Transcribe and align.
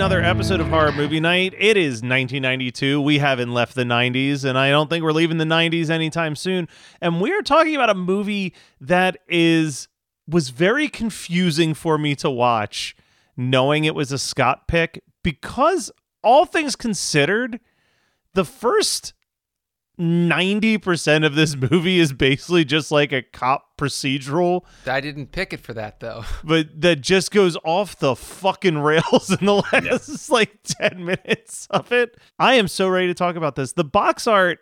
Another 0.00 0.22
episode 0.22 0.60
of 0.60 0.68
Horror 0.68 0.92
Movie 0.92 1.20
Night. 1.20 1.52
It 1.58 1.76
is 1.76 1.96
1992. 1.96 3.02
We 3.02 3.18
haven't 3.18 3.52
left 3.52 3.74
the 3.74 3.84
90s, 3.84 4.46
and 4.46 4.56
I 4.56 4.70
don't 4.70 4.88
think 4.88 5.04
we're 5.04 5.12
leaving 5.12 5.36
the 5.36 5.44
90s 5.44 5.90
anytime 5.90 6.34
soon. 6.36 6.68
And 7.02 7.20
we're 7.20 7.42
talking 7.42 7.74
about 7.74 7.90
a 7.90 7.94
movie 7.94 8.54
that 8.80 9.18
is 9.28 9.88
was 10.26 10.48
very 10.48 10.88
confusing 10.88 11.74
for 11.74 11.98
me 11.98 12.14
to 12.14 12.30
watch, 12.30 12.96
knowing 13.36 13.84
it 13.84 13.94
was 13.94 14.10
a 14.10 14.16
Scott 14.16 14.66
pick, 14.66 15.04
because 15.22 15.92
all 16.24 16.46
things 16.46 16.76
considered, 16.76 17.60
the 18.32 18.46
first 18.46 19.12
90% 19.98 21.26
of 21.26 21.34
this 21.34 21.54
movie 21.70 21.98
is 21.98 22.14
basically 22.14 22.64
just 22.64 22.90
like 22.90 23.12
a 23.12 23.20
cop 23.20 23.69
procedural 23.80 24.64
I 24.86 25.00
didn't 25.00 25.32
pick 25.32 25.52
it 25.52 25.60
for 25.60 25.72
that 25.74 26.00
though. 26.00 26.24
but 26.44 26.80
that 26.80 27.00
just 27.00 27.30
goes 27.30 27.56
off 27.64 27.98
the 27.98 28.14
fucking 28.14 28.78
rails 28.78 29.30
in 29.30 29.46
the 29.46 29.62
last 29.72 30.30
like 30.30 30.58
10 30.64 31.04
minutes 31.04 31.66
of 31.70 31.90
it. 31.92 32.16
I 32.38 32.54
am 32.54 32.68
so 32.68 32.88
ready 32.88 33.06
to 33.06 33.14
talk 33.14 33.36
about 33.36 33.56
this. 33.56 33.72
The 33.72 33.84
box 33.84 34.26
art 34.26 34.58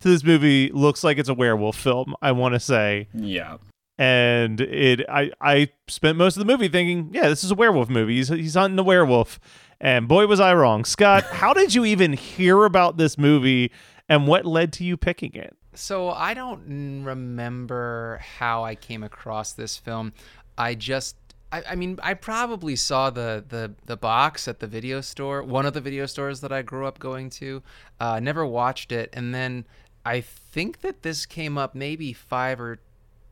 to 0.00 0.08
this 0.08 0.24
movie 0.24 0.70
looks 0.72 1.04
like 1.04 1.18
it's 1.18 1.28
a 1.28 1.34
werewolf 1.34 1.76
film, 1.76 2.14
I 2.22 2.32
want 2.32 2.54
to 2.54 2.60
say. 2.60 3.08
Yeah. 3.14 3.58
And 3.98 4.60
it 4.60 5.02
I 5.08 5.30
I 5.40 5.68
spent 5.86 6.16
most 6.16 6.36
of 6.36 6.44
the 6.44 6.50
movie 6.50 6.68
thinking, 6.68 7.10
yeah, 7.12 7.28
this 7.28 7.44
is 7.44 7.50
a 7.50 7.54
werewolf 7.54 7.88
movie. 7.90 8.16
He's 8.16 8.28
he's 8.28 8.54
hunting 8.54 8.78
a 8.78 8.82
werewolf. 8.82 9.38
And 9.80 10.08
boy 10.08 10.26
was 10.26 10.40
I 10.40 10.54
wrong. 10.54 10.84
Scott, 10.84 11.24
how 11.30 11.52
did 11.52 11.74
you 11.74 11.84
even 11.84 12.12
hear 12.14 12.64
about 12.64 12.96
this 12.96 13.18
movie 13.18 13.70
and 14.08 14.26
what 14.26 14.46
led 14.46 14.72
to 14.74 14.84
you 14.84 14.96
picking 14.96 15.34
it? 15.34 15.56
So 15.74 16.10
I 16.10 16.34
don't 16.34 17.04
remember 17.04 18.20
how 18.38 18.64
I 18.64 18.74
came 18.74 19.02
across 19.02 19.52
this 19.52 19.76
film. 19.76 20.12
I 20.58 20.74
just 20.74 21.16
I, 21.50 21.62
I 21.70 21.74
mean 21.74 21.98
I 22.02 22.14
probably 22.14 22.76
saw 22.76 23.10
the, 23.10 23.44
the 23.46 23.74
the 23.86 23.96
box 23.96 24.48
at 24.48 24.60
the 24.60 24.66
video 24.66 25.00
store, 25.00 25.42
one 25.42 25.66
of 25.66 25.72
the 25.72 25.80
video 25.80 26.06
stores 26.06 26.40
that 26.40 26.52
I 26.52 26.62
grew 26.62 26.86
up 26.86 26.98
going 26.98 27.30
to. 27.30 27.62
Uh, 28.00 28.20
never 28.20 28.44
watched 28.44 28.92
it, 28.92 29.10
and 29.12 29.34
then 29.34 29.66
I 30.04 30.20
think 30.20 30.80
that 30.80 31.02
this 31.02 31.26
came 31.26 31.56
up 31.56 31.74
maybe 31.74 32.12
five 32.12 32.60
or 32.60 32.80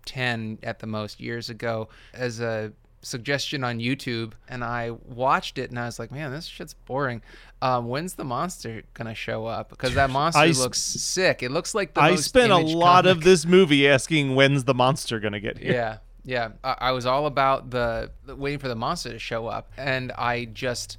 ten 0.07 0.59
at 0.62 0.78
the 0.78 0.87
most 0.87 1.21
years 1.21 1.51
ago 1.51 1.89
as 2.15 2.41
a 2.41 2.72
suggestion 3.03 3.65
on 3.65 3.78
YouTube, 3.78 4.33
and 4.49 4.62
I 4.62 4.91
watched 4.91 5.59
it, 5.59 5.71
and 5.71 5.78
I 5.78 5.87
was 5.87 5.99
like, 5.99 6.11
man, 6.11 6.31
this 6.31 6.47
shit's 6.47 6.75
boring. 6.75 7.22
Um, 7.62 7.88
when's 7.88 8.15
the 8.15 8.25
monster 8.25 8.83
gonna 8.94 9.15
show 9.15 9.47
up? 9.47 9.71
Because 9.71 9.94
that 9.94 10.11
monster 10.11 10.41
I 10.41 10.49
looks 10.49 10.78
sick. 10.78 11.43
It 11.43 11.50
looks 11.50 11.75
like 11.75 11.94
the 11.94 12.00
I 12.00 12.16
spent 12.16 12.53
a 12.53 12.59
lot 12.59 13.06
of 13.06 13.22
this 13.22 13.47
movie 13.47 13.89
asking 13.89 14.34
when's 14.34 14.65
the 14.65 14.75
monster 14.75 15.21
to 15.21 15.41
get 15.41 15.59
here. 15.59 15.72
Yeah, 15.72 15.99
yeah. 16.25 16.49
I, 16.62 16.77
I 16.81 16.93
was 16.93 17.06
all 17.06 17.27
about 17.27 17.71
the, 17.71 18.10
the 18.25 18.37
waiting 18.37 18.59
for 18.59 18.69
the 18.69 18.77
monster 18.77 19.10
to 19.10 19.19
show 19.19 19.47
up, 19.47 19.72
and 19.77 20.12
I 20.12 20.47
just 20.47 20.99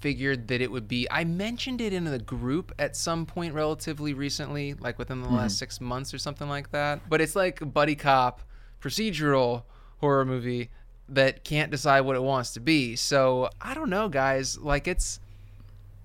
figured 0.00 0.48
that 0.48 0.60
it 0.60 0.70
would 0.70 0.88
be. 0.88 1.06
I 1.10 1.24
mentioned 1.24 1.80
it 1.80 1.92
in 1.92 2.04
the 2.04 2.18
group 2.18 2.72
at 2.78 2.96
some 2.96 3.26
point 3.26 3.54
relatively 3.54 4.14
recently, 4.14 4.74
like 4.74 4.98
within 4.98 5.22
the 5.22 5.28
last 5.28 5.58
six 5.58 5.80
months 5.80 6.14
or 6.14 6.18
something 6.18 6.48
like 6.48 6.70
that. 6.70 7.08
But 7.08 7.20
it's 7.20 7.34
like 7.34 7.72
buddy 7.72 7.96
cop 7.96 8.42
procedural 8.80 9.64
horror 9.98 10.24
movie 10.24 10.70
that 11.08 11.44
can't 11.44 11.70
decide 11.70 12.02
what 12.02 12.16
it 12.16 12.22
wants 12.22 12.52
to 12.54 12.60
be. 12.60 12.96
So 12.96 13.50
I 13.60 13.74
don't 13.74 13.90
know, 13.90 14.08
guys. 14.08 14.58
Like 14.58 14.86
it's. 14.88 15.20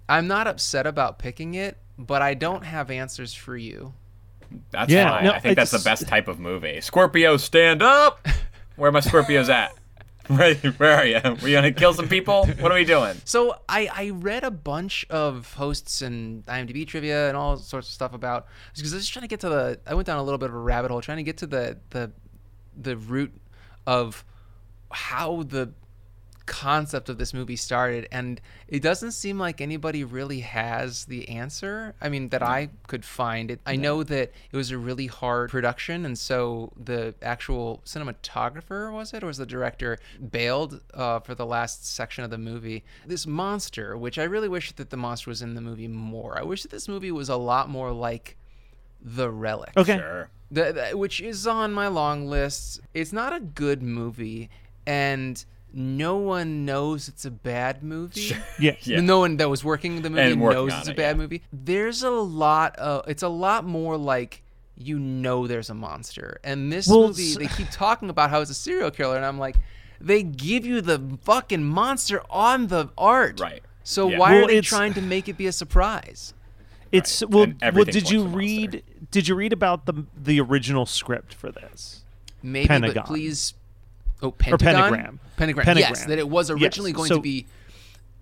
I'm 0.10 0.28
not 0.28 0.48
upset 0.48 0.86
about 0.86 1.18
picking 1.18 1.54
it, 1.56 1.78
but 1.98 2.22
I 2.22 2.34
don't 2.34 2.64
have 2.66 2.92
answers 2.92 3.34
for 3.34 3.56
you. 3.56 3.94
That's 4.72 4.92
Yeah, 4.92 5.10
fine. 5.10 5.24
no, 5.24 5.32
I 5.32 5.40
think 5.40 5.56
that's 5.56 5.72
the 5.72 5.80
best 5.80 6.08
type 6.08 6.28
of 6.28 6.40
movie. 6.40 6.82
Scorpio, 6.82 7.38
stand 7.38 7.82
up! 7.82 8.28
Where 8.76 8.90
are 8.90 8.92
my 8.92 9.00
Scorpios 9.00 9.50
at? 9.50 9.74
Where, 10.28 10.56
where 10.56 10.94
are 10.94 11.06
you? 11.06 11.20
We 11.44 11.52
gonna 11.52 11.72
kill 11.74 11.94
some 11.94 12.08
people? 12.08 12.46
What 12.60 12.72
are 12.72 12.76
we 12.76 12.86
doing? 12.86 13.18
So 13.26 13.58
I, 13.68 13.90
I 13.94 14.10
read 14.12 14.46
a 14.46 14.52
bunch 14.52 15.06
of 15.10 15.54
hosts 15.56 16.02
and 16.02 16.46
IMDb 16.46 16.88
trivia 16.88 17.28
and 17.28 17.36
all 17.36 17.58
sorts 17.58 17.90
of 17.90 17.94
stuff 17.94 18.14
about 18.14 18.48
because 18.74 18.94
I 18.94 18.96
was 18.96 19.04
just 19.04 19.12
trying 19.12 19.24
to 19.24 19.28
get 19.28 19.42
to 19.42 19.50
the 19.50 19.80
I 19.86 19.94
went 19.96 20.06
down 20.08 20.20
a 20.20 20.24
little 20.24 20.38
bit 20.38 20.48
of 20.50 20.56
a 20.56 20.60
rabbit 20.60 20.92
hole 20.92 21.02
trying 21.02 21.18
to 21.18 21.24
get 21.24 21.38
to 21.40 21.46
the 21.48 21.78
the 21.90 22.12
the 22.82 22.96
root 22.96 23.34
of 23.86 24.24
how 24.92 25.44
the 25.44 25.74
concept 26.46 27.08
of 27.08 27.18
this 27.18 27.34
movie 27.34 27.56
started 27.56 28.08
and 28.12 28.42
it 28.68 28.82
doesn't 28.82 29.14
seem 29.14 29.40
like 29.40 29.62
anybody 29.62 30.04
really 30.04 30.42
has 30.42 31.06
the 31.06 31.30
answer. 31.30 31.96
I 32.02 32.10
mean 32.10 32.30
that 32.30 32.44
i 32.44 32.70
could 32.88 33.06
find 33.06 33.50
it. 33.50 33.62
I 33.66 33.76
know 33.78 34.04
that 34.04 34.32
it 34.52 34.58
was 34.58 34.72
a 34.72 34.78
really 34.78 35.08
hard 35.08 35.52
production 35.52 36.06
and 36.06 36.18
so 36.18 36.74
the 36.78 37.16
actual 37.22 37.82
cinematographer 37.86 38.92
was 38.92 39.14
it? 39.14 39.24
Or 39.24 39.28
was 39.28 39.38
the 39.38 39.46
director 39.46 39.98
bailed 40.32 40.82
uh, 40.94 41.20
for 41.20 41.34
the 41.34 41.46
last 41.46 41.86
section 41.88 42.24
of 42.24 42.30
the 42.30 42.38
movie? 42.38 42.84
This 43.06 43.26
monster 43.26 43.98
which 43.98 44.20
i 44.20 44.24
really 44.24 44.50
wish 44.50 44.74
that 44.74 44.90
the 44.90 44.98
monster 44.98 45.30
was 45.30 45.42
in 45.42 45.56
the 45.56 45.62
movie 45.62 45.88
more. 45.88 46.38
I 46.38 46.44
wish 46.44 46.64
that 46.64 46.72
this 46.72 46.88
movie 46.90 47.12
was 47.12 47.30
a 47.30 47.38
lot 47.38 47.70
more 47.70 47.92
like 47.92 48.38
the 49.02 49.30
relic. 49.30 49.72
Okay. 49.78 49.98
Sure. 49.98 50.30
The, 50.54 50.72
the- 50.92 50.98
which 50.98 51.20
is 51.22 51.46
on 51.48 51.74
my 51.74 51.88
long 51.88 52.28
list. 52.28 52.80
It's 52.94 53.12
not 53.14 53.34
a 53.34 53.40
good 53.40 53.82
movie, 53.84 54.50
and 54.86 55.44
no 55.74 56.18
one 56.18 56.66
knows 56.66 57.08
it's 57.08 57.26
a 57.26 57.32
bad 57.32 57.84
movie. 57.84 58.20
Sure. 58.22 58.38
Yeah. 58.60 58.76
Yeah. 58.82 59.02
No 59.02 59.20
one 59.20 59.38
that 59.38 59.50
was 59.50 59.64
working 59.64 60.02
the 60.04 60.10
movie 60.10 60.34
working 60.34 60.58
knows 60.68 60.74
it's 60.80 60.88
a 60.88 60.92
it, 60.92 60.98
bad 60.98 61.16
yeah. 61.16 61.22
movie. 61.22 61.42
There's 61.52 62.04
a 62.04 62.12
lot 62.12 62.76
of. 62.78 63.08
It's 63.08 63.24
a 63.24 63.28
lot 63.30 63.66
more 63.66 63.98
like 63.98 64.44
you 64.76 64.98
know 65.00 65.48
there's 65.48 65.70
a 65.70 65.74
monster, 65.74 66.40
and 66.44 66.72
this 66.72 66.88
Well, 66.88 67.08
movie 67.08 67.36
they 67.36 67.48
keep 67.48 67.70
talking 67.72 68.10
about 68.10 68.30
how 68.32 68.42
it's 68.42 68.52
a 68.52 68.56
serial 68.56 68.92
killer, 68.92 69.16
and 69.16 69.26
I'm 69.26 69.38
like, 69.40 69.56
they 70.02 70.24
give 70.24 70.66
you 70.66 70.82
the 70.82 71.18
fucking 71.24 71.64
monster 71.64 72.22
on 72.30 72.68
the 72.68 72.90
art, 72.98 73.40
Right. 73.40 73.62
So 73.84 74.10
Yeah. 74.10 74.18
why 74.18 74.32
Well, 74.34 74.44
are 74.46 74.48
they 74.48 74.58
it's- 74.58 74.68
trying 74.70 74.94
to 74.96 75.02
make 75.02 75.28
it 75.30 75.38
be 75.38 75.46
a 75.48 75.52
surprise? 75.52 76.34
It's 76.94 77.22
Right. 77.24 77.32
well, 77.32 77.48
well 77.74 77.86
did 77.86 78.10
you 78.10 78.20
points 78.22 78.36
monster. 78.36 78.38
read 78.38 78.84
did 79.12 79.28
you 79.28 79.36
read 79.36 79.52
about 79.54 79.86
the 79.86 80.06
the 80.16 80.40
original 80.40 80.86
script 80.86 81.34
for 81.34 81.52
this? 81.52 82.02
Maybe, 82.42 82.68
Pentagon. 82.68 82.96
but 83.04 83.06
please. 83.06 83.54
Oh, 84.22 84.32
pentagon. 84.32 84.60
pentagram. 84.76 85.20
Pentagram. 85.36 85.66
Yes, 85.78 85.88
Pentagram. 85.90 86.10
that 86.10 86.20
it 86.20 86.30
was 86.30 86.50
originally 86.50 86.92
Yes, 86.92 86.96
going 86.98 87.10
so- 87.10 87.16
to 87.16 87.22
be 87.22 87.46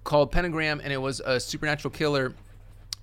called 0.03 0.31
Pentagram, 0.31 0.81
and 0.83 0.91
it 0.91 0.97
was 0.97 1.19
a 1.19 1.39
supernatural 1.39 1.91
killer, 1.91 2.33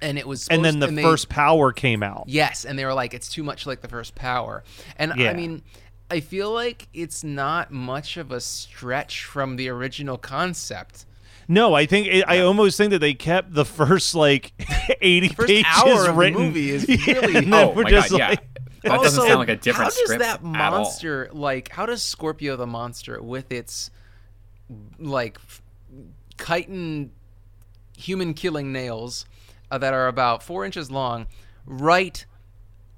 and 0.01 0.19
it 0.19 0.27
was. 0.27 0.49
and 0.49 0.65
then 0.65 0.81
the 0.81 0.89
and 0.89 0.99
they- 0.99 1.03
first 1.03 1.29
power 1.29 1.71
came 1.73 2.03
out. 2.03 2.25
Yes, 2.27 2.65
and 2.65 2.77
they 2.79 2.85
were 2.85 2.95
like, 2.95 3.15
it's 3.15 3.29
too 3.29 3.43
much 3.45 3.67
like 3.67 3.83
the 3.83 3.89
first 3.89 4.15
power. 4.17 4.65
And 4.97 5.13
Yeah. 5.17 5.31
I 5.31 5.35
mean, 5.35 5.63
I 6.11 6.21
feel 6.21 6.51
like 6.53 6.89
it's 6.95 7.23
not 7.23 7.71
much 7.71 8.17
of 8.17 8.33
a 8.33 8.41
stretch 8.41 9.23
from 9.25 9.57
the 9.57 9.69
original 9.69 10.17
concept. 10.19 11.05
No, 11.49 11.73
I 11.75 11.87
think 11.87 12.07
it, 12.09 12.25
I 12.29 12.41
almost 12.41 12.77
think 12.77 12.91
that 12.91 12.99
they 12.99 13.15
kept 13.15 13.55
the 13.55 13.65
first 13.65 14.15
like 14.15 14.53
eighty 15.01 15.29
First 15.29 15.49
pages 15.49 15.65
hour 15.67 16.01
of 16.01 16.05
the 16.07 16.13
written. 16.13 16.43
movie 16.43 16.71
is 16.71 16.87
Yeah, 17.07 17.15
really- 17.15 17.37
and 17.37 17.53
then 17.53 17.69
Oh 17.69 17.73
we're 17.75 17.85
my 17.85 17.91
just 17.91 18.11
god, 18.11 18.19
yeah. 18.19 18.29
like, 18.29 18.45
That 18.83 19.01
doesn't 19.03 19.25
sound 19.27 19.39
like 19.41 19.49
a 19.49 19.57
different 19.57 19.85
How 19.93 19.97
does 19.97 19.99
script 20.05 20.21
that 20.23 20.43
monster 20.43 21.29
like? 21.33 21.71
How 21.71 21.87
does 21.87 22.03
Scorpio 22.03 22.57
the 22.57 22.67
monster 22.67 23.21
with 23.23 23.51
its 23.51 23.91
like 24.99 25.39
chitin 26.45 27.11
human 27.97 28.35
killing 28.35 28.73
nails 28.73 29.25
uh, 29.71 29.79
that 29.79 29.95
are 29.95 30.07
about 30.07 30.43
four 30.43 30.65
inches 30.65 30.91
long, 30.91 31.27
right 31.67 32.25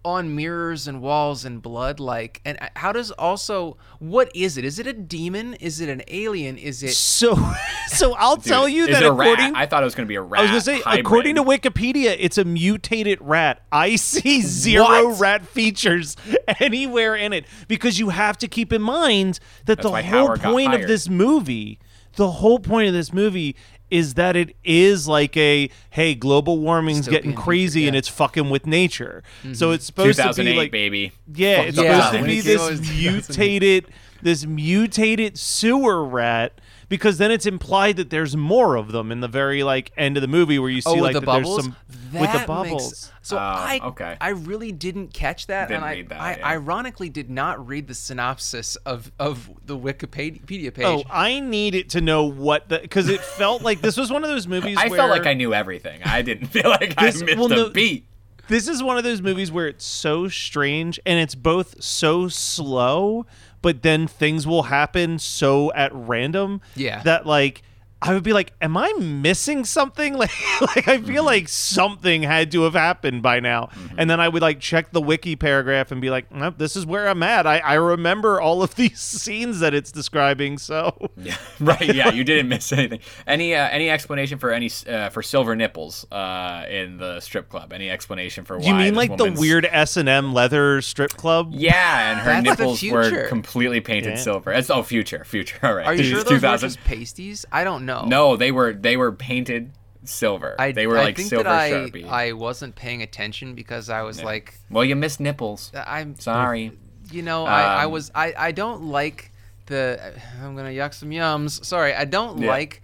on 0.05 0.35
mirrors 0.35 0.87
and 0.89 1.01
walls 1.03 1.45
and 1.45 1.61
blood? 1.63 2.01
Like, 2.01 2.41
and 2.45 2.59
how 2.77 2.93
does 2.93 3.11
also 3.13 3.77
what 3.99 4.31
is 4.35 4.57
it? 4.57 4.65
Is 4.65 4.79
it 4.79 4.87
a 4.87 4.93
demon? 4.93 5.55
Is 5.55 5.81
it 5.81 5.89
an 5.89 6.03
alien? 6.09 6.57
Is 6.59 6.83
it? 6.83 6.93
so. 6.95 7.37
So 7.91 8.15
I'll 8.15 8.37
Dude, 8.37 8.45
tell 8.45 8.69
you 8.69 8.85
is 8.85 8.91
that 8.91 9.03
it 9.03 9.07
a 9.07 9.13
according. 9.13 9.53
rat? 9.53 9.57
I 9.57 9.67
thought 9.67 9.83
it 9.83 9.85
was 9.85 9.97
going 9.97 10.07
to 10.07 10.09
be 10.09 10.15
a 10.15 10.23
rat. 10.23 10.39
I 10.39 10.43
was 10.45 10.51
gonna 10.53 10.61
say, 10.61 10.81
hybrid. 10.81 11.05
according 11.05 11.35
to 11.35 11.43
Wikipedia, 11.43 12.15
it's 12.21 12.39
a 12.39 12.45
mutated 12.45 13.19
rat. 13.21 13.63
I 13.73 13.97
see 13.97 14.43
zero 14.43 15.09
What? 15.09 15.21
rat 15.21 15.45
features 15.45 16.17
anywhere 16.61 17.17
in 17.17 17.33
it 17.33 17.47
because 17.67 17.99
you 17.99 18.11
have 18.11 18.39
to 18.39 18.47
keep 18.49 18.73
in 18.73 18.81
mind 18.81 19.41
that 19.67 19.79
That's 19.79 19.83
the 19.83 19.91
whole 19.91 20.03
Howard 20.03 20.41
point 20.41 20.73
of 20.73 20.87
this 20.87 21.09
movie, 21.09 21.81
the 22.15 22.31
whole 22.31 22.61
point 22.61 22.87
of 22.87 22.95
this 22.95 23.13
movie 23.13 23.57
is 23.91 24.15
that 24.15 24.37
it 24.37 24.57
is 24.65 25.09
like 25.09 25.37
a 25.37 25.71
hey, 25.91 26.15
global 26.15 26.59
warming's 26.59 27.09
getting 27.09 27.31
Dystopian 27.33 27.35
future, 27.35 27.43
crazy 27.43 27.89
and 27.89 27.97
it's 27.97 28.09
fucking 28.09 28.51
with 28.51 28.67
nature. 28.67 29.23
So 29.53 29.73
it's 29.73 29.87
supposed 29.87 30.19
to 30.19 30.35
be 30.45 30.55
like 30.55 30.71
baby. 30.71 31.13
yeah, 31.35 31.57
Fuck 31.59 31.67
it's 31.69 31.77
the 31.77 31.83
supposed 31.83 32.15
Yeah, 32.15 32.21
to 32.21 32.27
be 32.27 32.41
this 32.41 32.81
mutated, 33.29 33.87
this 34.23 34.47
mutated 34.47 35.39
sewer 35.39 36.05
rat. 36.05 36.53
Because 36.91 37.17
then 37.19 37.31
it's 37.31 37.47
implied 37.47 37.97
that 37.97 38.11
there's 38.11 38.37
more 38.37 38.75
of 38.77 38.91
them 38.93 39.11
in 39.11 39.21
the 39.21 39.29
very 39.29 39.63
like 39.63 39.93
end 39.97 40.17
of 40.19 40.21
the 40.21 40.29
movie 40.29 40.59
where 40.59 40.69
you 40.69 40.83
oh, 40.85 40.93
see 40.93 40.99
Oh, 40.99 41.03
with 41.03 41.03
like 41.03 41.13
the 41.15 41.21
that 41.21 41.27
there's 41.27 41.47
bubbles. 41.47 41.63
some 41.65 41.77
that 42.11 42.21
with 42.21 42.33
the 42.33 42.39
makes- 42.39 42.47
bubbles. 42.47 43.13
so 43.23 43.37
Oh, 43.37 43.41
I 43.41 43.81
okay. 43.85 44.17
I 44.21 44.31
really 44.31 44.73
didn't 44.73 45.15
catch 45.15 45.47
that, 45.47 45.69
Didn't 45.69 45.85
and 45.85 45.85
I, 45.85 46.03
that, 46.03 46.21
I 46.21 46.37
yeah. 46.37 46.47
ironically 46.49 47.09
did 47.09 47.31
not 47.31 47.65
read 47.67 47.87
the 47.87 47.95
synopsis 47.95 48.75
of 48.85 49.13
of 49.21 49.49
the 49.65 49.79
Wikipedia 49.79 50.69
oh, 50.69 50.71
page. 50.73 50.85
Oh, 50.85 51.03
I 51.09 51.39
needed 51.41 51.91
to 51.91 52.01
know 52.01 52.25
what 52.25 52.69
the 52.69 52.81
because 52.81 53.09
it 53.09 53.21
felt 53.21 53.63
like 53.63 53.81
this 53.81 53.97
was 53.97 54.11
one 54.11 54.25
of 54.25 54.29
those 54.31 54.47
movies. 54.49 54.77
I 54.81 54.89
where, 54.89 54.99
felt 54.99 55.11
like 55.11 55.27
I 55.27 55.35
knew 55.35 55.55
everything. 55.55 56.03
I 56.05 56.23
didn't 56.23 56.49
feel 56.49 56.69
like 56.69 56.97
This- 56.99 57.23
I 57.23 57.25
missed 57.25 57.39
well, 57.39 57.53
a 57.53 57.57
no- 57.57 57.71
beat. 57.71 58.05
This 58.49 58.67
is 58.67 58.83
one 58.83 58.99
of 58.99 59.05
those 59.05 59.23
movies 59.23 59.53
where 59.53 59.69
it's 59.69 59.85
so 59.85 60.27
strange 60.27 60.99
and 61.07 61.21
it's 61.21 61.37
both 61.37 61.81
so 61.81 62.27
slow, 62.27 63.25
but 63.63 63.83
then 63.83 64.07
things 64.07 64.47
will 64.47 64.65
happen 64.65 65.19
so 65.19 65.73
at 65.73 65.95
random. 65.95 66.61
Yeah. 66.75 67.03
That 67.03 67.27
like 67.27 67.63
I 68.03 68.15
would 68.15 68.23
be 68.23 68.33
like, 68.33 68.53
"Am 68.63 68.77
I 68.77 68.93
missing 68.99 69.65
something?" 69.65 70.15
Like, 70.21 70.31
like 70.61 70.89
I 70.89 70.99
feel 70.99 71.25
like 71.25 71.49
something 71.49 72.23
had 72.23 72.51
to 72.53 72.63
have 72.63 72.75
happened 72.75 73.23
by 73.23 73.41
now. 73.41 73.71
And 73.97 74.09
then 74.11 74.21
I 74.21 74.29
would 74.29 74.43
like 74.43 74.61
check 74.61 74.91
the 74.91 75.01
wiki 75.01 75.37
paragraph 75.37 75.91
and 75.93 76.01
be 76.01 76.11
like, 76.11 76.31
nope, 76.33 76.55
"This 76.59 76.77
is 76.77 76.85
where 76.85 77.09
I'm 77.09 77.23
at. 77.23 77.47
I, 77.47 77.59
I 77.59 77.75
remember 77.75 78.41
all 78.41 78.63
of 78.63 78.75
these 78.81 79.01
scenes 79.01 79.61
that 79.61 79.75
it's 79.75 79.91
describing." 79.93 80.59
So 80.59 81.11
Yeah, 81.17 81.37
right. 81.59 81.95
Yeah, 81.95 82.11
you 82.11 82.25
didn't 82.25 82.49
miss 82.49 82.73
anything. 82.73 83.01
Any 83.27 83.55
uh, 83.55 83.69
any 83.69 83.91
explanation 83.91 84.39
for 84.39 84.51
any 84.51 84.71
uh, 84.89 85.11
for 85.11 85.23
silver 85.23 85.55
nipples 85.57 86.07
uh, 86.11 86.65
in 86.71 86.97
the 86.99 87.21
strip 87.21 87.49
club? 87.49 87.73
Any 87.73 87.91
explanation 87.91 88.45
for 88.45 88.59
why? 88.59 88.67
You 88.67 88.75
mean 88.75 88.95
this 88.95 89.09
like 89.09 89.17
the 89.17 89.33
weird 89.33 89.67
S 89.67 89.97
and 89.97 90.09
M 90.09 90.33
leather 90.33 90.81
strip 90.83 91.13
club? 91.13 91.53
Yeah, 91.55 92.13
and 92.13 92.21
her 92.21 92.43
That's 92.43 92.61
nipples 92.61 92.83
were 92.85 93.29
completely 93.29 93.81
painted 93.81 94.11
Yeah. 94.11 94.17
silver. 94.17 94.53
It's 94.53 94.71
oh, 94.71 94.83
future, 94.83 95.25
future. 95.25 95.59
All 95.63 95.75
right. 95.75 95.87
Are 95.87 95.95
you 95.95 96.05
sure 96.05 96.23
those 96.23 96.43
were 96.43 96.57
just 96.57 96.83
pasties? 96.85 97.45
I 97.53 97.65
don't 97.65 97.87
know. 97.87 97.90
No, 97.91 98.05
No, 98.07 98.37
they 98.37 98.53
were 98.53 98.73
they 98.73 98.97
were 98.97 99.13
painted 99.13 99.73
silver. 100.05 100.55
I, 100.59 100.73
they 100.73 100.87
were 100.87 100.99
I 100.99 101.05
like 101.05 101.17
think 101.17 101.29
silver 101.29 101.45
that 101.45 101.61
I, 101.61 101.71
sharpie. 101.71 102.09
I 102.09 102.33
wasn't 102.33 102.75
paying 102.75 103.03
attention 103.03 103.55
because 103.55 103.91
I 103.91 104.03
was 104.03 104.23
like, 104.23 104.55
well, 104.71 104.85
you 104.85 104.97
missed 104.97 105.21
nipples. 105.21 105.71
I'm 105.75 106.19
Sorry. 106.19 106.73
You 107.13 107.23
know, 107.23 107.45
I, 107.45 107.63
I 107.83 107.85
Um, 107.85 107.93
was 107.93 108.11
I, 108.15 108.33
I 108.37 108.53
don't 108.53 108.85
like 108.85 109.31
the 109.67 110.15
I'm 110.43 110.57
gonna 110.57 110.71
yuck 110.71 110.95
some 110.95 111.11
yums. 111.11 111.65
Sorry, 111.65 111.93
I 111.95 112.05
don't 112.05 112.39
Yeah. 112.39 112.49
like 112.49 112.83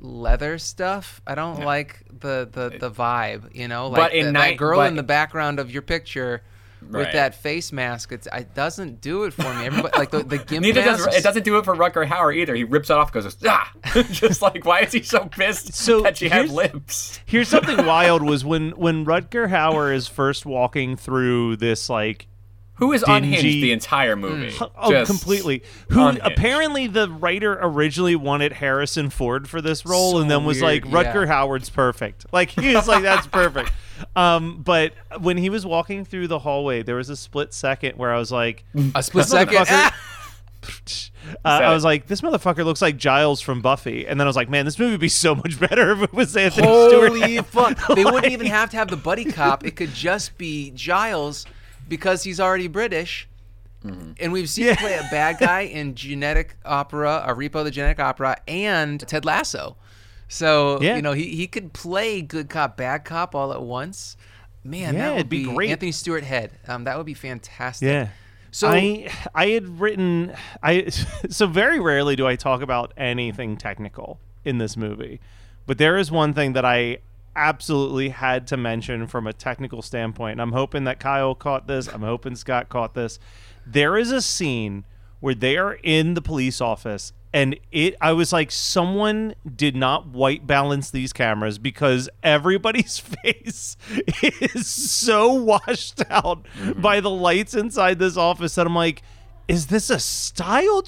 leather 0.00 0.58
stuff. 0.58 1.20
I 1.26 1.34
don't 1.34 1.60
like 1.62 2.00
the, 2.20 2.48
the 2.50 2.76
the 2.78 2.90
vibe. 2.90 3.54
You 3.54 3.68
know, 3.68 3.88
like 3.88 3.96
But 4.00 4.14
in 4.14 4.26
the- 4.26 4.32
night- 4.32 4.50
that 4.52 4.56
girl 4.58 4.78
but- 4.78 4.88
in 4.88 4.96
the 4.96 5.02
background 5.02 5.58
of 5.58 5.70
your 5.70 5.82
picture. 5.82 6.42
With 6.90 7.12
that 7.12 7.34
face 7.34 7.72
mask, 7.72 8.12
it's 8.12 8.28
it 8.32 8.54
doesn't 8.54 9.00
do 9.00 9.24
it 9.24 9.32
for 9.32 9.52
me. 9.54 9.66
Everybody 9.66 9.98
like 9.98 10.10
the, 10.10 10.22
the 10.22 10.38
gimp 10.46 10.62
Neither 10.62 10.82
does 10.82 11.06
it 11.06 11.22
doesn't 11.22 11.44
do 11.44 11.58
it 11.58 11.64
for 11.64 11.74
Rutger 11.74 12.06
Hauer 12.06 12.34
either. 12.34 12.54
He 12.54 12.64
rips 12.64 12.90
it 12.90 12.96
off, 12.96 13.12
goes 13.12 13.36
ah, 13.46 13.72
just 14.10 14.42
like 14.42 14.64
why 14.64 14.80
is 14.80 14.92
he 14.92 15.02
so 15.02 15.26
pissed 15.26 15.74
So 15.74 16.02
that 16.02 16.16
she 16.18 16.28
had 16.28 16.50
lips? 16.50 17.20
Here's 17.26 17.48
something 17.48 17.84
wild 17.86 18.22
was 18.22 18.44
when 18.44 18.70
when 18.72 19.04
Rutger 19.04 19.48
Hauer 19.48 19.94
is 19.94 20.08
first 20.08 20.46
walking 20.46 20.96
through 20.96 21.56
this 21.56 21.88
like 21.88 22.28
Who 22.76 22.92
is 22.92 23.02
dingy- 23.02 23.34
unhinged 23.34 23.62
the 23.62 23.72
entire 23.72 24.16
movie? 24.16 24.54
oh 24.76 24.90
Just 24.90 25.10
completely 25.10 25.62
who 25.90 26.04
unhinged. 26.06 26.26
apparently 26.26 26.86
the 26.86 27.08
writer 27.10 27.58
originally 27.60 28.16
wanted 28.16 28.52
Harrison 28.52 29.08
Ford 29.10 29.48
for 29.48 29.60
this 29.62 29.86
role 29.86 30.12
So 30.12 30.18
and 30.18 30.30
then 30.30 30.44
was 30.44 30.60
weird, 30.60 30.84
like 30.84 31.06
Rutger 31.06 31.22
yeah. 31.26 31.32
Howard's 31.32 31.70
perfect 31.70 32.26
like 32.32 32.50
he 32.50 32.74
was 32.74 32.86
like 32.86 33.02
that's 33.02 33.26
perfect 33.26 33.72
um 34.16 34.60
but 34.62 34.92
when 35.20 35.36
he 35.38 35.48
was 35.48 35.64
walking 35.64 36.04
through 36.04 36.28
the 36.28 36.38
hallway 36.38 36.82
there 36.82 36.96
was 36.96 37.08
a 37.08 37.16
split 37.16 37.54
second 37.54 37.96
where 37.96 38.12
I 38.12 38.18
was 38.18 38.30
like 38.30 38.64
a 38.94 39.02
split 39.02 39.26
This 39.26 39.30
second. 39.30 39.66
Ah! 39.68 39.94
uh, 41.44 41.48
I 41.64 41.72
was 41.72 41.84
like 41.84 42.06
this 42.06 42.20
motherfucker 42.22 42.64
looks 42.64 42.82
like 42.82 42.96
Giles 42.96 43.40
from 43.40 43.60
Buffy 43.62 44.06
and 44.06 44.18
then 44.18 44.26
I 44.26 44.28
was 44.28 44.36
like 44.36 44.48
man 44.50 44.64
this 44.64 44.78
movie 44.78 44.92
would 44.92 45.00
be 45.00 45.08
so 45.08 45.34
much 45.34 45.58
better 45.60 45.92
if 45.92 46.02
it 46.02 46.12
was 46.12 46.36
Anthony 46.36 46.66
Holy 46.66 47.36
Stewart 47.38 47.46
fuck! 47.46 47.94
They 47.94 48.04
wouldn't 48.04 48.32
even 48.32 48.46
have 48.58 48.70
to 48.70 48.76
have 48.76 48.88
the 48.88 48.96
buddy 48.96 49.24
cop. 49.24 49.64
It 49.64 49.76
could 49.76 49.94
just 49.94 50.36
be 50.38 50.72
Giles 50.74 51.46
because 51.88 52.22
he's 52.24 52.40
already 52.40 52.68
British. 52.68 53.28
And 54.18 54.32
we've 54.32 54.48
seen 54.48 54.64
him 54.66 54.76
play 54.76 54.94
a 54.94 55.06
bad 55.12 55.38
guy 55.38 55.60
in 55.72 55.94
Genetic 55.94 56.56
Opera, 56.64 57.22
a 57.24 57.32
Repo 57.34 57.62
the 57.62 57.70
Genetic 57.70 58.00
Opera, 58.00 58.36
and 58.48 58.98
Ted 58.98 59.24
Lasso. 59.24 59.76
So 60.26 60.80
Yeah. 60.82 60.96
you 60.96 61.02
know 61.02 61.12
he 61.12 61.36
he 61.36 61.46
could 61.46 61.72
play 61.72 62.20
good 62.20 62.48
cop, 62.48 62.76
bad 62.76 63.04
cop 63.04 63.34
all 63.36 63.52
at 63.52 63.62
once. 63.62 64.16
Man, 64.64 64.94
Yeah, 64.94 65.00
that 65.00 65.10
would 65.10 65.18
it'd 65.20 65.28
be 65.28 65.44
great. 65.44 65.70
Anthony 65.70 65.92
Stewart 65.92 66.24
Head. 66.24 66.50
Um, 66.66 66.82
that 66.82 66.96
would 66.96 67.06
be 67.06 67.14
fantastic. 67.14 67.86
Yeah. 67.86 68.08
So 68.50 68.66
I 68.68 69.08
I 69.36 69.50
had 69.50 69.78
written 69.80 70.34
I 70.64 70.88
so 71.28 71.46
very 71.46 71.78
rarely 71.78 72.16
do 72.16 72.26
I 72.26 72.34
talk 72.34 72.62
about 72.62 72.92
anything 72.96 73.56
technical 73.56 74.18
in 74.44 74.58
this 74.58 74.76
movie. 74.76 75.20
But 75.64 75.78
there 75.78 75.96
is 75.96 76.10
one 76.10 76.34
thing 76.34 76.54
that 76.54 76.64
I 76.64 76.98
absolutely 77.36 78.08
had 78.08 78.46
to 78.48 78.56
mention 78.56 79.06
from 79.06 79.26
a 79.26 79.32
technical 79.32 79.82
standpoint. 79.82 80.32
And 80.32 80.42
I'm 80.42 80.52
hoping 80.52 80.84
that 80.84 80.98
Kyle 80.98 81.34
caught 81.34 81.66
this. 81.66 81.86
I'm 81.86 82.02
hoping 82.02 82.34
Scott 82.34 82.68
caught 82.68 82.94
this. 82.94 83.18
There 83.66 83.96
is 83.96 84.10
a 84.10 84.22
scene 84.22 84.84
where 85.20 85.34
they 85.34 85.56
are 85.56 85.78
in 85.82 86.14
the 86.14 86.22
police 86.22 86.60
office 86.60 87.12
and 87.36 87.58
it 87.70 87.94
I 88.00 88.12
was 88.12 88.32
like 88.32 88.50
someone 88.50 89.34
did 89.54 89.76
not 89.76 90.08
white 90.08 90.46
balance 90.46 90.90
these 90.90 91.12
cameras 91.12 91.58
because 91.58 92.08
everybody's 92.22 92.98
face 93.24 93.76
is 94.22 94.66
so 94.66 95.34
washed 95.34 96.02
out 96.08 96.44
mm-hmm. 96.44 96.80
by 96.80 97.00
the 97.00 97.10
lights 97.10 97.52
inside 97.54 97.98
this 97.98 98.16
office 98.16 98.54
that 98.54 98.66
I'm 98.66 98.74
like 98.74 99.02
is 99.48 99.68
this 99.68 99.90
a 99.90 99.98
style 100.00 100.82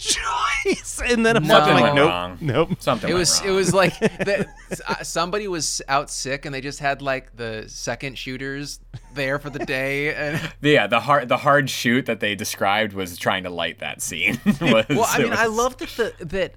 choice? 0.65 1.01
And 1.05 1.25
then 1.25 1.37
I'm 1.37 1.47
No. 1.47 1.59
like, 1.59 1.95
nope, 1.95 2.09
wrong. 2.09 2.39
nope. 2.41 2.71
Something 2.81 3.11
it 3.11 3.13
went 3.15 3.21
was 3.21 3.41
it 3.45 3.51
was 3.51 3.73
like 3.73 3.99
the, 4.01 4.49
uh, 4.87 5.03
somebody 5.03 5.47
was 5.49 5.81
out 5.89 6.11
sick 6.11 6.45
and 6.45 6.55
they 6.55 6.61
just 6.61 6.81
had 6.81 7.01
like 7.01 7.37
the 7.37 7.65
second 7.69 8.19
shooters 8.19 8.81
there 9.15 9.39
for 9.39 9.51
the 9.51 9.61
day 9.61 10.15
and 10.15 10.53
yeah, 10.61 10.87
the 10.87 11.01
hard 11.01 11.29
the 11.29 11.37
hard 11.39 11.71
shoot 11.71 12.07
that 12.07 12.21
they 12.21 12.35
described 12.35 12.93
was 12.95 13.17
trying 13.17 13.45
to 13.45 13.51
light 13.51 13.79
that 13.79 14.03
scene. 14.03 14.41
was, 14.45 14.85
well 14.89 15.05
i 15.09 15.19
it 15.19 15.23
mean 15.25 15.33
i 15.33 15.47
love 15.47 15.77
that 15.79 15.89
the 15.91 16.25
that 16.25 16.55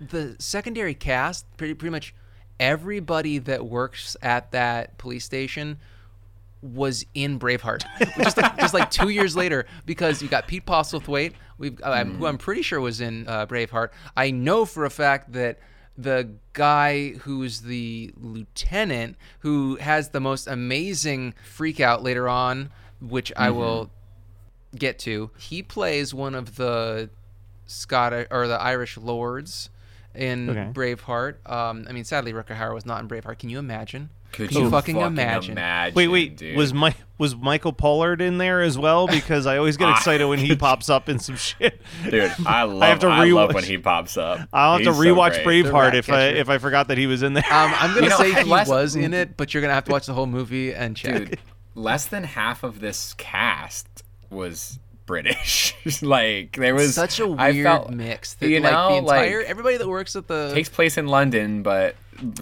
the 0.00 0.36
secondary 0.38 0.94
cast 0.94 1.44
pretty 1.56 1.74
pretty 1.74 1.90
much 1.90 2.14
everybody 2.60 3.38
that 3.38 3.64
works 3.66 4.16
at 4.22 4.50
that 4.52 4.98
police 4.98 5.24
station 5.24 5.78
was 6.62 7.04
in 7.14 7.38
Braveheart, 7.38 7.84
just 8.22 8.36
like 8.36 8.58
just 8.58 8.74
like 8.74 8.90
two 8.90 9.08
years 9.10 9.36
later, 9.36 9.66
because 9.86 10.20
you 10.22 10.28
got 10.28 10.46
Pete 10.48 10.66
Postlethwaite, 10.66 11.32
we've 11.58 11.80
uh, 11.82 12.04
who 12.04 12.26
I'm 12.26 12.38
pretty 12.38 12.62
sure 12.62 12.80
was 12.80 13.00
in 13.00 13.26
uh, 13.28 13.46
Braveheart. 13.46 13.90
I 14.16 14.30
know 14.30 14.64
for 14.64 14.84
a 14.84 14.90
fact 14.90 15.32
that 15.32 15.58
the 15.96 16.30
guy 16.52 17.10
who's 17.10 17.62
the 17.62 18.12
lieutenant, 18.16 19.16
who 19.40 19.76
has 19.76 20.10
the 20.10 20.20
most 20.20 20.46
amazing 20.46 21.34
freak 21.44 21.80
out 21.80 22.02
later 22.02 22.28
on, 22.28 22.70
which 23.00 23.32
I 23.36 23.50
will 23.50 23.90
get 24.76 24.98
to, 25.00 25.30
he 25.38 25.62
plays 25.62 26.12
one 26.14 26.34
of 26.34 26.56
the 26.56 27.10
Scottish 27.66 28.26
or 28.30 28.46
the 28.48 28.60
Irish 28.60 28.96
lords 28.96 29.70
in 30.14 30.50
Okay. 30.50 30.70
Braveheart. 30.72 31.48
Um, 31.50 31.84
I 31.88 31.92
mean, 31.92 32.04
sadly, 32.04 32.32
Rutger 32.32 32.56
Hauer 32.56 32.74
was 32.74 32.86
not 32.86 33.00
in 33.02 33.08
Braveheart. 33.08 33.38
Can 33.38 33.50
you 33.50 33.58
imagine? 33.58 34.10
Could 34.38 34.50
Can 34.50 34.62
you 34.62 34.70
fucking 34.70 34.96
imagine? 35.00 35.56
Wait, 35.94 36.06
wait. 36.06 36.36
dude? 36.36 36.56
Was 36.56 36.72
my 36.72 36.94
was 37.18 37.34
Michael 37.34 37.72
Pollard 37.72 38.20
in 38.20 38.38
there 38.38 38.62
as 38.62 38.78
well? 38.78 39.08
Because 39.18 39.46
I 39.46 39.58
always 39.58 39.76
get 39.76 39.90
excited 39.90 40.24
when 40.26 40.38
he 40.38 40.54
pops 40.54 40.88
up 40.88 41.08
in 41.08 41.18
some 41.18 41.34
shit. 41.34 41.82
dude? 42.08 42.32
I 42.46 42.62
love. 42.62 42.82
have 42.88 42.98
to 43.00 43.08
I 43.08 43.24
love 43.24 43.52
when 43.52 43.64
he 43.64 43.78
pops 43.78 44.16
up. 44.16 44.48
I'll 44.52 44.74
have 44.76 44.84
to 44.84 44.90
He's 44.92 44.96
so 44.96 45.02
rewatch 45.02 45.42
great. 45.42 45.62
The 45.64 45.70
Braveheart 45.70 45.94
if 45.94 46.08
I 46.08 46.20
if 46.28 46.48
I 46.48 46.58
forgot 46.58 46.86
that 46.86 46.98
he 46.98 47.08
was 47.08 47.24
in 47.24 47.32
there. 47.32 47.42
Um, 47.52 47.72
I'm 47.74 47.90
gonna 47.94 48.04
You 48.04 48.10
know, 48.10 48.16
say 48.18 48.32
he 48.32 48.44
less- 48.48 48.68
was 48.68 48.94
in 48.94 49.12
it, 49.12 49.36
but 49.36 49.52
you're 49.52 49.60
gonna 49.60 49.74
have 49.74 49.86
to 49.86 49.90
watch 49.92 50.06
the 50.06 50.14
whole 50.14 50.26
movie 50.26 50.72
and 50.72 50.96
check. 50.96 51.14
dude. 51.30 51.38
Less 51.74 52.06
than 52.06 52.22
half 52.22 52.62
of 52.62 52.78
this 52.78 53.12
cast 53.14 54.04
was 54.30 54.78
British. 55.04 55.74
like 56.02 56.52
there 56.56 56.76
was 56.76 56.94
Such 56.94 57.18
a 57.18 57.24
I 57.24 57.50
weird 57.50 57.64
felt- 57.66 57.90
mix. 57.90 58.34
That, 58.34 58.48
you 58.50 58.60
like 58.60 58.72
know, 58.72 58.88
the 58.90 58.96
entire 58.98 59.38
like- 59.40 59.48
everybody 59.50 59.76
that 59.78 59.88
works 59.88 60.14
at 60.14 60.28
the 60.28 60.52
takes 60.54 60.68
place 60.68 60.96
in 60.96 61.08
London, 61.08 61.64
but 61.64 61.96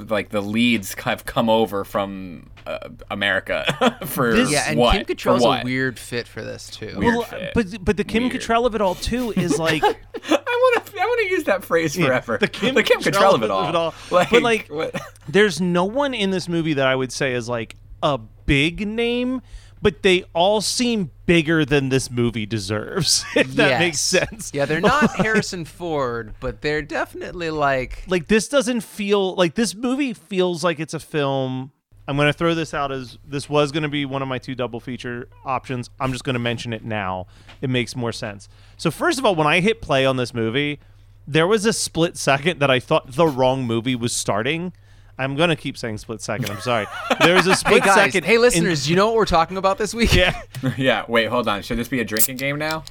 like 0.08 0.30
the 0.30 0.40
leads 0.40 0.94
have 1.00 1.24
come 1.24 1.48
over 1.50 1.84
from 1.84 2.50
uh, 2.66 2.88
America 3.10 3.98
for 4.06 4.32
This- 4.34 4.50
yeah, 4.50 4.64
and 4.68 4.78
what? 4.78 4.92
Kim 4.96 5.04
For 5.04 5.14
Cattrall's 5.14 5.44
a 5.62 5.64
weird 5.64 5.98
fit 5.98 6.26
for 6.26 6.42
this 6.42 6.68
too. 6.70 6.94
Weird 6.96 7.14
well, 7.14 7.22
fit. 7.22 7.52
but 7.54 7.84
but 7.84 7.96
the 7.96 8.04
Kim 8.04 8.24
Weird. 8.24 8.40
Cattrall 8.40 8.66
of 8.66 8.74
it 8.74 8.80
all 8.80 8.94
too 8.94 9.32
is 9.32 9.58
like 9.58 9.82
I 9.84 9.88
want 9.88 10.86
to. 10.86 10.92
I 11.00 11.04
want 11.04 11.20
to 11.20 11.28
use 11.28 11.44
that 11.44 11.62
phrase 11.64 11.94
forever. 11.94 12.38
the 12.38 12.48
Kim 12.48 12.74
Cattrall 12.74 13.02
Cattrall 13.12 13.34
of 13.34 13.42
it 13.42 13.50
all. 13.50 13.94
But, 14.10 14.42
like, 14.42 14.68
what- 14.68 14.94
there's 15.28 15.60
no 15.60 15.84
one 15.84 16.14
in 16.14 16.30
this 16.30 16.48
movie 16.48 16.74
that 16.74 16.86
I 16.86 16.94
would 16.96 17.12
say 17.12 17.34
is 17.34 17.48
like 17.48 17.76
a 18.02 18.18
big 18.18 18.86
name, 18.86 19.42
but 19.86 20.02
they 20.02 20.24
all 20.32 20.60
seem 20.60 21.12
bigger 21.26 21.64
than 21.64 21.90
this 21.90 22.10
movie 22.10 22.44
deserves. 22.44 23.24
If 23.36 23.54
that 23.54 23.78
makes 23.78 24.00
sense. 24.00 24.50
Yeah, 24.52 24.64
they're 24.64 24.80
not 24.80 25.14
Harrison 25.16 25.64
Ford, 25.64 26.34
but 26.40 26.60
they're 26.60 26.82
definitely 26.82 27.50
like 27.50 28.02
like 28.08 28.26
this 28.26 28.48
doesn't 28.48 28.80
feel 28.80 29.36
like 29.36 29.54
this 29.54 29.76
movie 29.76 30.12
feels 30.12 30.64
like 30.64 30.80
it's 30.80 30.92
a 30.92 30.98
film. 30.98 31.70
I'm 32.08 32.16
going 32.16 32.26
to 32.26 32.32
throw 32.32 32.52
this 32.52 32.74
out 32.74 32.90
as 32.90 33.16
this 33.24 33.48
was 33.48 33.70
going 33.70 33.84
to 33.84 33.88
be 33.88 34.04
one 34.06 34.22
of 34.22 34.28
my 34.28 34.38
two 34.38 34.56
double 34.56 34.80
feature 34.80 35.28
options. 35.44 35.88
I'm 36.00 36.10
just 36.10 36.24
going 36.24 36.34
to 36.34 36.40
mention 36.40 36.72
it 36.72 36.84
now. 36.84 37.28
It 37.60 37.70
makes 37.70 37.94
more 37.94 38.10
sense. 38.10 38.48
So 38.78 38.90
first 38.90 39.20
of 39.20 39.24
all 39.24 39.36
when 39.36 39.46
i 39.46 39.60
hit 39.60 39.80
play 39.80 40.04
on 40.04 40.16
this 40.16 40.34
movie 40.34 40.80
there 41.28 41.46
was 41.46 41.64
a 41.64 41.72
split 41.72 42.16
second 42.16 42.58
that 42.58 42.72
i 42.72 42.80
thought 42.80 43.12
the 43.12 43.26
wrong 43.28 43.64
movie 43.64 43.94
was 43.94 44.12
starting 44.12 44.72
i'm 45.18 45.34
going 45.36 45.48
to 45.48 45.56
keep 45.56 45.76
saying 45.78 45.98
split 45.98 46.20
second 46.20 46.50
i'm 46.50 46.60
sorry 46.60 46.86
There 47.20 47.36
is 47.36 47.46
was 47.46 47.46
a 47.46 47.50
Hey 47.50 47.56
split 47.56 47.84
guys, 47.84 47.94
second 47.94 48.24
hey 48.24 48.38
listeners, 48.38 48.84
do 48.84 48.90
you 48.90 48.96
know 48.96 49.06
what 49.06 49.16
we're 49.16 49.24
talking 49.24 49.56
about 49.56 49.78
this 49.78 49.94
week? 49.94 50.14
yeah 50.14 50.42
yeah. 50.76 51.04
Wait. 51.08 51.26
Hold 51.26 51.48
on. 51.48 51.62
Should 51.62 51.78
this 51.78 51.88
be 51.88 52.00
a 52.00 52.04
drinking 52.04 52.36
game 52.36 52.58
now? 52.58 52.84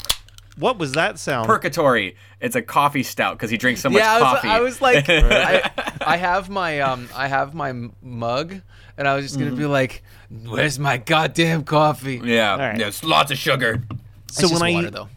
what 0.58 0.78
was 0.78 0.94
that 0.94 1.20
sound 1.20 1.48
Purgatory. 1.48 2.16
It's 2.40 2.56
a 2.56 2.62
coffee 2.62 3.04
stout 3.04 3.38
because 3.38 3.50
he 3.50 3.58
drinks 3.58 3.82
so 3.82 3.90
much 3.90 4.00
yeah, 4.00 4.14
I 4.14 4.20
was, 4.22 4.24
coffee. 4.24 4.48
I 4.48 4.60
was 4.62 4.82
like, 4.82 5.06
I, 5.10 5.72
I 6.06 6.18
have 6.18 6.50
my 6.50 6.80
um, 6.80 7.10
I 7.14 7.28
have 7.28 7.54
my 7.54 7.74
mug, 8.02 8.62
and 8.98 9.08
I 9.08 9.16
was 9.16 9.26
just 9.26 9.38
gonna 9.38 9.52
be 9.56 9.66
like, 9.66 10.02
"Where's 10.46 10.80
my 10.80 10.98
goddamn 10.98 11.64
coffee?" 11.66 12.22
yeah. 12.24 12.56
right. 12.58 12.78
There's 12.78 13.04
lots 13.04 13.32
of 13.32 13.38
sugar. 13.38 13.84
so 14.32 14.44
It's 14.44 14.44
when 14.44 14.50
just 14.52 14.64
i 14.64 14.74
water, 14.74 14.92
though. 14.92 15.10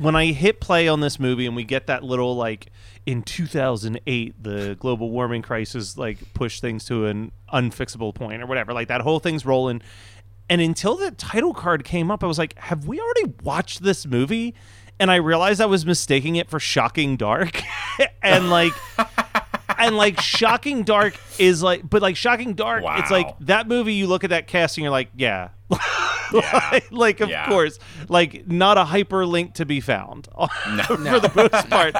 when 0.00 0.16
I 0.16 0.26
hit 0.32 0.60
play 0.60 0.88
on 0.88 0.98
this 1.00 1.20
movie 1.20 1.46
and 1.46 1.54
we 1.54 1.62
get 1.62 1.86
that 1.86 2.02
little 2.02 2.34
like 2.34 2.66
in 3.06 3.22
2008 3.22 4.42
the 4.42 4.76
global 4.78 5.10
warming 5.10 5.42
crisis 5.42 5.96
like 5.98 6.18
pushed 6.34 6.60
things 6.60 6.84
to 6.84 7.06
an 7.06 7.32
unfixable 7.52 8.14
point 8.14 8.42
or 8.42 8.46
whatever. 8.46 8.72
Like 8.72 8.88
that 8.88 9.00
whole 9.00 9.18
thing's 9.18 9.44
rolling. 9.44 9.82
And 10.48 10.60
until 10.60 10.96
the 10.96 11.10
title 11.12 11.54
card 11.54 11.84
came 11.84 12.10
up 12.10 12.22
I 12.22 12.26
was 12.26 12.38
like 12.38 12.58
have 12.58 12.86
we 12.86 13.00
already 13.00 13.32
watched 13.42 13.82
this 13.82 14.06
movie? 14.06 14.54
And 15.00 15.10
I 15.10 15.16
realized 15.16 15.60
I 15.60 15.66
was 15.66 15.84
mistaking 15.84 16.36
it 16.36 16.48
for 16.48 16.60
Shocking 16.60 17.16
Dark. 17.16 17.62
And 18.22 18.50
like 18.50 18.72
and 19.78 19.96
like 19.96 20.20
Shocking 20.20 20.84
Dark 20.84 21.14
is 21.38 21.62
like 21.62 21.88
but 21.88 22.02
like 22.02 22.16
Shocking 22.16 22.54
Dark 22.54 22.84
it's 22.86 23.10
like 23.10 23.36
that 23.40 23.68
movie 23.68 23.94
you 23.94 24.06
look 24.06 24.24
at 24.24 24.30
that 24.30 24.46
cast 24.46 24.78
and 24.78 24.82
you're 24.82 24.90
like 24.90 25.08
yeah 25.16 25.48
Yeah. 26.42 26.80
like 26.90 27.20
of 27.20 27.28
Yeah. 27.30 27.46
course 27.48 27.78
like 28.08 28.46
not 28.46 28.78
a 28.78 28.84
hyperlink 28.84 29.54
to 29.54 29.64
be 29.66 29.80
found 29.80 30.28
for 30.86 31.20
the 31.20 31.30
most 31.34 31.68
part 31.70 31.94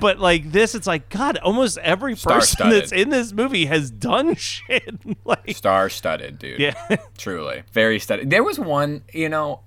but 0.00 0.18
like 0.18 0.50
this 0.52 0.74
it's 0.74 0.86
like 0.86 1.08
god 1.08 1.38
almost 1.38 1.78
every 1.78 2.14
person 2.14 2.70
that's 2.70 2.92
in 2.92 3.10
this 3.10 3.32
movie 3.32 3.66
has 3.66 3.90
done 3.90 4.34
shit 4.36 4.96
like 5.24 5.56
Star 5.56 5.88
studded, 5.88 6.38
dude. 6.38 6.60
yeah 6.60 6.74
Truly. 7.16 7.62
Very 7.72 7.98
studded. 7.98 8.30
There 8.30 8.42
was 8.44 8.58
one, 8.58 9.02
you 9.12 9.28
know, 9.28 9.60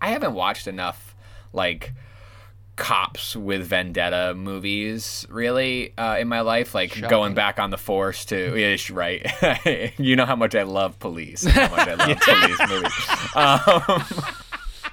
I 0.00 0.08
haven't 0.08 0.34
watched 0.34 0.66
enough 0.66 1.14
like 1.52 1.92
cops 2.76 3.34
with 3.34 3.66
vendetta 3.66 4.34
movies 4.36 5.26
really 5.30 5.96
uh, 5.96 6.16
in 6.18 6.28
my 6.28 6.40
life 6.42 6.74
like 6.74 7.00
going 7.08 7.32
back 7.34 7.58
on 7.58 7.70
the 7.70 7.78
force 7.78 8.24
to 8.26 8.56
ish 8.56 8.90
right. 8.90 9.26
You 9.98 10.14
know 10.16 10.26
how 10.26 10.36
much 10.36 10.54
i 10.54 10.62
love 10.62 10.98
police 10.98 11.44
how 11.44 11.68
much 11.74 11.88
i 11.88 11.94
love 11.94 12.18
police 12.20 12.68
movies. 12.68 13.08
Um, 13.34 14.24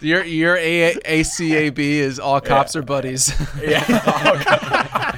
Your 0.01 0.23
your 0.25 0.57
A- 0.57 0.95
ACAB 1.05 1.79
is 1.79 2.19
all 2.19 2.41
cops 2.41 2.75
are 2.75 2.81
buddies. 2.81 3.31
Yeah. 3.61 5.13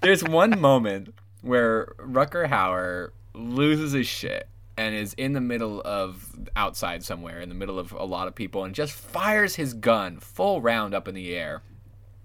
There's 0.00 0.22
one 0.24 0.58
moment 0.60 1.12
where 1.42 1.92
Rutger 1.98 2.48
Hauer 2.48 3.10
loses 3.34 3.92
his 3.92 4.06
shit 4.06 4.48
and 4.76 4.94
is 4.94 5.14
in 5.14 5.32
the 5.32 5.40
middle 5.40 5.80
of 5.84 6.28
outside 6.54 7.02
somewhere, 7.04 7.40
in 7.40 7.48
the 7.48 7.54
middle 7.54 7.78
of 7.78 7.92
a 7.92 8.04
lot 8.04 8.28
of 8.28 8.34
people, 8.34 8.64
and 8.64 8.74
just 8.74 8.92
fires 8.92 9.56
his 9.56 9.72
gun 9.74 10.18
full 10.20 10.60
round 10.60 10.94
up 10.94 11.08
in 11.08 11.14
the 11.14 11.34
air, 11.34 11.62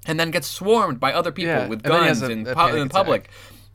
and 0.06 0.20
then 0.20 0.32
gets 0.32 0.48
swarmed 0.48 1.00
by 1.00 1.14
other 1.14 1.32
people 1.32 1.54
Yeah, 1.54 1.68
with 1.68 1.86
and 1.86 1.94
then 1.94 2.02
he 2.02 2.08
has 2.08 2.20
guns 2.22 2.30
a- 2.30 2.34
in, 2.34 2.48
a 2.48 2.56
pu- 2.56 2.76
in 2.76 2.90
public. 2.90 3.30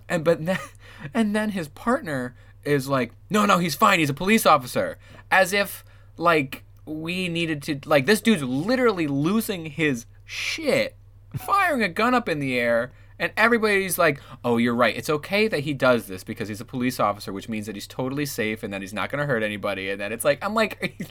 And 0.09 0.25
but 0.25 0.45
then, 0.45 0.59
and 1.15 1.35
then 1.35 1.51
his 1.51 1.69
partner 1.69 2.35
is 2.65 2.89
like, 2.89 3.13
"No, 3.31 3.47
no, 3.47 3.59
he's 3.59 3.75
fine. 3.75 3.99
He's 3.99 4.11
a 4.11 4.15
police 4.15 4.45
officer," 4.47 4.99
as 5.31 5.53
if 5.53 5.85
like 6.17 6.63
we 6.85 7.29
needed 7.29 7.63
to 7.65 7.81
like 7.87 8.07
this 8.07 8.21
dude's 8.21 8.43
literally 8.43 9.07
losing 9.07 9.67
his 9.67 10.07
shit, 10.25 10.97
firing 11.37 11.83
a 11.83 11.89
gun 11.89 12.15
up 12.15 12.29
in 12.29 12.39
the 12.41 12.59
air. 12.59 12.93
And 13.19 13.33
everybody's 13.37 13.99
like, 13.99 14.21
"Oh, 14.45 14.57
you're 14.57 14.75
right. 14.75 14.97
It's 14.97 15.09
okay 15.09 15.49
that 15.49 15.61
he 15.61 15.75
does 15.75 16.07
this 16.07 16.25
because 16.25 16.49
he's 16.49 16.61
a 16.61 16.65
police 16.65 17.01
officer, 17.01 17.33
which 17.33 17.49
means 17.49 17.67
that 17.67 17.75
he's 17.75 17.87
totally 17.87 18.27
safe 18.27 18.63
and 18.63 18.73
that 18.73 18.81
he's 18.81 18.93
not 18.93 19.11
going 19.11 19.21
to 19.21 19.27
hurt 19.27 19.43
anybody." 19.43 19.91
And 19.91 20.01
then 20.01 20.13
it's 20.13 20.25
like, 20.25 20.45
I'm 20.45 20.55
like, 20.55 21.07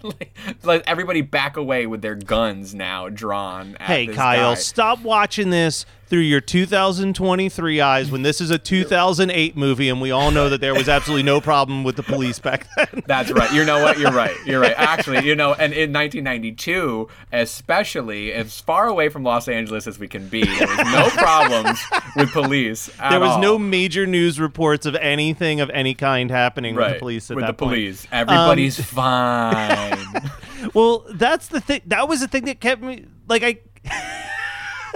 like 0.64 0.84
everybody 0.88 1.22
back 1.22 1.58
away 1.58 1.88
with 1.88 2.02
their 2.02 2.16
guns 2.16 2.76
now 2.76 3.10
drawn. 3.10 3.76
At 3.78 3.88
hey 3.88 4.08
kyle 4.08 4.52
guy. 4.52 4.56
stop 4.56 5.02
watching 5.02 5.50
this 5.50 5.86
through 6.08 6.20
your 6.20 6.42
2023 6.42 7.82
eyes 7.82 8.12
when 8.12 8.22
this 8.22 8.40
is 8.40 8.52
a 8.52 8.58
2008 8.58 9.58
movie 9.58 9.90
and 9.90 10.00
we 10.00 10.12
all 10.12 10.32
know 10.32 10.50
that 10.50 10.62
there 10.62 10.74
was 10.74 10.88
absolutely 10.88 11.24
no 11.24 11.42
problem 11.42 11.84
with 11.84 11.96
the 11.96 12.04
police 12.04 12.40
back 12.40 12.68
then 12.76 13.04
That's 13.08 13.32
right. 13.32 13.52
You 13.52 13.66
know 13.66 13.82
what? 13.82 13.98
You're 14.00 14.12
right. 14.12 14.36
You're 14.46 14.60
right. 14.60 14.76
Actually, 14.78 15.26
you 15.26 15.36
know, 15.36 15.54
and 15.54 15.74
in 15.74 15.92
1992, 15.92 17.08
especially 17.32 18.34
as 18.34 18.60
far 18.60 18.88
away 18.88 19.10
from 19.10 19.24
Los 19.24 19.48
Angeles 19.48 19.88
as 19.88 20.00
we 20.00 20.08
can 20.08 20.28
be, 20.28 20.44
there 20.44 20.68
was 20.68 20.78
no 20.92 21.10
problems 21.14 21.80
with 22.16 22.32
police. 22.32 22.90
There 23.10 23.20
was 23.20 23.32
all. 23.32 23.42
no 23.42 23.60
major 23.60 24.06
news 24.06 24.40
reports 24.40 24.86
of 24.86 24.96
anything 24.96 25.60
of 25.60 25.70
any 25.72 25.94
kind 25.94 26.30
happening 26.30 26.76
with 26.76 26.94
the 26.94 27.00
police 27.00 27.30
at 27.32 27.36
with 27.36 27.46
that 27.46 27.58
the 27.58 27.66
point. 27.66 27.74
Um, 27.74 27.76
police. 27.76 28.08
Everybody's 28.12 28.80
fine. 28.84 29.98
Well, 30.74 31.06
that's 31.12 31.48
the 31.48 31.62
thing. 31.62 31.82
That 31.86 32.08
was 32.08 32.22
the 32.22 32.28
thing 32.28 32.46
that 32.46 32.60
kept 32.60 32.82
me 32.82 33.06
like 33.28 33.44
I. 33.44 33.60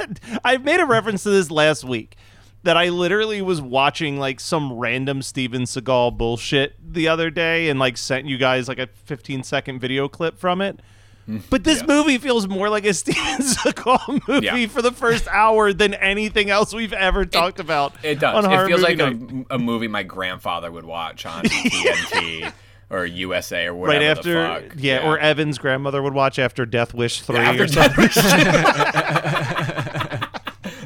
I 0.44 0.58
made 0.58 0.80
a 0.80 0.86
reference 0.86 1.24
to 1.24 1.30
this 1.30 1.50
last 1.52 1.84
week 1.84 2.16
that 2.64 2.76
I 2.78 2.90
literally 2.90 3.42
was 3.42 3.62
watching 3.62 4.18
like 4.20 4.40
some 4.40 4.74
random 4.74 5.22
Steven 5.22 5.62
Seagal 5.64 6.18
bullshit 6.18 6.76
the 6.94 7.08
other 7.08 7.30
day 7.30 7.70
and 7.70 7.80
like 7.80 7.98
sent 7.98 8.26
you 8.26 8.38
guys 8.38 8.68
like 8.68 8.80
a 8.80 8.88
15 9.06 9.44
second 9.44 9.80
video 9.80 10.08
clip 10.10 10.38
from 10.38 10.62
it. 10.62 10.80
Mm. 11.28 11.44
But 11.50 11.64
this 11.64 11.80
Yes. 11.80 11.88
movie 11.88 12.18
feels 12.18 12.48
more 12.48 12.70
like 12.70 12.86
a 12.86 12.94
Steven 12.96 13.38
Seagal 13.46 14.28
movie 14.28 14.46
Yeah. 14.48 14.68
for 14.68 14.82
the 14.82 14.92
first 14.92 15.28
hour 15.30 15.72
than 15.72 15.94
anything 15.94 16.50
else 16.50 16.74
we've 16.74 16.92
ever 16.92 17.24
talked 17.26 17.60
about. 17.60 17.94
It 18.04 18.20
does. 18.20 18.44
It 18.46 18.68
feels 18.68 18.82
like 18.82 19.00
a, 19.00 19.18
a 19.52 19.60
movie 19.60 19.88
my 19.88 20.04
grandfather 20.04 20.70
would 20.72 20.86
watch 20.86 21.26
on 21.26 21.44
TNT 21.46 22.52
or 22.90 23.06
USA 23.06 23.68
or 23.68 23.74
whatever 23.76 24.00
right 24.06 24.18
after, 24.18 24.34
the 24.34 24.68
fuck. 24.70 24.74
yeah, 24.78 25.08
or 25.08 25.18
Evan's 25.20 25.58
grandmother 25.58 26.02
would 26.02 26.14
watch 26.14 26.40
after 26.40 26.66
Death 26.66 26.94
Wish 26.94 27.22
three 27.22 27.38
After 27.38 27.64
or 27.64 27.68
something. 27.68 28.10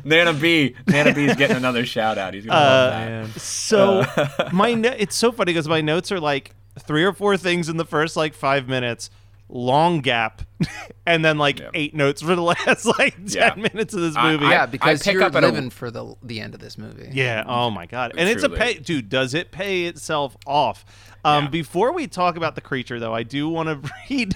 Nana 0.06 0.34
B. 0.34 0.76
Nana 0.88 1.14
B 1.14 1.26
is 1.26 1.36
getting 1.36 1.56
another 1.58 1.86
shout 1.86 2.18
out. 2.18 2.34
He's 2.34 2.46
gonna 2.46 2.60
love 2.60 2.94
uh, 2.94 3.28
that. 3.34 3.40
So 3.40 4.00
uh, 4.02 4.50
my 4.54 4.74
no- 4.74 4.96
it's 4.98 5.16
so 5.16 5.32
funny 5.32 5.54
because 5.54 5.68
my 5.68 5.82
notes 5.82 6.12
are 6.12 6.20
like 6.20 6.52
three 6.80 7.04
or 7.06 7.14
four 7.14 7.38
things 7.38 7.70
in 7.70 7.78
the 7.78 7.86
first 7.86 8.18
like 8.18 8.34
five 8.34 8.68
minutes, 8.68 9.10
long 9.48 10.02
gap, 10.02 10.42
and 11.06 11.24
then 11.24 11.38
like 11.38 11.62
eight 11.74 11.96
notes 11.96 12.22
for 12.22 12.36
the 12.36 12.42
last 12.42 12.86
like 12.86 13.16
ten 13.28 13.28
Yeah. 13.28 13.56
minutes 13.56 13.94
of 13.94 14.02
this 14.02 14.16
movie. 14.16 14.46
I- 14.46 14.52
yeah, 14.52 14.66
because 14.66 15.04
pick 15.04 15.14
you're 15.14 15.24
up 15.24 15.36
at 15.36 15.44
a- 15.44 15.48
living 15.48 15.70
for 15.70 15.90
the 15.90 16.16
the 16.22 16.42
end 16.42 16.54
of 16.54 16.60
this 16.60 16.78
movie. 16.78 17.10
Yeah. 17.14 17.44
Oh 17.48 17.70
my 17.70 17.86
god. 17.86 18.14
And 18.18 18.28
it's 18.28 18.44
a 18.44 18.50
pay, 18.50 18.74
dude. 18.76 19.08
Does 19.08 19.34
it 19.34 19.52
pay 19.52 19.86
itself 19.86 20.36
off? 20.46 20.84
Um, 21.26 21.46
Yeah. 21.46 21.50
Before 21.50 21.94
we 21.94 22.08
talk 22.08 22.36
about 22.36 22.56
the 22.56 22.62
creature, 22.62 23.00
though, 23.00 23.14
I 23.14 23.24
do 23.24 23.48
want 23.48 23.70
to 23.84 23.92
read 24.10 24.36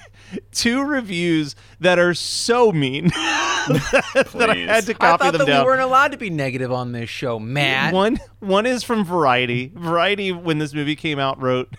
two 0.52 0.84
reviews 0.84 1.56
that 1.80 2.00
are 2.00 2.14
so 2.14 2.72
mean 2.72 3.08
that 3.68 4.48
I 4.50 4.56
had 4.56 4.86
to 4.86 4.94
copy 4.94 5.06
I 5.06 5.10
copy 5.10 5.24
thought 5.24 5.32
them 5.34 5.40
that 5.40 5.46
down. 5.48 5.64
we 5.64 5.66
weren't 5.70 5.82
allowed 5.82 6.12
to 6.14 6.18
be 6.18 6.30
negative 6.30 6.72
on 6.72 6.94
this 6.94 7.10
show, 7.10 7.40
Matt. 7.40 7.94
One 7.94 8.20
one 8.40 8.66
is 8.66 8.84
from 8.84 9.04
Variety. 9.04 9.72
Variety, 9.76 10.32
when 10.32 10.60
this 10.60 10.74
movie 10.74 10.96
came 10.96 11.20
out, 11.20 11.42
wrote. 11.42 11.74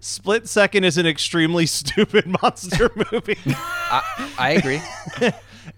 Split 0.00 0.46
Second 0.48 0.84
is 0.84 0.98
an 0.98 1.06
extremely 1.06 1.64
stupid 1.78 2.26
monster 2.42 2.90
movie. 3.12 3.38
I, 3.46 4.32
I 4.38 4.50
agree. 4.50 4.82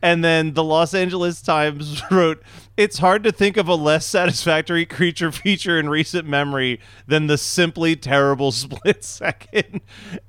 And 0.02 0.24
then 0.24 0.54
the 0.54 0.64
Los 0.64 0.94
Angeles 0.94 1.40
Times 1.42 2.02
wrote, 2.10 2.42
It's 2.76 2.98
hard 2.98 3.24
to 3.24 3.32
think 3.32 3.56
of 3.56 3.68
a 3.68 3.74
less 3.74 4.06
satisfactory 4.06 4.86
creature 4.86 5.32
feature 5.32 5.78
in 5.78 5.88
recent 5.88 6.26
memory 6.26 6.80
than 7.06 7.26
the 7.26 7.38
simply 7.38 7.96
terrible 7.96 8.52
split 8.52 9.04
second. 9.04 9.80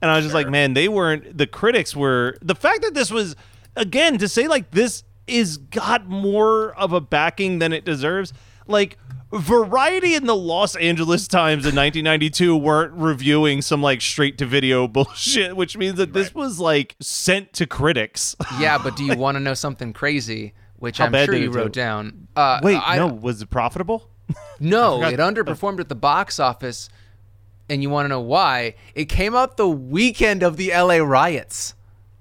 And 0.01 0.11
I 0.11 0.15
was 0.15 0.25
just 0.25 0.35
like, 0.35 0.49
man, 0.49 0.73
they 0.73 0.87
weren't, 0.87 1.37
the 1.37 1.47
critics 1.47 1.95
were, 1.95 2.37
the 2.41 2.55
fact 2.55 2.81
that 2.81 2.93
this 2.93 3.11
was, 3.11 3.35
again, 3.75 4.17
to 4.17 4.27
say 4.27 4.47
like 4.47 4.71
this 4.71 5.03
is 5.27 5.57
got 5.57 6.07
more 6.07 6.73
of 6.75 6.93
a 6.93 7.01
backing 7.01 7.59
than 7.59 7.73
it 7.73 7.85
deserves, 7.85 8.33
like, 8.67 8.97
Variety 9.31 10.15
and 10.15 10.27
the 10.27 10.35
Los 10.35 10.75
Angeles 10.75 11.27
Times 11.27 11.63
in 11.63 11.75
1992 11.75 12.55
weren't 12.57 12.93
reviewing 12.93 13.61
some 13.61 13.81
like 13.81 14.01
straight 14.01 14.37
to 14.39 14.45
video 14.45 14.87
bullshit, 14.89 15.55
which 15.55 15.77
means 15.77 15.95
that 15.95 16.13
this 16.13 16.35
was 16.35 16.59
like 16.59 16.95
sent 16.99 17.53
to 17.53 17.65
critics. 17.65 18.35
Yeah, 18.59 18.77
but 18.77 18.95
do 18.97 19.05
you 19.05 19.15
want 19.17 19.35
to 19.35 19.39
know 19.39 19.53
something 19.53 19.93
crazy? 19.93 20.53
Which 20.77 20.97
How 20.97 21.05
I'm 21.05 21.13
sure 21.25 21.35
you 21.35 21.51
wrote 21.51 21.73
do? 21.73 21.79
down. 21.79 22.27
Uh, 22.35 22.59
Wait, 22.63 22.79
I, 22.83 22.97
no, 22.97 23.07
was 23.07 23.41
it 23.41 23.49
profitable? 23.49 24.09
no, 24.59 25.03
it 25.03 25.19
underperformed 25.19 25.79
at 25.79 25.89
the 25.89 25.95
box 25.95 26.39
office, 26.39 26.89
and 27.69 27.81
you 27.81 27.89
want 27.89 28.05
to 28.05 28.09
know 28.09 28.21
why? 28.21 28.75
It 28.95 29.05
came 29.05 29.35
out 29.35 29.57
the 29.57 29.69
weekend 29.69 30.43
of 30.43 30.57
the 30.57 30.71
LA 30.71 30.97
riots. 30.97 31.75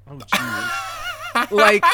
Oh, 0.09 0.17
jeez. 0.17 1.51
like 1.51 1.85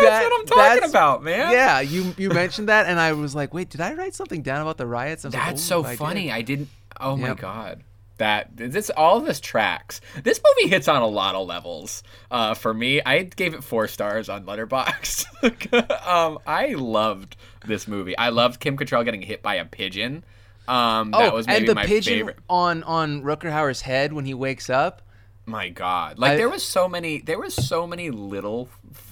That's 0.00 0.24
what 0.24 0.40
I'm 0.40 0.46
talking 0.46 0.90
about, 0.90 1.22
man. 1.22 1.52
Yeah, 1.52 1.80
you 1.80 2.14
you 2.16 2.28
mentioned 2.30 2.68
that, 2.68 2.86
and 2.86 2.98
I 3.00 3.12
was 3.12 3.34
like, 3.34 3.54
wait, 3.54 3.70
did 3.70 3.80
I 3.80 3.94
write 3.94 4.14
something 4.14 4.42
down 4.42 4.62
about 4.62 4.76
the 4.76 4.86
riots? 4.86 5.24
I 5.24 5.28
was 5.28 5.34
like, 5.34 5.46
That's 5.46 5.62
"Oh, 5.72 5.82
so 5.82 5.84
I 5.84 5.90
did." 5.90 5.98
funny. 5.98 6.32
I 6.32 6.42
didn't. 6.42 6.68
Oh 7.00 7.16
my 7.16 7.34
god. 7.34 7.84
That 8.18 8.54
this 8.54 8.90
all 8.90 9.16
of 9.16 9.24
this 9.24 9.40
tracks. 9.40 10.02
This 10.22 10.40
movie 10.44 10.68
hits 10.68 10.88
on 10.88 11.00
a 11.00 11.06
lot 11.06 11.34
of 11.34 11.46
levels. 11.46 12.02
Uh, 12.30 12.52
for 12.52 12.74
me, 12.74 13.00
I 13.00 13.22
gave 13.22 13.54
it 13.54 13.64
four 13.64 13.88
stars 13.88 14.28
on 14.28 14.44
Letterboxd. 14.44 16.06
um, 16.06 16.38
I 16.46 16.74
loved 16.74 17.36
this 17.66 17.88
movie. 17.88 18.16
I 18.18 18.28
loved 18.28 18.60
Kim 18.60 18.76
Cattrall 18.76 19.06
getting 19.06 19.22
hit 19.22 19.42
by 19.42 19.54
a 19.54 19.64
pigeon. 19.64 20.22
Um, 20.68 21.12
that 21.12 21.32
oh, 21.32 21.36
was 21.36 21.46
maybe 21.46 21.60
and 21.60 21.68
the 21.68 21.74
my 21.74 21.86
pigeon 21.86 22.18
favorite. 22.18 22.38
on 22.48 22.82
on 22.82 23.22
Rutger 23.22 23.50
Hauer's 23.50 23.80
head 23.80 24.12
when 24.12 24.26
he 24.26 24.34
wakes 24.34 24.68
up. 24.68 25.00
My 25.46 25.70
God, 25.70 26.18
like 26.18 26.32
I- 26.32 26.36
there 26.36 26.50
was 26.50 26.62
so 26.62 26.88
many, 26.88 27.18
there 27.22 27.38
was 27.38 27.54
so 27.54 27.86
many 27.86 28.10
little 28.10 28.68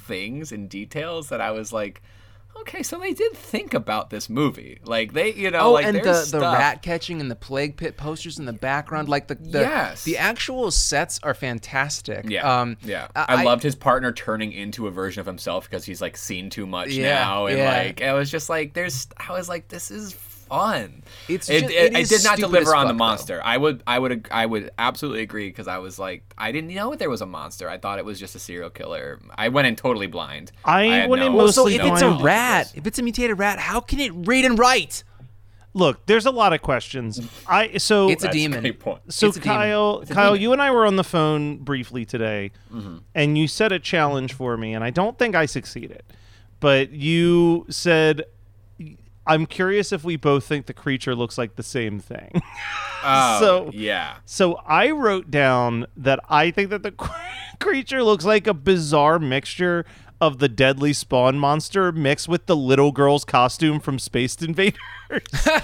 things 0.09 0.51
and 0.51 0.69
details 0.69 1.29
that 1.29 1.41
I 1.41 1.53
was 1.53 1.73
like, 1.73 2.03
okay, 2.63 2.83
so 2.83 2.99
they 2.99 3.13
did 3.13 3.35
think 3.35 3.73
about 3.73 4.11
this 4.11 4.29
movie. 4.29 4.81
Like 4.85 5.13
they, 5.13 5.33
you 5.33 5.51
know, 5.53 5.61
Oh, 5.61 5.73
like 5.73 5.87
and 5.87 5.97
the, 5.99 6.03
there's 6.03 6.33
the 6.33 6.41
rat 6.41 6.83
catching 6.83 7.21
and 7.21 7.31
the 7.31 7.37
plague 7.37 7.77
pit 7.77 7.97
posters 7.97 8.39
in 8.41 8.47
the 8.47 8.53
background, 8.53 9.09
like 9.09 9.29
the 9.29 9.37
the, 9.37 9.61
Yes. 9.61 10.03
the 10.03 10.17
actual 10.19 10.71
sets 10.73 11.21
are 11.23 11.35
fantastic. 11.35 12.29
Yeah, 12.29 12.61
um, 12.61 12.77
yeah. 12.83 13.07
I, 13.15 13.45
loved 13.45 13.63
his 13.63 13.77
partner 13.77 14.11
turning 14.11 14.51
into 14.53 14.89
a 14.89 14.91
version 14.91 15.21
of 15.21 15.27
himself 15.27 15.71
because 15.71 15.85
he's 15.85 16.01
like 16.03 16.17
seen 16.17 16.51
too 16.51 16.67
much 16.67 16.89
Yeah, 16.91 17.15
now, 17.15 17.47
and 17.47 17.59
yeah. 17.59 17.71
like 17.73 18.03
I 18.03 18.15
was 18.15 18.29
just 18.31 18.49
like, 18.49 18.73
there's. 18.73 19.07
I 19.17 19.33
was 19.33 19.49
like, 19.49 19.69
this 19.69 19.91
is 19.93 20.13
fun. 20.49 21.03
It's 21.29 21.49
it, 21.49 21.61
just- 21.61 21.73
it, 21.73 21.77
it 21.77 21.93
it 21.95 21.99
is 22.01 22.09
did 22.09 22.25
not 22.25 22.39
deliver 22.39 22.69
as 22.71 22.73
on 22.73 22.87
the 22.87 22.89
fuck, 22.89 22.89
though. 22.89 22.95
monster. 22.99 23.41
I 23.45 23.57
would, 23.57 23.83
I 23.87 23.99
would, 23.99 24.29
I 24.31 24.47
would 24.47 24.71
absolutely 24.79 25.23
agree 25.23 25.49
because 25.49 25.69
I 25.69 25.79
was 25.79 25.99
like, 25.99 26.23
I 26.37 26.53
didn't 26.53 26.75
know 26.75 26.95
there 26.95 27.11
was 27.11 27.21
a 27.21 27.27
monster. 27.27 27.69
I 27.69 27.79
thought 27.79 27.99
it 27.99 28.05
was 28.05 28.19
just 28.19 28.35
a 28.35 28.39
serial 28.39 28.71
killer. 28.71 29.21
I 29.37 29.49
went 29.49 29.67
in 29.69 29.77
totally 29.77 30.07
blind. 30.07 30.53
I 30.65 30.85
had 30.85 31.11
went 31.11 31.23
in 31.23 31.33
no- 31.33 31.39
Well, 31.39 31.53
so 31.53 31.67
if 31.69 31.79
no 31.79 31.93
it's 31.93 32.03
a 32.03 32.07
idea. 32.07 32.25
rat, 32.25 32.73
if 32.75 32.87
it's 32.87 32.99
a 32.99 33.03
mutated 33.03 33.39
rat, 33.39 33.59
how 33.59 33.81
can 33.81 34.01
it 34.01 34.13
read 34.15 34.45
and 34.45 34.59
write? 34.59 35.05
Look, 35.75 36.07
there's 36.07 36.27
a 36.27 36.31
lot 36.31 36.53
of 36.55 36.63
questions. 36.63 37.21
I 37.47 37.77
so 37.77 38.09
It's 38.09 38.25
a 38.25 38.27
That's 38.27 38.37
a 38.37 38.39
demon. 38.39 38.73
point. 38.75 39.01
so 39.13 39.29
it's 39.29 39.37
a 39.37 39.41
demon. 39.41 39.57
Kyle, 39.59 40.05
Kyle, 40.07 40.35
you 40.35 40.53
and 40.53 40.61
I 40.63 40.71
were 40.71 40.87
on 40.87 40.97
the 40.97 41.05
phone 41.05 41.59
briefly 41.59 42.05
today, 42.05 42.51
mm-hmm. 42.73 42.97
and 43.15 43.37
you 43.39 43.47
set 43.47 43.71
a 43.71 43.79
challenge 43.79 44.33
for 44.33 44.57
me, 44.57 44.75
and 44.75 44.83
I 44.83 44.91
don't 44.91 45.17
think 45.19 45.37
I 45.37 45.47
succeeded. 45.47 46.03
But 46.59 46.91
you 46.91 47.67
said, 47.69 48.25
"I'm 49.29 49.47
curious 49.47 49.93
if 49.93 50.03
we 50.03 50.17
both 50.17 50.45
think 50.45 50.67
the 50.67 50.75
creature 50.75 51.15
looks 51.15 51.39
like 51.39 51.55
the 51.57 51.63
same 51.63 52.01
thing." 52.01 52.43
Oh, 53.05 53.39
so- 53.41 53.71
yeah. 53.73 54.17
So 54.25 54.55
I 54.67 54.91
wrote 54.91 55.31
down 55.31 55.87
that 55.97 56.19
I 56.29 56.51
think 56.51 56.71
that 56.71 56.83
the 56.83 56.93
creature 57.61 58.03
looks 58.03 58.25
like 58.25 58.49
a 58.49 58.55
bizarre 58.55 59.21
mixture 59.21 59.85
of 60.21 60.39
the 60.41 60.49
deadly 60.49 60.93
spawn 60.93 61.39
monster 61.39 61.93
mixed 61.93 62.27
with 62.29 62.47
the 62.47 62.57
little 62.57 62.91
girl's 62.91 63.25
costume 63.25 63.79
from 63.79 64.01
Spaced 64.01 64.43
Invaders. 64.43 64.75
okay, 65.13 65.61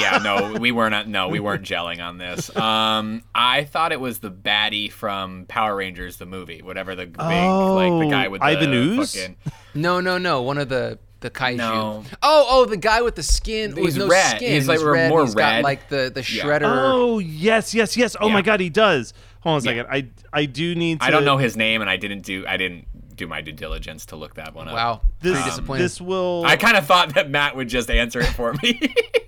yeah, 0.00 0.18
no, 0.22 0.54
we 0.58 0.72
weren't. 0.72 1.06
No, 1.06 1.28
we 1.28 1.38
weren't 1.38 1.64
gelling 1.64 2.02
on 2.04 2.18
this. 2.18 2.54
Um, 2.56 3.22
I 3.34 3.62
thought 3.64 3.92
it 3.92 4.00
was 4.00 4.18
the 4.18 4.30
baddie 4.30 4.90
from 4.90 5.44
Power 5.46 5.76
Rangers, 5.76 6.16
the 6.16 6.26
movie, 6.26 6.60
whatever 6.60 6.96
the 6.96 7.06
big, 7.06 7.18
like 7.18 8.02
the 8.04 8.08
guy 8.10 8.28
with 8.28 8.40
the 8.40 8.46
Ivan 8.46 8.72
Ooze? 8.72 9.14
fucking. 9.14 9.36
No, 9.74 10.00
no, 10.00 10.18
no. 10.18 10.42
One 10.42 10.58
of 10.58 10.68
the 10.68 10.98
the 11.22 11.30
kaiju. 11.30 11.56
No. 11.56 12.04
Oh, 12.22 12.46
oh, 12.50 12.64
the 12.66 12.76
guy 12.76 13.00
with 13.02 13.14
the 13.14 13.22
skin. 13.22 13.74
He's 13.76 13.96
no 13.96 14.08
red. 14.08 14.36
Skin. 14.36 14.52
He's, 14.52 14.68
like, 14.68 14.80
red. 14.82 15.08
more 15.08 15.24
He's 15.24 15.34
got 15.34 15.62
like 15.62 15.88
the 15.88 16.10
the 16.14 16.20
Yeah. 16.20 16.44
shredder. 16.44 16.62
oh 16.64 17.18
yes, 17.18 17.74
yes, 17.74 17.96
yes. 17.96 18.14
Oh 18.20 18.28
my 18.28 18.42
god, 18.42 18.60
he 18.60 18.68
does. 18.68 19.14
Hold 19.40 19.54
on 19.54 19.58
a 19.58 19.62
second. 19.62 19.86
I 19.90 20.08
I 20.32 20.44
do 20.44 20.74
need. 20.74 21.00
to... 21.00 21.06
I 21.06 21.10
don't 21.10 21.24
know 21.24 21.36
his 21.38 21.56
name, 21.56 21.80
and 21.80 21.88
I 21.90 21.96
didn't 21.96 22.20
do. 22.22 22.44
I 22.46 22.56
didn't 22.56 23.16
do 23.16 23.26
my 23.26 23.40
due 23.40 23.52
diligence 23.52 24.06
to 24.06 24.16
look 24.16 24.34
that 24.34 24.54
one 24.54 24.68
up. 24.68 24.74
Wow, 24.74 25.00
This, 25.20 25.32
pretty 25.34 25.48
disappointed. 25.48 25.82
this 25.82 26.00
will. 26.00 26.44
I 26.46 26.56
kind 26.56 26.76
of 26.76 26.86
thought 26.86 27.14
that 27.14 27.28
Matt 27.30 27.56
would 27.56 27.68
just 27.68 27.90
answer 27.90 28.20
it 28.20 28.26
for 28.26 28.54
me. 28.62 28.80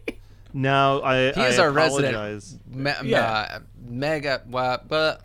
no, 0.53 1.03
I. 1.03 1.33
he 1.33 1.41
I 1.41 1.49
is 1.49 1.59
our 1.59 1.69
apologize. 1.71 2.59
resident 2.71 3.03
me- 3.05 3.11
Yeah. 3.11 3.23
uh, 3.27 3.59
mega 3.87 4.43
uh, 4.53 4.79
but 4.89 5.23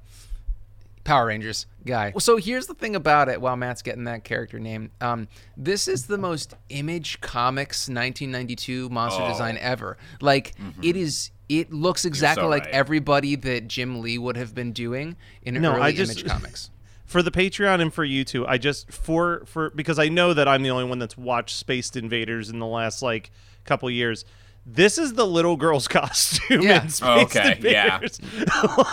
Power 1.03 1.27
Rangers 1.27 1.65
guy. 1.85 2.13
So 2.19 2.37
here's 2.37 2.67
the 2.67 2.73
thing 2.73 2.95
about 2.95 3.29
it. 3.29 3.41
While 3.41 3.55
Matt's 3.55 3.81
getting 3.81 4.03
that 4.03 4.23
character 4.23 4.59
name, 4.59 4.91
um, 5.01 5.27
this 5.57 5.87
is 5.87 6.05
the 6.07 6.17
most 6.17 6.53
Image 6.69 7.19
Comics 7.21 7.87
1992 7.89 8.89
monster 8.89 9.23
Oh. 9.23 9.29
design 9.29 9.57
ever. 9.59 9.97
Like 10.21 10.53
it 10.81 10.95
is. 10.95 11.31
It 11.47 11.73
looks 11.73 12.05
exactly 12.05 12.43
so 12.43 12.47
like 12.49 12.65
right. 12.65 12.73
everybody 12.73 13.35
that 13.35 13.67
Jim 13.67 14.01
Lee 14.01 14.19
would 14.19 14.37
have 14.37 14.53
been 14.53 14.71
doing 14.71 15.15
in 15.41 15.59
No, 15.61 15.71
early 15.73 15.81
I 15.81 15.91
just- 15.93 16.19
Image 16.19 16.29
Comics. 16.31 16.69
for 17.05 17.23
the 17.23 17.31
Patreon 17.31 17.81
and 17.81 17.91
for 17.91 18.03
you 18.03 18.23
too. 18.23 18.45
I 18.45 18.59
just 18.59 18.91
for 18.91 19.43
for 19.45 19.71
because 19.71 19.97
I 19.97 20.09
know 20.09 20.33
that 20.35 20.47
I'm 20.47 20.61
the 20.61 20.69
only 20.69 20.83
one 20.83 20.99
that's 20.99 21.17
watched 21.17 21.55
Spaced 21.55 21.95
Invaders 21.97 22.49
in 22.51 22.59
the 22.59 22.67
last 22.67 23.01
like 23.01 23.31
couple 23.65 23.89
years. 23.89 24.25
This 24.71 24.97
is 24.97 25.13
the 25.13 25.25
little 25.25 25.55
girl's 25.57 25.87
costume 25.99 26.61
Yeah. 26.61 26.83
in 26.83 26.89
Spaced 26.89 27.35
Okay, 27.35 27.57
yeah. 27.61 27.95
Invaders. 27.95 28.19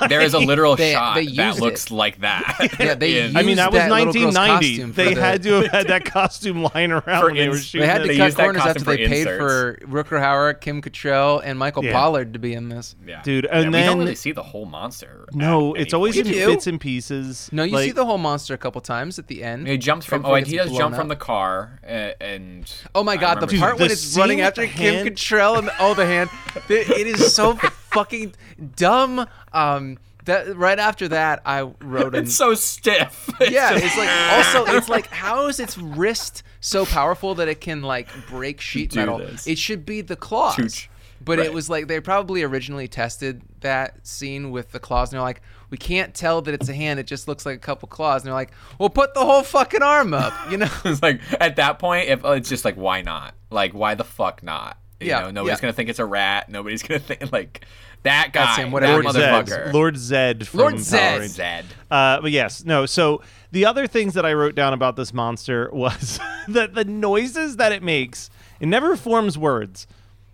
there 0.08 0.20
is 0.22 0.34
a 0.34 0.38
literal 0.38 0.74
They- 0.76 0.92
shot 0.92 1.14
they 1.16 1.26
that 1.26 1.46
used 1.48 1.60
looks 1.60 1.84
it. 1.86 1.90
like 1.90 2.20
that. 2.20 2.76
Yeah, 2.80 2.94
they 2.94 3.20
in- 3.20 3.36
I 3.36 3.40
mean, 3.40 3.50
used 3.50 3.58
that 3.60 3.72
was 3.72 3.80
that 3.82 3.90
1990. 3.90 4.92
They 4.92 5.14
the- 5.14 5.20
had 5.20 5.42
to 5.42 5.52
have 5.62 5.66
had 5.66 5.88
that 5.88 6.04
costume 6.04 6.62
lying 6.74 6.92
around 6.92 7.20
For 7.20 7.26
when 7.26 7.36
they 7.36 7.48
were 7.48 7.58
shooting. 7.58 7.82
They 7.86 7.92
had 7.92 8.02
to. 8.02 8.08
They 8.08 8.16
cut 8.16 8.24
used 8.26 8.36
corners 8.38 8.62
after 8.62 8.84
they 8.84 9.04
for 9.04 9.08
paid 9.10 9.24
for 9.26 9.78
Rutger 9.82 10.20
Hauer, 10.20 10.60
Kim 10.60 10.80
Cattrall, 10.82 11.40
and 11.44 11.58
Michael 11.58 11.84
Yeah. 11.84 11.92
Pollard 11.92 12.32
to 12.32 12.38
be 12.38 12.54
in 12.54 12.68
this. 12.68 12.96
yeah. 13.06 13.22
Dude, 13.22 13.44
Yeah, 13.44 13.60
and 13.60 13.72
we 13.72 13.80
don't 13.80 13.98
really 13.98 14.14
see 14.14 14.32
the 14.32 14.42
whole 14.42 14.66
monster. 14.66 15.26
No, 15.32 15.74
it's 15.74 15.92
always 15.94 16.16
in 16.16 16.26
bits 16.26 16.66
and 16.66 16.80
pieces. 16.80 17.48
No, 17.52 17.62
you 17.64 17.72
Like, 17.72 17.84
see 17.84 17.92
the 17.92 18.04
whole 18.06 18.18
monster 18.18 18.54
a 18.54 18.58
couple 18.58 18.80
times 18.80 19.18
at 19.18 19.26
the 19.26 19.42
end. 19.44 19.66
He 19.68 19.76
jumps 19.78 20.06
from. 20.06 20.24
Oh, 20.24 20.34
it 20.34 20.46
he 20.46 20.56
does 20.56 20.72
jump 20.76 20.94
from 20.96 21.08
the 21.08 21.16
car, 21.16 21.80
uh, 21.84 22.12
and 22.20 22.72
Oh 22.94 23.02
my 23.04 23.16
god, 23.16 23.40
the 23.40 23.58
part 23.58 23.78
when 23.78 23.90
it's 23.90 24.16
running 24.16 24.40
after 24.40 24.66
Kim 24.66 24.94
hand- 24.94 25.08
Cattrall 25.10 25.65
oh 25.78 25.94
the 25.94 26.06
hand, 26.06 26.30
it 26.68 27.06
is 27.06 27.34
so 27.34 27.54
fucking 27.54 28.34
dumb. 28.76 29.26
Um, 29.52 29.98
that 30.26 30.56
right 30.56 30.78
after 30.78 31.08
that, 31.08 31.40
I 31.46 31.62
wrote 31.62 32.14
in. 32.14 32.24
It's 32.24 32.34
so 32.34 32.54
stiff. 32.54 33.30
yeah, 33.40 33.70
it's 33.74 33.96
like 33.96 34.08
also 34.32 34.76
it's 34.76 34.88
like 34.88 35.06
how 35.08 35.46
is 35.46 35.58
its 35.58 35.78
wrist 35.78 36.42
so 36.60 36.84
powerful 36.84 37.34
that 37.36 37.48
it 37.48 37.60
can 37.60 37.82
like 37.82 38.08
break 38.28 38.60
sheet 38.60 38.90
Do 38.90 39.00
metal? 39.00 39.18
this. 39.18 39.46
It 39.46 39.58
should 39.58 39.86
be 39.86 40.02
the 40.02 40.16
claws. 40.16 40.56
Tooch. 40.56 40.90
But 41.24 41.40
it 41.40 41.52
was 41.52 41.68
like 41.68 41.88
they 41.88 41.98
probably 41.98 42.44
originally 42.44 42.86
tested 42.86 43.42
that 43.60 44.06
scene 44.06 44.52
with 44.52 44.70
the 44.70 44.78
claws, 44.78 45.10
and 45.10 45.16
they're 45.16 45.24
like, 45.24 45.42
we 45.70 45.76
can't 45.76 46.14
tell 46.14 46.40
that 46.42 46.54
it's 46.54 46.68
a 46.68 46.74
hand; 46.74 47.00
it 47.00 47.06
just 47.06 47.26
looks 47.26 47.44
like 47.44 47.56
a 47.56 47.60
couple 47.60 47.88
claws. 47.88 48.22
And 48.22 48.28
they're 48.28 48.34
like, 48.34 48.52
well, 48.78 48.90
put 48.90 49.12
the 49.14 49.24
whole 49.24 49.42
fucking 49.42 49.82
arm 49.82 50.14
up, 50.14 50.32
you 50.50 50.56
know? 50.56 50.68
it's 50.84 51.02
like 51.02 51.20
at 51.40 51.56
that 51.56 51.80
point, 51.80 52.08
if 52.08 52.24
oh, 52.24 52.32
it's 52.32 52.48
just 52.48 52.64
like 52.64 52.76
why 52.76 53.02
not? 53.02 53.34
Like 53.50 53.72
why 53.72 53.94
the 53.94 54.04
fuck 54.04 54.42
not? 54.42 54.78
You 55.00 55.08
Yeah, 55.08 55.20
know, 55.22 55.30
nobody's 55.30 55.58
yeah. 55.58 55.62
gonna 55.62 55.72
think 55.72 55.88
it's 55.90 55.98
a 55.98 56.04
rat. 56.06 56.48
Nobody's 56.48 56.82
gonna 56.82 57.00
think 57.00 57.32
like 57.32 57.64
that 58.02 58.32
guy, 58.32 58.44
That's 58.46 58.58
him, 58.58 58.70
whatever 58.70 59.02
that 59.02 59.14
he 59.14 59.20
motherfucker. 59.20 59.48
Zed, 59.66 59.74
Lord 59.74 59.96
Zed 59.96 60.48
from 60.48 60.60
Lord 60.60 60.72
Power 60.74 60.82
Zed. 60.82 61.12
Rangers. 61.18 61.32
Zed. 61.32 61.64
Uh, 61.90 62.20
but 62.20 62.30
yes, 62.30 62.64
no. 62.64 62.86
So 62.86 63.20
the 63.52 63.64
other 63.66 63.86
things 63.86 64.14
that 64.14 64.24
I 64.24 64.32
wrote 64.32 64.54
down 64.54 64.72
about 64.72 64.96
this 64.96 65.12
monster 65.12 65.68
was 65.72 66.18
that 66.48 66.74
the 66.74 66.84
noises 66.84 67.56
that 67.56 67.72
it 67.72 67.82
makes. 67.82 68.30
It 68.60 68.66
never 68.68 68.96
forms 68.96 69.36
words, 69.36 69.86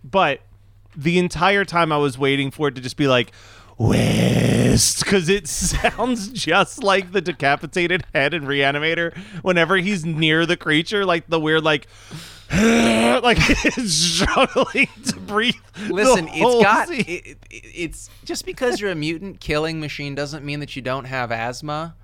but 0.03 0.39
the 0.95 1.17
entire 1.19 1.65
time 1.65 1.91
I 1.91 1.97
was 1.97 2.17
waiting 2.17 2.51
for 2.51 2.67
it 2.69 2.75
to 2.75 2.81
just 2.81 2.95
be 2.95 3.07
like 3.07 3.31
whist 3.77 5.03
because 5.03 5.27
it 5.29 5.47
sounds 5.49 6.29
just 6.29 6.83
like 6.83 7.11
the 7.11 7.21
decapitated 7.21 8.03
head 8.13 8.33
in 8.33 8.43
Reanimator. 8.43 9.15
Whenever 9.41 9.77
he's 9.77 10.05
near 10.05 10.45
the 10.45 10.55
creature, 10.57 11.05
like 11.05 11.27
the 11.27 11.39
weird 11.39 11.63
like. 11.63 11.87
like 13.23 13.37
it's 13.49 13.93
struggling 13.93 14.87
to 15.05 15.19
breathe. 15.19 15.55
the 15.87 15.93
Listen, 15.93 16.27
whole 16.27 16.57
it's 16.59 16.63
got 16.63 16.87
scene. 16.87 16.99
it, 17.07 17.25
it, 17.27 17.37
it's 17.49 18.09
just 18.25 18.45
because 18.45 18.79
you're 18.79 18.91
a 18.91 18.95
mutant 18.95 19.39
killing 19.39 19.79
machine 19.79 20.15
doesn't 20.15 20.43
mean 20.45 20.59
that 20.59 20.75
you 20.75 20.81
don't 20.81 21.05
have 21.05 21.31
asthma. 21.31 21.95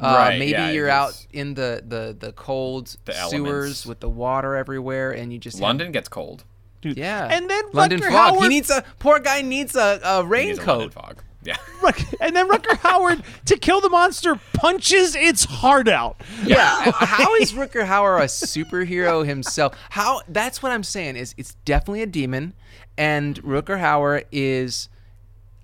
Uh, 0.00 0.14
Right, 0.16 0.38
maybe 0.38 0.52
yeah, 0.52 0.70
you're 0.70 0.88
out 0.88 1.26
in 1.32 1.54
the 1.54 1.82
the 1.86 2.16
the 2.18 2.32
cold 2.32 2.96
The 3.04 3.12
sewers 3.14 3.32
elements. 3.34 3.86
with 3.86 4.00
the 4.00 4.08
water 4.08 4.54
everywhere, 4.54 5.10
and 5.10 5.32
you 5.32 5.38
just 5.40 5.56
have- 5.56 5.62
London 5.62 5.90
gets 5.90 6.08
cold. 6.08 6.44
Dude. 6.80 6.96
yeah, 6.96 7.26
And 7.28 7.50
then 7.50 7.64
London 7.72 7.98
Rutger 7.98 8.10
fog. 8.12 8.40
He 8.42 8.48
needs 8.48 8.70
a 8.70 8.84
poor 9.00 9.18
guy 9.18 9.42
needs 9.42 9.74
a, 9.74 9.98
a 10.04 10.22
He 10.24 10.46
needs 10.46 10.60
a 10.60 10.64
London 10.64 10.88
raincoat. 10.88 10.92
fog. 10.94 11.24
Yeah. 11.44 11.56
Ruck- 11.82 12.00
and 12.20 12.34
then 12.34 12.48
Rutger 12.48 12.76
Hauer 12.78 13.22
to 13.46 13.56
kill 13.56 13.80
the 13.80 13.88
monster 13.88 14.38
punches 14.54 15.14
its 15.14 15.44
heart 15.44 15.86
out. 15.88 16.20
Yeah, 16.44 16.90
how 16.92 17.34
is 17.36 17.52
Rutger 17.54 17.86
Hauer 17.86 18.18
a 18.20 18.24
superhero 18.24 19.24
himself? 19.24 19.74
How 19.90 20.20
that's 20.28 20.62
what 20.62 20.72
I'm 20.72 20.82
saying 20.82 21.16
is 21.16 21.34
it's 21.38 21.54
definitely 21.64 22.02
a 22.02 22.06
demon, 22.06 22.54
and 22.96 23.40
Rutger 23.44 23.78
Hauer 23.80 24.24
is 24.32 24.88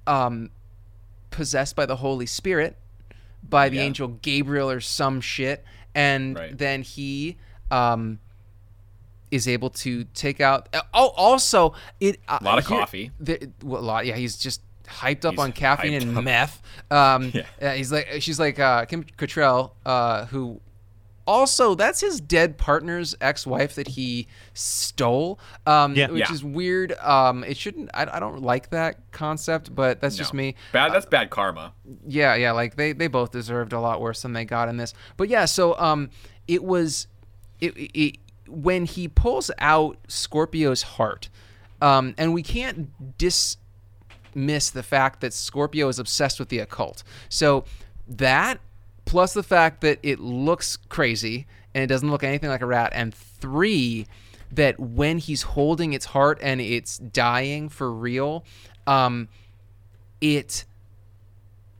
um 0.07 0.51
possessed 1.31 1.75
by 1.75 1.87
the 1.87 1.97
Holy 1.97 2.27
Spirit, 2.27 2.77
by 3.49 3.69
the 3.69 3.77
Yeah. 3.77 3.83
angel 3.83 4.09
Gabriel 4.23 4.71
or 4.71 4.81
some 4.81 5.21
shit, 5.21 5.65
and 5.95 6.37
Right. 6.39 6.57
then 6.57 6.83
he 6.83 7.37
um 7.73 8.21
is 9.33 9.49
able 9.49 9.71
to 9.71 10.05
take 10.15 10.41
out. 10.41 10.69
Oh, 10.95 11.09
also 11.17 11.75
it 11.99 12.21
a 12.29 12.39
Lot 12.45 12.59
of 12.59 12.65
coffee. 12.67 13.11
The, 13.19 13.51
well, 13.65 13.81
a 13.81 13.83
lot, 13.83 14.07
yeah. 14.07 14.15
He's 14.15 14.37
just 14.37 14.61
hyped 14.87 15.25
up 15.25 15.33
He's 15.33 15.40
on 15.40 15.53
caffeine 15.53 15.94
and 15.94 16.18
up. 16.18 16.25
meth. 16.25 16.62
Um, 16.90 17.31
Yeah. 17.35 17.47
uh, 17.62 17.70
he's 17.73 17.90
like, 17.92 18.09
she's 18.20 18.38
like 18.38 18.59
uh, 18.59 18.85
Kim 18.85 19.05
Cattrall, 19.05 19.73
uh, 19.87 20.27
who 20.27 20.61
also 21.27 21.75
that's 21.75 22.01
his 22.03 22.20
dead 22.20 22.59
partner's 22.59 23.16
ex-wife 23.20 23.77
that 23.77 23.88
he 23.88 24.27
stole. 24.53 25.38
Um, 25.66 25.94
Yeah. 25.94 26.11
which 26.11 26.29
Yeah. 26.29 26.33
is 26.35 26.44
weird. 26.44 26.92
Um, 27.01 27.42
it 27.44 27.57
shouldn't. 27.57 27.90
I, 27.94 28.07
I 28.16 28.20
don't 28.20 28.42
like 28.42 28.70
that 28.70 29.11
concept, 29.12 29.75
but 29.75 30.01
that's 30.01 30.16
just 30.16 30.35
me. 30.35 30.55
Bad. 30.73 30.92
That's 30.92 31.07
bad 31.07 31.31
karma. 31.31 31.73
Yeah, 32.07 32.35
yeah, 32.35 32.53
like 32.53 32.77
they 32.77 32.92
they 32.92 33.07
both 33.09 33.33
deserved 33.33 33.73
a 33.73 33.81
lot 33.81 34.01
worse 34.01 34.23
than 34.23 34.33
they 34.35 34.44
got 34.44 34.68
in 34.68 34.77
this. 34.77 34.92
But 35.16 35.29
yeah, 35.29 35.47
so 35.47 35.79
um 35.79 36.11
it 36.47 36.62
was 36.62 37.07
it, 37.61 37.73
it 37.77 38.18
when 38.47 38.85
he 38.85 39.09
pulls 39.09 39.51
out 39.59 39.97
Scorpio's 40.09 40.83
heart. 40.83 41.31
Um 41.81 42.14
and 42.18 42.35
we 42.35 42.42
can't 42.42 42.90
dismiss 44.35 44.70
the 44.70 44.83
fact 44.83 45.20
that 45.20 45.33
Scorpio 45.33 45.88
is 45.88 45.99
obsessed 45.99 46.38
with 46.38 46.49
the 46.49 46.59
occult. 46.59 47.03
So 47.29 47.64
that 48.09 48.61
plus 49.05 49.33
the 49.35 49.42
fact 49.42 49.81
that 49.83 49.99
it 50.03 50.18
looks 50.20 50.77
crazy 50.88 51.47
and 51.75 51.83
it 51.85 51.87
doesn't 51.87 52.11
look 52.11 52.23
anything 52.25 52.49
like 52.51 52.61
a 52.62 52.66
rat 52.66 52.92
and 52.94 53.14
3 53.14 54.07
that 54.53 54.79
when 54.79 55.18
he's 55.18 55.42
holding 55.42 55.92
its 55.92 56.07
heart 56.07 56.38
and 56.42 56.61
it's 56.61 56.99
dying 56.99 57.68
for 57.68 57.92
real 57.92 58.44
um 58.87 59.29
it 60.20 60.64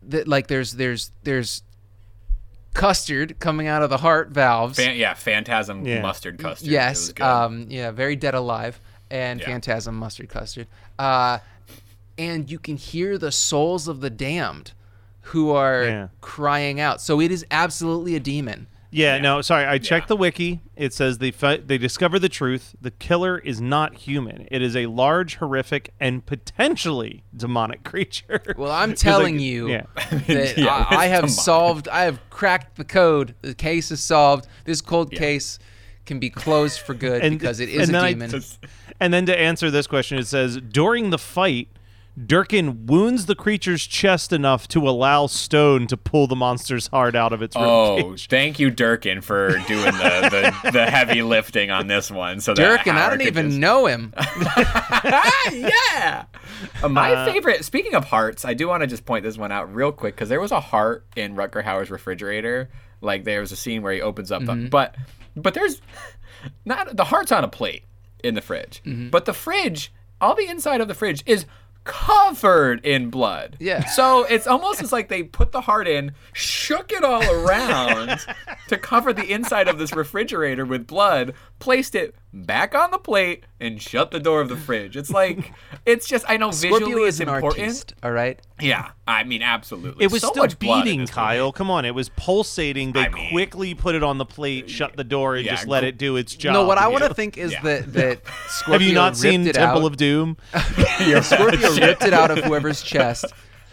that 0.03 0.27
like 0.29 0.49
there's 0.49 0.73
there's 0.73 1.13
there's 1.23 1.63
custard 2.75 3.39
coming 3.39 3.69
out 3.69 3.83
of 3.83 3.89
the 3.91 3.99
heart 3.99 4.31
valves. 4.31 4.77
Fan, 4.77 4.97
yeah, 4.97 5.15
phantasm 5.15 5.87
Yeah. 5.87 6.03
mustard 6.03 6.39
custard. 6.39 6.69
Yes, 6.69 7.13
um, 7.21 7.67
yeah, 7.71 7.93
very 7.93 8.17
dead 8.17 8.35
alive 8.35 8.81
and 9.11 9.39
Yeah. 9.41 9.47
phantasm 9.47 9.95
mustard 9.97 10.29
custard. 10.29 10.67
Uh, 10.99 11.39
and 12.19 12.51
you 12.51 12.59
can 12.59 12.77
hear 12.77 13.19
the 13.19 13.33
souls 13.33 13.89
of 13.89 14.01
the 14.01 14.11
damned 14.11 14.73
who 15.29 15.51
are 15.51 15.85
Yeah. 15.85 16.09
crying 16.21 16.81
out. 16.81 17.01
So 17.01 17.21
it 17.21 17.31
is 17.33 17.45
absolutely 17.51 18.15
a 18.15 18.21
demon. 18.21 18.67
Yeah, 18.91 19.19
no, 19.19 19.41
sorry. 19.41 19.65
I 19.65 19.79
checked 19.79 20.05
Yeah. 20.05 20.09
the 20.09 20.17
wiki. 20.17 20.61
It 20.77 20.93
says 20.95 21.19
they 21.19 21.33
fi- 21.33 21.57
they 21.57 21.79
discover 21.79 22.21
the 22.21 22.29
truth. 22.29 22.77
The 22.81 22.93
killer 22.93 23.39
is 23.39 23.61
not 23.61 23.95
human. 23.97 24.47
It 24.53 24.63
is 24.63 24.77
a 24.77 24.87
large, 24.87 25.37
horrific, 25.37 25.93
and 25.99 26.25
potentially 26.25 27.25
demonic 27.37 27.83
creature. 27.91 28.41
Well, 28.57 28.71
I'm 28.71 28.95
telling 28.95 29.35
like, 29.37 29.43
you 29.43 29.69
yeah. 29.69 29.83
that 30.29 30.55
Yeah, 30.57 30.87
I, 30.91 30.97
I 30.97 31.07
have 31.07 31.23
demonic. 31.23 31.31
solved. 31.41 31.89
I 31.89 32.03
have 32.03 32.21
cracked 32.31 32.77
the 32.77 32.85
code. 32.85 33.35
The 33.43 33.55
case 33.55 33.91
is 33.91 34.01
solved. 34.01 34.47
This 34.65 34.81
cold 34.81 35.13
Yeah. 35.13 35.19
case 35.19 35.59
can 36.07 36.21
be 36.21 36.31
closed 36.31 36.79
for 36.81 36.95
good 36.95 37.23
And- 37.23 37.37
because 37.37 37.59
it 37.59 37.71
is 37.71 37.89
and 37.89 37.91
a 37.91 37.93
then 37.93 38.05
I- 38.05 38.13
demon. 38.13 38.43
And 39.01 39.13
then 39.13 39.27
to 39.27 39.37
answer 39.37 39.73
this 39.73 39.89
question, 39.89 40.19
it 40.19 40.27
says 40.29 40.59
during 40.59 41.11
the 41.11 41.19
fight, 41.19 41.67
Durkin 42.17 42.87
wounds 42.87 43.27
the 43.27 43.35
creature's 43.35 43.85
chest 43.87 44.33
enough 44.33 44.69
to 44.69 44.89
allow 44.89 45.27
Stone 45.27 45.89
to 45.89 45.97
pull 45.97 46.29
the 46.29 46.37
monster's 46.37 46.87
heart 46.87 47.17
out 47.17 47.33
of 47.33 47.43
its 47.43 47.57
Oh, 47.57 47.97
ribcage. 48.03 48.29
thank 48.29 48.61
you, 48.61 48.71
Durkin, 48.71 49.21
for 49.21 49.49
doing 49.67 49.85
the, 49.97 50.53
the, 50.63 50.71
the 50.71 50.87
heavy 50.87 51.23
lifting 51.23 51.73
on 51.73 51.89
this 51.89 52.13
one. 52.13 52.41
So 52.41 52.55
that 52.55 52.63
Dirk, 52.63 52.87
and 52.87 52.97
I 52.99 53.11
don't 53.11 53.23
even 53.23 53.47
just- 53.49 53.59
know 53.59 53.87
him. 53.87 54.15
yeah. 55.53 56.25
Uh, 56.83 56.89
my 56.89 57.25
favorite. 57.25 57.65
Speaking 57.65 57.95
of 57.95 58.05
hearts, 58.05 58.45
I 58.45 58.55
do 58.55 58.69
want 58.69 58.83
to 58.83 58.87
just 58.87 59.05
point 59.05 59.25
this 59.25 59.37
one 59.37 59.51
out 59.53 59.75
real 59.75 59.93
quick 59.93 60.15
because 60.15 60.29
there 60.29 60.41
was 60.41 60.53
a 60.53 60.61
heart 60.61 61.05
in 61.17 61.35
Rutger 61.35 61.65
Hauer's 61.65 61.91
refrigerator. 61.91 62.71
Like 63.01 63.25
there 63.25 63.41
was 63.41 63.53
a 63.53 63.57
scene 63.57 63.83
where 63.83 63.93
he 63.93 64.01
opens 64.01 64.31
up, 64.33 64.43
Mm-hmm. 64.43 64.65
the, 64.65 64.69
but 64.71 64.95
but 65.37 65.55
there's 65.55 65.83
not 66.65 66.97
the 66.97 67.05
heart's 67.05 67.33
on 67.33 67.45
a 67.45 67.49
plate 67.49 67.85
in 68.23 68.35
the 68.35 68.41
fridge, 68.41 68.83
Mm-hmm. 68.87 69.11
but 69.11 69.25
the 69.25 69.35
fridge, 69.35 69.93
all 70.21 70.35
the 70.35 70.47
inside 70.49 70.81
of 70.81 70.89
the 70.89 70.95
fridge 70.95 71.23
is 71.27 71.45
covered 71.85 72.85
in 72.85 73.11
blood. 73.11 73.57
Yeah. 73.61 73.85
So 73.87 74.25
it's 74.25 74.47
almost 74.47 74.83
as 74.83 74.93
like 74.93 75.09
they 75.09 75.23
put 75.23 75.53
the 75.53 75.61
heart 75.61 75.87
in, 75.87 76.13
shook 76.33 76.93
it 76.93 77.05
all 77.05 77.23
around 77.23 78.21
to 78.69 78.79
cover 78.79 79.13
the 79.13 79.31
inside 79.31 79.69
of 79.69 79.79
this 79.79 79.93
refrigerator 79.93 80.65
with 80.65 80.87
blood, 80.87 81.35
placed 81.59 81.95
it 81.95 82.15
back 82.35 82.75
on 82.75 82.91
the 82.91 82.99
plate, 82.99 83.45
and 83.61 83.81
shut 83.81 84.11
the 84.11 84.19
door 84.19 84.41
of 84.41 84.49
the 84.49 84.57
fridge. 84.57 84.97
It's 84.97 85.11
like 85.11 85.53
it's 85.87 86.07
just 86.09 86.25
I 86.29 86.37
know 86.37 86.51
visually 86.51 86.81
Scorpio 86.81 87.05
it's 87.05 87.17
is 87.17 87.21
an 87.21 87.29
important. 87.29 87.61
artiste, 87.63 87.95
all 88.03 88.11
right? 88.11 88.41
Yeah, 88.61 88.91
I 89.07 89.23
mean 89.25 89.41
absolutely. 89.43 90.05
It 90.05 90.11
was 90.13 90.23
so 90.23 90.29
still 90.31 90.43
much 90.43 90.59
beating, 90.59 91.07
Kyle. 91.07 91.47
movie. 91.47 91.57
Come 91.57 91.71
on, 91.71 91.85
it 91.85 91.95
was 91.95 92.09
pulsating. 92.11 92.93
They 92.93 93.01
I 93.07 93.09
mean- 93.09 93.31
quickly 93.31 93.75
put 93.75 93.95
it 93.95 94.03
on 94.03 94.19
the 94.19 94.25
plate, 94.25 94.65
uh, 94.65 94.69
shut 94.69 94.97
the 94.97 95.05
door, 95.05 95.37
and 95.37 95.45
Yeah, 95.47 95.53
just 95.55 95.69
let 95.69 95.81
gr- 95.81 95.87
it 95.87 95.99
do 95.99 96.17
its 96.17 96.35
job. 96.35 96.55
No, 96.55 96.65
what 96.67 96.77
I 96.79 96.89
want 96.89 97.05
to 97.05 97.15
think 97.15 97.39
is 97.39 97.53
Yeah. 97.53 97.63
that 97.63 97.93
that 97.95 98.21
Scorpio 98.49 98.73
Have 98.73 98.83
you 98.83 98.93
not 98.95 99.17
seen 99.17 99.47
it 99.47 99.55
Temple 99.55 99.83
out. 99.83 99.93
of 99.93 99.97
Doom? 99.97 100.37
Yeah, 101.01 101.21
Scorpio 101.21 101.75
ripped 101.77 102.05
it 102.05 102.13
out 102.13 102.31
of 102.31 102.45
whoever's 102.45 102.83
chest 102.83 103.27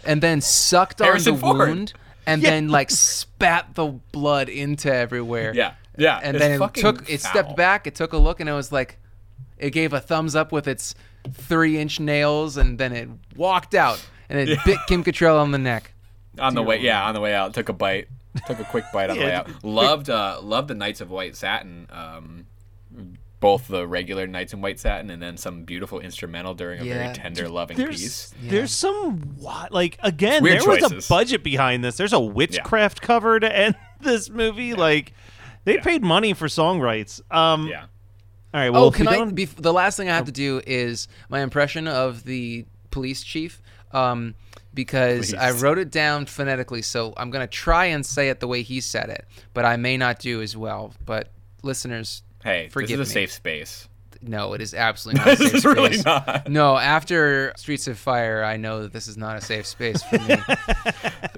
and 0.04 0.20
then 0.22 0.40
sucked 0.40 1.00
on 1.00 1.18
the 1.18 1.36
Ford. 1.36 1.56
wound 1.58 1.92
and 2.26 2.42
then 2.42 2.68
like 2.68 2.90
spat 2.90 3.74
the 3.74 3.86
blood 4.12 4.48
into 4.48 4.92
everywhere. 4.92 5.52
Yeah, 5.54 5.74
yeah, 5.96 6.20
And 6.22 6.36
it's 6.36 6.44
then 6.44 6.60
it 6.62 6.74
took 6.74 7.08
it 7.10 7.20
stepped 7.20 7.56
back, 7.56 7.86
it 7.86 7.94
took 7.94 8.12
a 8.12 8.18
look 8.18 8.40
and 8.40 8.48
it 8.48 8.52
was 8.52 8.72
like 8.72 8.98
it 9.58 9.70
gave 9.70 9.92
a 9.92 10.00
thumbs 10.00 10.34
up 10.34 10.50
with 10.52 10.66
its 10.66 10.94
three 11.32 11.78
inch 11.78 12.00
nails 12.00 12.56
and 12.56 12.78
then 12.78 12.92
it 12.92 13.08
walked 13.36 13.74
out 13.74 14.04
and 14.28 14.38
it 14.48 14.58
bit 14.64 14.78
Kim 14.88 15.04
Cattrall 15.04 15.40
on 15.40 15.50
the 15.52 15.58
neck. 15.58 15.92
on 16.38 16.54
the 16.54 16.62
way. 16.62 16.78
Yeah, 16.80 17.04
on 17.06 17.14
the 17.14 17.20
way 17.20 17.34
out, 17.34 17.54
took 17.54 17.68
a 17.68 17.72
bite, 17.72 18.08
took 18.46 18.58
a 18.58 18.64
quick 18.64 18.84
bite 18.92 19.10
on 19.10 19.18
the 19.18 19.24
way 19.24 19.34
out. 19.34 19.48
Loved, 19.64 20.08
uh, 20.10 20.40
loved 20.42 20.68
the 20.68 20.74
Nights 20.74 21.00
of 21.00 21.10
White 21.10 21.36
Satin. 21.36 21.86
Um, 21.90 22.46
both 23.40 23.66
the 23.66 23.84
regular 23.88 24.26
Nights 24.28 24.52
in 24.52 24.60
White 24.60 24.78
Satin 24.78 25.10
and 25.10 25.20
then 25.20 25.36
some 25.36 25.64
beautiful 25.64 25.98
instrumental 25.98 26.54
during 26.54 26.80
a 26.80 26.84
Yeah. 26.84 26.94
very 26.94 27.14
tender, 27.14 27.48
loving 27.48 27.76
There's 27.76 28.00
piece. 28.00 28.34
there's 28.40 28.70
some 28.70 29.18
what 29.36 29.72
like 29.72 29.98
again 30.00 30.44
Weird 30.44 30.60
there 30.60 30.68
was 30.68 30.92
a 31.08 31.08
budget 31.12 31.42
behind 31.42 31.82
this. 31.84 31.96
There's 31.96 32.12
a 32.12 32.20
witchcraft 32.20 33.02
cover 33.02 33.40
to 33.40 33.56
end 33.56 33.74
this 34.00 34.30
movie. 34.30 34.74
Like 34.74 35.12
they 35.64 35.78
paid 35.78 36.02
money 36.02 36.32
for 36.34 36.48
song 36.48 36.80
rights. 36.80 37.20
Um, 37.30 37.66
Yeah. 37.68 37.82
All 38.54 38.60
right. 38.60 38.70
Well, 38.70 38.84
oh, 38.84 38.88
if 38.88 38.94
we 38.94 38.98
can 38.98 39.08
I? 39.08 39.16
don't- 39.16 39.34
Bef- 39.34 39.56
the 39.56 39.72
last 39.72 39.96
thing 39.96 40.10
I 40.10 40.14
have 40.16 40.26
to 40.26 40.32
do 40.32 40.60
is 40.66 41.08
my 41.30 41.40
impression 41.40 41.88
of 41.88 42.24
the 42.24 42.66
police 42.90 43.22
chief, 43.22 43.62
um, 43.92 44.34
because 44.74 45.32
I 45.34 45.52
wrote 45.52 45.78
it 45.78 45.90
down 45.90 46.26
phonetically. 46.26 46.82
So 46.82 47.14
I'm 47.16 47.30
gonna 47.30 47.46
try 47.46 47.86
and 47.86 48.04
say 48.04 48.28
it 48.28 48.40
the 48.40 48.48
way 48.48 48.62
he 48.62 48.80
said 48.80 49.08
it, 49.08 49.24
but 49.54 49.64
I 49.64 49.76
may 49.76 49.96
not 49.96 50.18
do 50.18 50.42
as 50.42 50.56
well. 50.56 50.92
But 51.06 51.30
listeners, 51.62 52.22
Hey, 52.44 52.68
forgive 52.70 52.98
this 52.98 53.08
is 53.08 53.14
a 53.14 53.18
me. 53.20 53.22
safe 53.26 53.32
space. 53.32 53.88
No, 54.20 54.52
it 54.52 54.60
is 54.60 54.72
absolutely 54.74 55.18
not 55.24 55.34
a 55.34 55.36
This 55.36 55.46
safe 55.48 55.54
is 55.56 55.64
really 55.64 55.92
space. 55.94 56.04
not. 56.04 56.48
No, 56.48 56.76
after 56.76 57.52
Streets 57.56 57.88
of 57.88 57.98
Fire, 57.98 58.44
I 58.44 58.56
know 58.56 58.82
that 58.82 58.92
this 58.92 59.08
is 59.08 59.16
not 59.16 59.36
a 59.36 59.40
safe 59.40 59.66
space 59.66 60.02
for 60.02 60.18
me. 60.18 60.36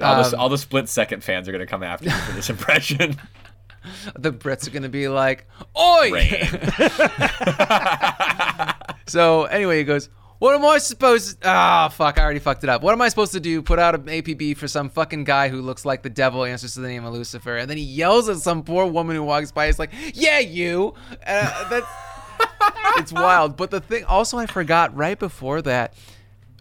All, 0.03 0.25
Um, 0.25 0.31
the, 0.31 0.37
all 0.39 0.49
the 0.49 0.59
split 0.59 0.89
second 0.89 1.23
fans 1.25 1.49
are 1.49 1.53
going 1.53 1.61
to 1.61 1.67
come 1.71 1.83
after 1.83 2.07
you 2.07 2.11
for 2.11 2.33
this 2.33 2.51
impression. 2.57 3.17
the 4.19 4.33
Brits 4.33 4.67
are 4.67 4.71
gonna 4.71 4.89
be 4.89 5.09
like, 5.09 5.47
"Oi!" 5.77 6.11
So 9.07 9.45
anyway, 9.45 9.79
he 9.79 9.85
goes, 9.85 10.09
"What 10.39 10.55
am 10.55 10.65
I 10.65 10.79
supposed? 10.79 11.43
to... 11.43 11.49
Ah, 11.49 11.89
fuck! 11.89 12.19
I 12.19 12.23
already 12.23 12.41
fucked 12.41 12.65
it 12.65 12.71
up. 12.71 12.83
What 12.83 12.93
am 12.93 13.03
I 13.03 13.09
supposed 13.09 13.33
to 13.33 13.41
do? 13.41 13.63
Put 13.63 13.79
out 13.79 13.95
an 13.95 14.05
APB 14.05 14.57
for 14.57 14.67
some 14.67 14.89
fucking 14.89 15.25
guy 15.25 15.49
who 15.49 15.61
looks 15.61 15.85
like 15.85 16.03
the 16.03 16.11
devil 16.11 16.45
answers 16.45 16.75
to 16.75 16.81
the 16.81 16.89
name 16.89 17.05
of 17.05 17.13
Lucifer?" 17.13 17.57
And 17.57 17.69
then 17.69 17.77
he 17.77 17.85
yells 17.85 18.29
at 18.29 18.39
some 18.39 18.63
poor 18.63 18.87
woman 18.87 19.17
who 19.17 19.23
walks 19.23 19.53
by. 19.53 19.67
He's 19.67 19.79
like, 19.79 19.91
"Yeah, 20.15 20.39
you." 20.39 20.95
Uh, 21.27 21.69
that's 21.69 21.87
it's 22.97 23.13
wild. 23.13 23.57
But 23.57 23.71
the 23.71 23.81
thing, 23.81 24.05
also, 24.05 24.39
I 24.39 24.47
forgot 24.47 24.97
right 24.97 25.19
before 25.19 25.63
that, 25.63 25.95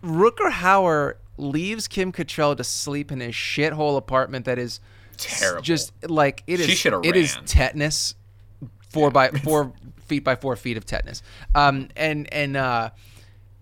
Rutger 0.02 0.52
Hauer 0.52 1.16
leaves 1.38 1.88
Kim 1.88 2.12
Cattrall 2.12 2.56
to 2.58 2.64
sleep 2.64 3.12
in 3.12 3.20
his 3.20 3.34
shithole 3.34 3.98
apartment 3.98 4.46
that 4.46 4.60
is 4.60 4.80
Terrible. 5.18 5.62
Just 5.62 5.92
like 6.10 6.44
it 6.48 6.60
is. 6.60 6.68
She 6.68 6.76
shoulda 6.76 7.08
It 7.08 7.16
is 7.16 7.36
ran. 7.36 7.46
tetanus, 7.46 8.16
four 8.90 9.12
by 9.12 9.30
four 9.44 9.74
feet 10.06 10.24
by 10.24 10.36
four 10.36 10.56
feet 10.56 10.78
of 10.78 10.86
tetanus. 10.86 11.22
Um, 11.56 11.90
and 11.96 12.32
and 12.34 12.58
uh, 12.58 12.90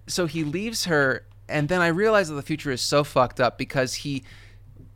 so 0.07 0.25
he 0.25 0.43
leaves 0.43 0.85
her, 0.85 1.25
and 1.47 1.69
then 1.69 1.81
I 1.81 1.87
realize 1.87 2.29
that 2.29 2.35
the 2.35 2.41
future 2.41 2.71
is 2.71 2.81
so 2.81 3.03
fucked 3.03 3.39
up 3.39 3.57
because 3.57 3.93
he 3.95 4.23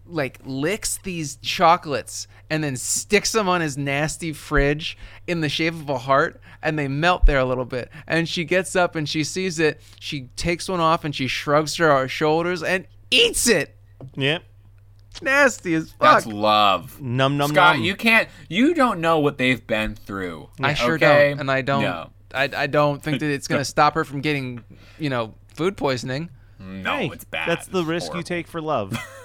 like 0.08 0.40
licks 0.46 0.98
these 1.04 1.38
chocolates 1.38 2.28
and 2.52 2.64
then 2.64 2.76
sticks 2.76 3.32
them 3.32 3.50
on 3.50 3.60
his 3.60 3.76
nasty 3.76 4.32
fridge 4.34 4.96
in 5.26 5.42
the 5.42 5.50
shape 5.50 5.74
of 5.74 5.90
a 5.90 5.98
heart 5.98 6.40
and 6.62 6.78
they 6.78 6.88
melt 6.88 7.26
there 7.26 7.40
a 7.40 7.44
little 7.46 7.66
bit 7.66 7.90
and 8.06 8.30
she 8.30 8.44
gets 8.46 8.76
up 8.76 8.96
and 8.96 9.10
she 9.10 9.24
sees 9.24 9.58
it 9.58 9.82
she 10.00 10.30
takes 10.36 10.70
one 10.70 10.80
off 10.80 11.04
and 11.06 11.16
she 11.16 11.26
shrugs 11.26 11.76
her 11.78 12.08
shoulders 12.08 12.62
and 12.62 12.86
eats 13.10 13.48
it 13.48 13.76
Yep. 14.16 14.44
Nasty 15.22 15.74
as 15.76 15.92
fuck 15.92 16.24
That's 16.24 16.26
love. 16.26 17.02
Num 17.02 17.38
num 17.38 17.48
num. 17.48 17.56
Scott, 17.56 17.76
num. 17.78 17.86
you 17.86 17.96
can't. 17.96 18.28
You 18.50 18.74
don't 18.74 19.00
know 19.02 19.20
what 19.20 19.38
they've 19.38 19.66
been 19.66 19.96
through. 19.96 20.50
i 20.62 20.74
sure 20.74 20.96
okay? 20.96 21.30
don't 21.32 21.40
and 21.42 21.52
i 21.52 21.62
don't 21.62 21.82
No. 21.84 22.10
I, 22.34 22.50
I 22.56 22.68
don't 22.68 23.02
think 23.02 23.20
that 23.20 23.30
it's 23.32 23.48
going 23.48 23.60
to 23.62 23.66
stop 23.66 23.94
her 23.96 24.04
from 24.04 24.22
getting 24.22 24.64
you 25.00 25.10
know 25.10 25.34
food 25.54 25.78
poisoning 25.78 26.30
No, 26.60 26.98
Hey, 26.98 27.10
it's 27.14 27.24
bad. 27.26 27.48
That's 27.48 27.68
the 27.68 27.80
It's 27.80 27.88
risk 27.88 28.14
you 28.14 28.24
take 28.24 28.48
for 28.48 28.62
love. 28.62 28.98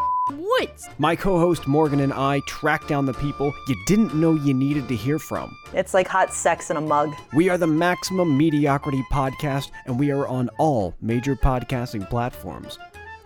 woods? 0.29 0.89
My 0.97 1.15
co 1.15 1.39
host 1.39 1.67
Morgan 1.67 1.99
and 1.99 2.13
I 2.13 2.41
track 2.41 2.87
down 2.87 3.05
the 3.05 3.13
people 3.13 3.53
you 3.67 3.75
didn't 3.85 4.13
know 4.15 4.35
you 4.35 4.53
needed 4.53 4.87
to 4.87 4.95
hear 4.95 5.19
from. 5.19 5.55
It's 5.73 5.93
like 5.93 6.07
hot 6.07 6.33
sex 6.33 6.69
in 6.69 6.77
a 6.77 6.81
mug. 6.81 7.13
We 7.33 7.49
are 7.49 7.57
the 7.57 7.67
Maximum 7.67 8.37
Mediocrity 8.37 9.03
Podcast, 9.11 9.71
and 9.85 9.99
we 9.99 10.11
are 10.11 10.27
on 10.27 10.49
all 10.57 10.95
major 11.01 11.35
podcasting 11.35 12.09
platforms. 12.09 12.77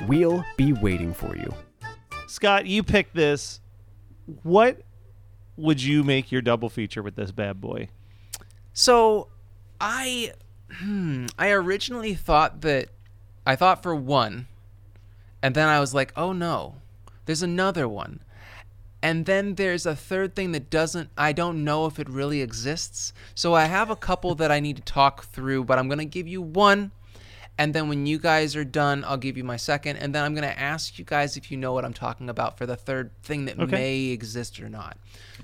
We'll 0.07 0.43
be 0.57 0.73
waiting 0.73 1.13
for 1.13 1.35
you. 1.35 1.53
Scott, 2.27 2.65
you 2.65 2.83
picked 2.83 3.15
this. 3.15 3.61
What 4.43 4.81
would 5.57 5.81
you 5.81 6.03
make 6.03 6.31
your 6.31 6.41
double 6.41 6.69
feature 6.69 7.01
with 7.01 7.15
this 7.15 7.31
bad 7.31 7.61
boy? 7.61 7.89
So, 8.73 9.29
I, 9.79 10.33
hmm, 10.69 11.27
I 11.39 11.51
originally 11.51 12.13
thought 12.13 12.61
that, 12.61 12.89
I 13.45 13.55
thought 13.55 13.81
for 13.81 13.95
one, 13.95 14.47
and 15.41 15.55
then 15.55 15.69
I 15.69 15.79
was 15.79 15.93
like, 15.93 16.11
oh 16.17 16.33
no, 16.33 16.75
there's 17.25 17.41
another 17.43 17.87
one, 17.87 18.21
and 19.01 19.25
then 19.25 19.55
there's 19.55 19.85
a 19.85 19.95
third 19.95 20.35
thing 20.35 20.51
that 20.53 20.69
doesn't. 20.69 21.09
I 21.17 21.31
don't 21.31 21.63
know 21.63 21.85
if 21.85 21.99
it 21.99 22.09
really 22.09 22.41
exists. 22.41 23.13
So 23.35 23.53
I 23.53 23.65
have 23.65 23.89
a 23.89 23.95
couple 23.95 24.35
that 24.35 24.51
I 24.51 24.59
need 24.59 24.77
to 24.77 24.81
talk 24.83 25.25
through, 25.25 25.65
but 25.65 25.77
I'm 25.79 25.87
gonna 25.89 26.05
give 26.05 26.27
you 26.27 26.41
one. 26.41 26.91
And 27.57 27.73
then 27.73 27.87
when 27.87 28.05
you 28.05 28.19
guys 28.19 28.53
are 28.57 28.65
done, 28.65 29.05
I'll 29.07 29.15
give 29.15 29.37
you 29.37 29.43
my 29.45 29.55
second. 29.55 29.95
And 29.95 30.13
then 30.13 30.25
I'm 30.25 30.33
going 30.35 30.43
to 30.45 30.59
ask 30.59 30.99
you 30.99 31.05
guys 31.05 31.37
if 31.37 31.49
you 31.49 31.55
know 31.55 31.71
what 31.71 31.85
I'm 31.85 31.93
talking 31.93 32.29
about 32.29 32.57
for 32.57 32.65
the 32.65 32.75
third 32.75 33.11
thing 33.23 33.45
that 33.45 33.57
Okay. 33.57 33.71
may 33.71 33.99
exist 34.07 34.59
or 34.59 34.67
not. 34.67 34.97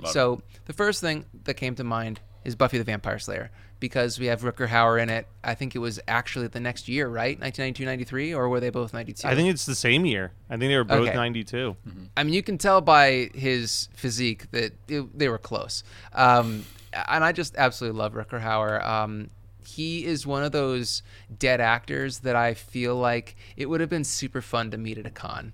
so 0.08 0.42
the 0.66 0.74
first 0.74 1.00
thing 1.00 1.24
that 1.46 1.54
came 1.54 1.74
to 1.76 1.86
mind 1.86 2.20
is 2.44 2.56
Buffy 2.56 2.78
the 2.78 2.84
Vampire 2.84 3.20
Slayer 3.20 3.52
because 3.80 4.20
we 4.20 4.28
have 4.28 4.42
Rutger 4.42 4.68
Hauer 4.68 5.02
in 5.02 5.10
it. 5.10 5.28
I 5.44 5.56
think 5.56 5.76
it 5.76 5.80
was 5.80 6.00
actually 6.08 6.48
the 6.48 6.60
next 6.60 6.88
year, 6.88 7.08
right? 7.08 7.40
1992, 7.40 7.86
93, 7.86 8.34
or 8.34 8.48
were 8.48 8.60
they 8.60 8.70
both 8.70 8.94
92? 8.94 9.28
I 9.28 9.36
think 9.36 9.50
it's 9.50 9.66
the 9.66 9.76
same 9.76 10.06
year. 10.06 10.32
I 10.50 10.58
think 10.58 10.70
they 10.70 10.78
were 10.78 10.84
both 10.84 11.08
Okay. 11.08 11.16
92. 11.16 11.76
I 12.16 12.24
mean, 12.24 12.34
you 12.34 12.44
can 12.44 12.58
tell 12.58 12.80
by 12.82 13.32
his 13.34 13.90
physique 13.96 14.50
that 14.52 14.74
it, 14.88 15.18
they 15.18 15.30
were 15.30 15.40
close. 15.40 15.84
Um, 16.14 16.66
and 16.94 17.24
I 17.24 17.32
just 17.32 17.56
absolutely 17.56 17.98
love 18.00 18.14
Rutger 18.14 18.42
Hauer. 18.42 18.86
Um, 18.86 19.30
he 19.66 20.06
is 20.06 20.28
one 20.28 20.44
of 20.44 20.52
those 20.52 21.02
dead 21.40 21.62
actors 21.62 22.20
that 22.20 22.36
I 22.36 22.54
feel 22.54 22.96
like 22.96 23.36
it 23.58 23.68
would 23.68 23.80
have 23.82 23.90
been 23.90 24.04
super 24.04 24.42
fun 24.42 24.70
to 24.72 24.78
meet 24.78 24.98
at 24.98 25.06
a 25.06 25.12
con. 25.12 25.54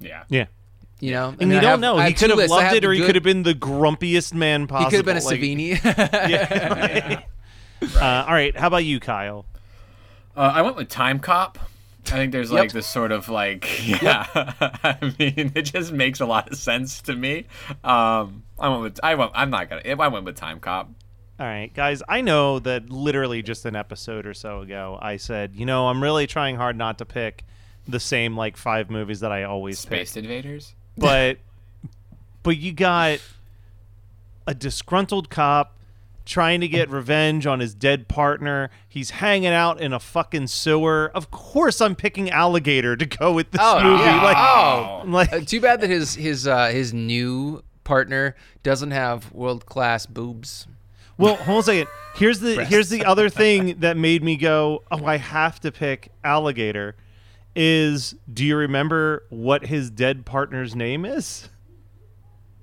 Yeah. 0.00 0.24
Yeah. 0.28 0.46
You 1.00 1.12
know, 1.12 1.26
I 1.26 1.28
And 1.28 1.38
mean, 1.40 1.50
you 1.50 1.56
I 1.58 1.60
don't 1.60 1.70
have- 1.70 1.80
know. 1.80 1.96
I 1.98 2.08
He 2.08 2.14
could 2.14 2.30
have 2.30 2.38
lists. 2.38 2.52
I 2.52 2.64
loved 2.64 2.76
it, 2.76 2.80
the 2.82 2.88
or 2.88 2.92
he 2.92 3.00
could 3.04 3.14
have 3.14 3.22
been 3.24 3.44
the 3.44 3.54
grumpiest 3.54 4.34
man 4.34 4.66
possible. 4.66 4.90
He 4.90 4.96
could 4.96 5.06
have 5.06 5.14
been 5.14 5.22
a 5.22 5.24
like- 5.24 5.40
Savini. 5.40 7.20
Yeah. 7.82 7.96
uh, 8.00 8.24
all 8.26 8.34
right. 8.34 8.56
How 8.56 8.66
about 8.66 8.84
you, 8.84 8.98
Kyle? 9.00 9.46
Uh, 10.36 10.52
I 10.54 10.62
went 10.62 10.76
with 10.76 10.88
Time 10.88 11.18
Cop. 11.20 11.58
I 12.06 12.10
think 12.12 12.32
there's 12.32 12.50
Yep. 12.50 12.58
like 12.58 12.72
this 12.72 12.86
sort 12.86 13.12
of 13.12 13.28
like 13.28 13.86
yeah. 14.02 14.26
I 14.34 14.96
mean, 15.18 15.52
it 15.54 15.62
just 15.62 15.92
makes 15.92 16.20
a 16.20 16.26
lot 16.26 16.50
of 16.50 16.56
sense 16.56 17.02
to 17.02 17.14
me. 17.14 17.46
Um, 17.84 18.44
I 18.58 18.68
went 18.68 18.82
with 18.82 19.00
I 19.02 19.14
went. 19.14 19.32
I'm 19.34 19.50
not 19.50 19.68
gonna. 19.68 19.82
I 19.86 20.08
went 20.08 20.24
with 20.24 20.36
Time 20.36 20.58
Cop. 20.58 20.90
All 21.38 21.46
right, 21.46 21.72
guys. 21.72 22.02
I 22.08 22.22
know 22.22 22.58
that 22.60 22.88
literally 22.90 23.42
just 23.42 23.64
an 23.66 23.76
episode 23.76 24.26
or 24.26 24.34
so 24.34 24.60
ago, 24.62 24.98
I 25.00 25.18
said, 25.18 25.54
you 25.54 25.66
know, 25.66 25.86
I'm 25.88 26.02
really 26.02 26.26
trying 26.26 26.56
hard 26.56 26.76
not 26.76 26.98
to 26.98 27.04
pick 27.04 27.44
the 27.86 28.00
same 28.00 28.36
like 28.36 28.56
five 28.56 28.90
movies 28.90 29.20
that 29.20 29.30
I 29.30 29.44
always 29.44 29.84
pick. 29.84 30.08
Spaced 30.08 30.16
Invaders. 30.16 30.74
But 30.98 31.38
but 32.42 32.56
you 32.56 32.72
got 32.72 33.20
a 34.46 34.54
disgruntled 34.54 35.30
cop 35.30 35.74
trying 36.24 36.60
to 36.60 36.68
get 36.68 36.90
revenge 36.90 37.46
on 37.46 37.58
his 37.60 37.72
dead 37.74 38.06
partner. 38.06 38.70
He's 38.86 39.10
hanging 39.10 39.48
out 39.52 39.80
in 39.80 39.94
a 39.94 39.98
fucking 40.00 40.48
sewer. 40.48 41.10
Of 41.14 41.30
course, 41.30 41.80
I'm 41.80 41.94
picking 41.94 42.28
Alligator 42.30 42.96
to 42.96 43.06
go 43.06 43.32
with 43.32 43.50
this 43.50 43.60
Oh, 43.64 43.82
movie. 43.82 44.02
yeah. 44.02 44.22
Like, 44.22 44.36
Oh. 44.38 45.02
Like 45.06 45.32
Uh, 45.32 45.40
too 45.40 45.60
bad 45.60 45.80
that 45.80 45.88
his 45.90 46.14
his 46.16 46.46
uh, 46.46 46.66
his 46.68 46.92
new 46.92 47.62
partner 47.84 48.36
doesn't 48.62 48.90
have 48.90 49.32
world 49.32 49.64
class 49.64 50.04
boobs. 50.04 50.66
Well, 51.16 51.36
hold 51.36 51.56
on 51.56 51.60
a 51.60 51.62
second. 51.62 51.88
Here's 52.14 52.40
the 52.40 52.64
here's 52.64 52.90
the 52.90 53.04
other 53.06 53.28
thing 53.30 53.76
that 53.80 53.96
made 53.96 54.22
me 54.22 54.36
go, 54.36 54.82
oh, 54.90 55.04
I 55.06 55.16
have 55.16 55.60
to 55.60 55.72
pick 55.72 56.10
Alligator. 56.22 56.94
Is 57.56 58.14
do 58.32 58.44
you 58.44 58.56
remember 58.56 59.24
what 59.30 59.66
his 59.66 59.90
dead 59.90 60.24
partner's 60.24 60.74
name 60.76 61.04
is? 61.04 61.48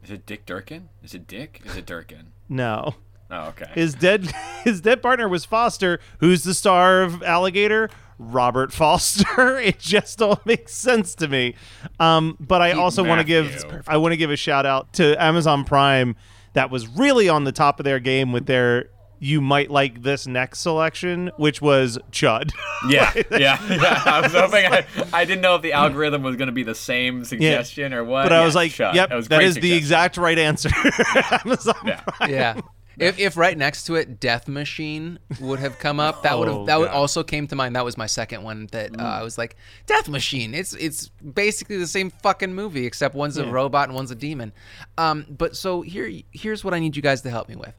Is 0.03 0.11
it 0.11 0.25
Dick 0.25 0.45
Durkin? 0.45 0.89
Is 1.03 1.13
it 1.13 1.27
Dick? 1.27 1.61
Is 1.65 1.75
it 1.75 1.85
Durkin? 1.85 2.31
No. 2.47 2.95
Oh, 3.31 3.47
okay. 3.47 3.71
His 3.73 3.95
dead 3.95 4.31
his 4.63 4.81
dead 4.81 5.01
partner 5.01 5.27
was 5.27 5.45
Foster, 5.45 5.99
who's 6.19 6.43
the 6.43 6.53
star 6.53 7.01
of 7.01 7.23
Alligator. 7.23 7.89
Robert 8.17 8.71
Foster. 8.71 9.57
It 9.65 9.79
just 9.79 10.21
all 10.21 10.39
makes 10.45 10.73
sense 10.73 11.15
to 11.15 11.27
me. 11.27 11.55
Um, 11.99 12.37
but 12.39 12.61
I 12.61 12.71
also 12.73 13.03
want 13.03 13.19
to 13.19 13.25
give 13.25 13.65
I 13.87 13.97
want 13.97 14.13
to 14.13 14.17
give 14.17 14.31
a 14.31 14.37
shout 14.37 14.65
out 14.65 14.93
to 14.93 15.21
Amazon 15.21 15.65
Prime 15.65 16.15
that 16.53 16.69
was 16.69 16.87
really 16.87 17.27
on 17.27 17.43
the 17.43 17.51
top 17.51 17.79
of 17.79 17.83
their 17.83 17.99
game 17.99 18.31
with 18.31 18.45
their 18.45 18.89
you 19.19 19.41
might 19.41 19.71
like 19.71 20.01
this 20.03 20.27
next 20.27 20.59
selection, 20.59 21.31
which 21.37 21.61
was 21.61 21.97
Chud. 22.11 22.51
yeah, 22.89 23.11
yeah, 23.31 23.59
yeah. 23.69 24.01
I 24.05 24.21
was 24.21 24.33
hoping. 24.33 24.65
I, 24.65 24.85
I 25.13 25.25
didn't 25.25 25.41
know 25.41 25.55
if 25.55 25.61
the 25.61 25.73
algorithm 25.73 26.23
was 26.23 26.35
going 26.35 26.47
to 26.47 26.51
be 26.53 26.63
the 26.63 26.75
same 26.75 27.23
suggestion 27.25 27.93
or 27.93 28.03
what. 28.03 28.23
But 28.23 28.33
I 28.33 28.39
Yeah, 28.39 28.45
was 28.45 28.55
like, 28.55 28.71
shut. 28.71 28.95
yep, 28.95 29.09
That 29.09 29.15
was 29.15 29.27
that 29.29 29.37
great 29.39 29.61
the 29.61 29.73
exact 29.73 30.17
right 30.17 30.37
answer. 30.37 30.69
Amazon 31.45 31.75
Yeah. 31.85 32.01
Prime. 32.01 32.29
Yeah. 32.29 32.61
If, 32.97 33.19
if 33.19 33.35
right 33.35 33.57
next 33.57 33.83
to 33.87 33.95
it, 33.95 34.21
Death 34.21 34.47
Machine 34.47 35.19
would 35.41 35.59
have 35.59 35.77
come 35.79 35.99
up, 35.99 36.23
that 36.23 36.39
would 36.39 36.47
Oh, 36.47 36.59
have 36.59 36.67
that 36.67 36.79
would 36.79 36.87
also 36.87 37.23
came 37.23 37.45
to 37.47 37.55
mind. 37.55 37.75
That 37.75 37.83
was 37.83 37.97
my 37.97 38.05
second 38.05 38.43
one. 38.43 38.67
That 38.71 38.97
uh, 38.97 39.03
I 39.03 39.21
was 39.21 39.37
like, 39.37 39.57
Death 39.85 40.07
Machine. 40.07 40.53
It's 40.55 40.73
it's 40.75 41.09
basically 41.09 41.75
the 41.77 41.87
same 41.87 42.09
fucking 42.09 42.53
movie, 42.53 42.85
except 42.85 43.13
one's 43.13 43.35
a 43.37 43.45
robot 43.45 43.89
and 43.89 43.95
one's 43.95 44.11
a 44.11 44.15
demon. 44.15 44.53
Um, 44.97 45.25
but 45.29 45.57
so 45.57 45.81
here 45.81 46.09
here's 46.31 46.63
what 46.63 46.73
I 46.73 46.79
need 46.79 46.95
you 46.95 47.01
guys 47.01 47.21
to 47.23 47.29
help 47.29 47.49
me 47.49 47.57
with. 47.57 47.73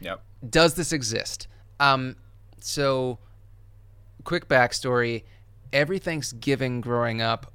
Yep. 0.00 0.22
Does 0.48 0.74
this 0.74 0.92
exist? 0.92 1.48
Um, 1.78 2.16
so 2.60 3.18
quick 4.24 4.48
backstory. 4.48 5.24
Every 5.72 5.98
Thanksgiving 5.98 6.80
growing 6.80 7.22
up, 7.22 7.52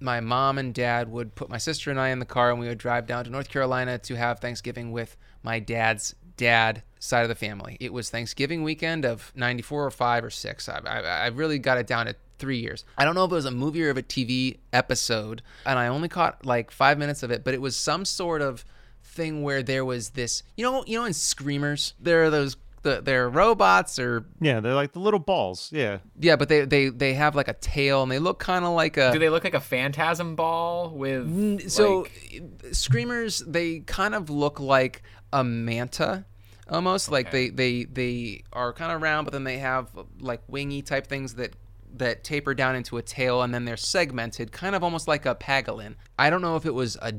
my 0.00 0.20
mom 0.20 0.58
and 0.58 0.74
dad 0.74 1.10
would 1.10 1.34
put 1.34 1.48
my 1.48 1.58
sister 1.58 1.90
and 1.90 2.00
I 2.00 2.08
in 2.08 2.18
the 2.18 2.24
car 2.24 2.50
and 2.50 2.58
we 2.58 2.66
would 2.68 2.78
drive 2.78 3.06
down 3.06 3.24
to 3.24 3.30
North 3.30 3.48
Carolina 3.48 3.98
to 3.98 4.16
have 4.16 4.40
Thanksgiving 4.40 4.90
with 4.90 5.16
my 5.42 5.60
dad's 5.60 6.14
dad 6.36 6.82
side 6.98 7.22
of 7.22 7.28
the 7.28 7.34
family. 7.34 7.76
It 7.80 7.92
was 7.92 8.10
Thanksgiving 8.10 8.62
weekend 8.62 9.04
of 9.04 9.32
94 9.36 9.86
or 9.86 9.90
5 9.90 10.24
or 10.24 10.30
6. 10.30 10.68
I, 10.68 10.80
I, 10.84 11.00
I 11.00 11.26
really 11.28 11.58
got 11.58 11.78
it 11.78 11.86
down 11.86 12.06
to 12.06 12.16
three 12.38 12.58
years. 12.58 12.84
I 12.98 13.04
don't 13.04 13.14
know 13.14 13.24
if 13.24 13.30
it 13.30 13.34
was 13.36 13.44
a 13.44 13.52
movie 13.52 13.84
or 13.84 13.90
of 13.90 13.96
a 13.96 14.02
TV 14.02 14.58
episode, 14.72 15.42
and 15.64 15.78
I 15.78 15.86
only 15.86 16.08
caught 16.08 16.44
like 16.44 16.72
five 16.72 16.98
minutes 16.98 17.22
of 17.22 17.30
it, 17.30 17.44
but 17.44 17.54
it 17.54 17.60
was 17.60 17.76
some 17.76 18.04
sort 18.04 18.42
of 18.42 18.64
thing 19.12 19.42
where 19.42 19.62
there 19.62 19.84
was 19.84 20.10
this, 20.10 20.42
you 20.56 20.64
know, 20.64 20.82
you 20.86 20.98
know, 20.98 21.04
in 21.04 21.12
Screamers, 21.12 21.94
there 22.00 22.24
are 22.24 22.30
those. 22.30 22.56
The, 22.82 23.00
they're 23.00 23.28
robots 23.28 24.00
or 24.00 24.24
Yeah, 24.40 24.58
they're 24.58 24.74
like 24.74 24.90
the 24.90 24.98
little 24.98 25.20
balls. 25.20 25.70
Yeah. 25.72 25.98
yeah, 26.18 26.34
but 26.34 26.48
they 26.48 26.64
they 26.64 26.88
they 26.88 27.14
have 27.14 27.36
like 27.36 27.46
a 27.46 27.52
tail 27.52 28.02
and 28.02 28.10
they 28.10 28.18
look 28.18 28.40
kind 28.40 28.64
of 28.64 28.72
like 28.72 28.96
a 28.96 29.12
Do 29.12 29.20
they 29.20 29.28
look 29.30 29.44
like 29.44 29.54
a 29.54 29.60
phantasm 29.60 30.34
ball 30.34 30.90
with 30.90 31.70
so 31.70 32.00
like- 32.00 32.42
screamers 32.72 33.38
they 33.46 33.78
kind 33.80 34.16
of 34.16 34.30
look 34.30 34.58
like 34.58 35.02
a 35.32 35.44
manta 35.44 36.24
almost 36.68 37.08
like 37.08 37.30
they 37.30 37.50
they 37.50 37.84
they 37.84 38.42
are 38.52 38.72
kind 38.72 38.90
of 38.90 39.00
round 39.00 39.26
but 39.26 39.32
then 39.32 39.44
they 39.44 39.58
have 39.58 39.86
like 40.18 40.40
wingy 40.48 40.82
type 40.82 41.06
things 41.06 41.34
that 41.34 41.54
that 41.94 42.24
taper 42.24 42.52
down 42.52 42.74
into 42.74 42.96
a 42.96 43.02
tail 43.02 43.42
and 43.42 43.54
then 43.54 43.64
they're 43.64 43.76
segmented 43.76 44.50
kind 44.50 44.74
of 44.74 44.82
almost 44.82 45.06
like 45.06 45.24
a 45.26 45.34
pangolin 45.36 45.94
i 46.18 46.30
don't 46.30 46.42
know 46.42 46.56
if 46.56 46.64
it 46.66 46.74
was 46.74 46.96
a 47.02 47.12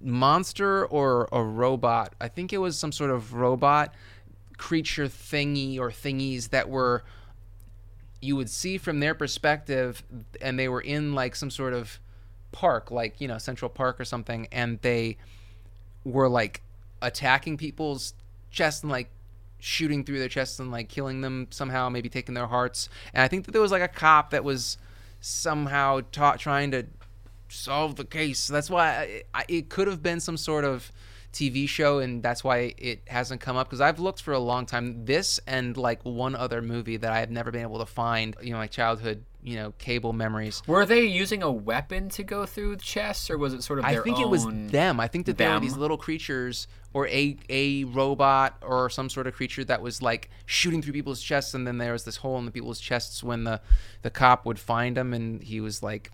monster 0.00 0.86
or 0.86 1.28
a 1.32 1.42
robot. 1.42 2.14
I 2.20 2.28
think 2.28 2.52
it 2.52 2.58
was 2.58 2.78
some 2.78 2.92
sort 2.92 3.10
of 3.10 3.34
robot 3.34 3.94
creature 4.58 5.06
thingy 5.06 5.78
or 5.78 5.90
thingies 5.90 6.50
that 6.50 6.68
were 6.68 7.02
you 8.20 8.36
would 8.36 8.48
see 8.48 8.78
from 8.78 9.00
their 9.00 9.14
perspective 9.14 10.04
and 10.40 10.56
they 10.56 10.68
were 10.68 10.80
in 10.80 11.14
like 11.14 11.34
some 11.34 11.50
sort 11.50 11.72
of 11.72 11.98
park 12.52 12.90
like 12.90 13.20
you 13.20 13.26
know 13.26 13.38
central 13.38 13.68
park 13.68 13.98
or 13.98 14.04
something 14.04 14.46
and 14.52 14.80
they 14.82 15.16
were 16.04 16.28
like 16.28 16.62
attacking 17.00 17.56
people's 17.56 18.14
chests 18.50 18.82
and 18.82 18.92
like 18.92 19.10
shooting 19.58 20.04
through 20.04 20.18
their 20.18 20.28
chests 20.28 20.58
and 20.60 20.70
like 20.70 20.88
killing 20.88 21.20
them 21.20 21.46
somehow 21.50 21.88
maybe 21.88 22.08
taking 22.08 22.34
their 22.34 22.46
hearts. 22.46 22.88
And 23.14 23.22
i 23.22 23.28
think 23.28 23.46
that 23.46 23.52
there 23.52 23.60
was 23.60 23.72
like 23.72 23.82
a 23.82 23.88
cop 23.88 24.30
that 24.30 24.44
was 24.44 24.78
somehow 25.20 26.00
ta- 26.12 26.36
trying 26.36 26.70
to 26.72 26.86
solve 27.52 27.96
the 27.96 28.04
case. 28.04 28.46
That's 28.46 28.70
why 28.70 28.88
I, 28.88 29.22
I, 29.40 29.44
it 29.48 29.68
could 29.68 29.88
have 29.88 30.02
been 30.02 30.20
some 30.20 30.36
sort 30.36 30.64
of 30.64 30.90
tv 31.32 31.66
show 31.66 31.98
and 31.98 32.22
that's 32.22 32.44
why 32.44 32.74
it 32.76 33.00
hasn't 33.06 33.40
come 33.40 33.56
up 33.56 33.66
because 33.66 33.80
i've 33.80 33.98
looked 33.98 34.20
for 34.20 34.34
a 34.34 34.38
long 34.38 34.66
time. 34.66 35.06
This 35.06 35.40
and 35.46 35.76
like 35.78 36.04
one 36.04 36.34
other 36.36 36.60
movie 36.60 36.98
that 36.98 37.10
i 37.10 37.20
have 37.20 37.30
never 37.30 37.50
been 37.50 37.62
able 37.62 37.78
to 37.78 37.86
find 37.86 38.36
you 38.42 38.50
know 38.50 38.58
my 38.58 38.66
childhood 38.66 39.24
you 39.42 39.56
know 39.56 39.72
cable 39.78 40.12
memories. 40.12 40.62
Were 40.66 40.86
they 40.86 41.04
using 41.04 41.42
a 41.42 41.50
weapon 41.50 42.08
to 42.10 42.22
go 42.22 42.46
through 42.46 42.76
chests, 42.76 43.28
or 43.30 43.36
was 43.36 43.52
it 43.52 43.62
sort 43.62 43.78
of 43.80 43.84
I 43.84 43.96
think 43.96 44.20
it 44.20 44.28
was 44.28 44.46
them. 44.46 45.00
I 45.00 45.08
think 45.08 45.26
that 45.26 45.36
there 45.36 45.52
were 45.52 45.60
these 45.60 45.76
little 45.76 45.96
creatures 45.96 46.68
or 46.92 47.08
a 47.08 47.36
a 47.48 47.84
robot 47.84 48.56
or 48.62 48.88
some 48.88 49.08
sort 49.08 49.26
of 49.26 49.34
creature 49.34 49.64
that 49.64 49.82
was 49.82 50.00
like 50.00 50.30
shooting 50.46 50.82
through 50.82 50.92
people's 50.92 51.22
chests 51.22 51.54
and 51.54 51.66
then 51.66 51.78
there 51.78 51.92
was 51.92 52.04
this 52.04 52.16
hole 52.16 52.38
in 52.38 52.44
the 52.44 52.52
people's 52.52 52.80
chests 52.80 53.22
when 53.22 53.44
the 53.44 53.60
the 54.02 54.10
cop 54.10 54.46
would 54.46 54.58
find 54.58 54.96
them, 54.96 55.12
and 55.12 55.42
he 55.42 55.60
was 55.60 55.82
like 55.82 56.10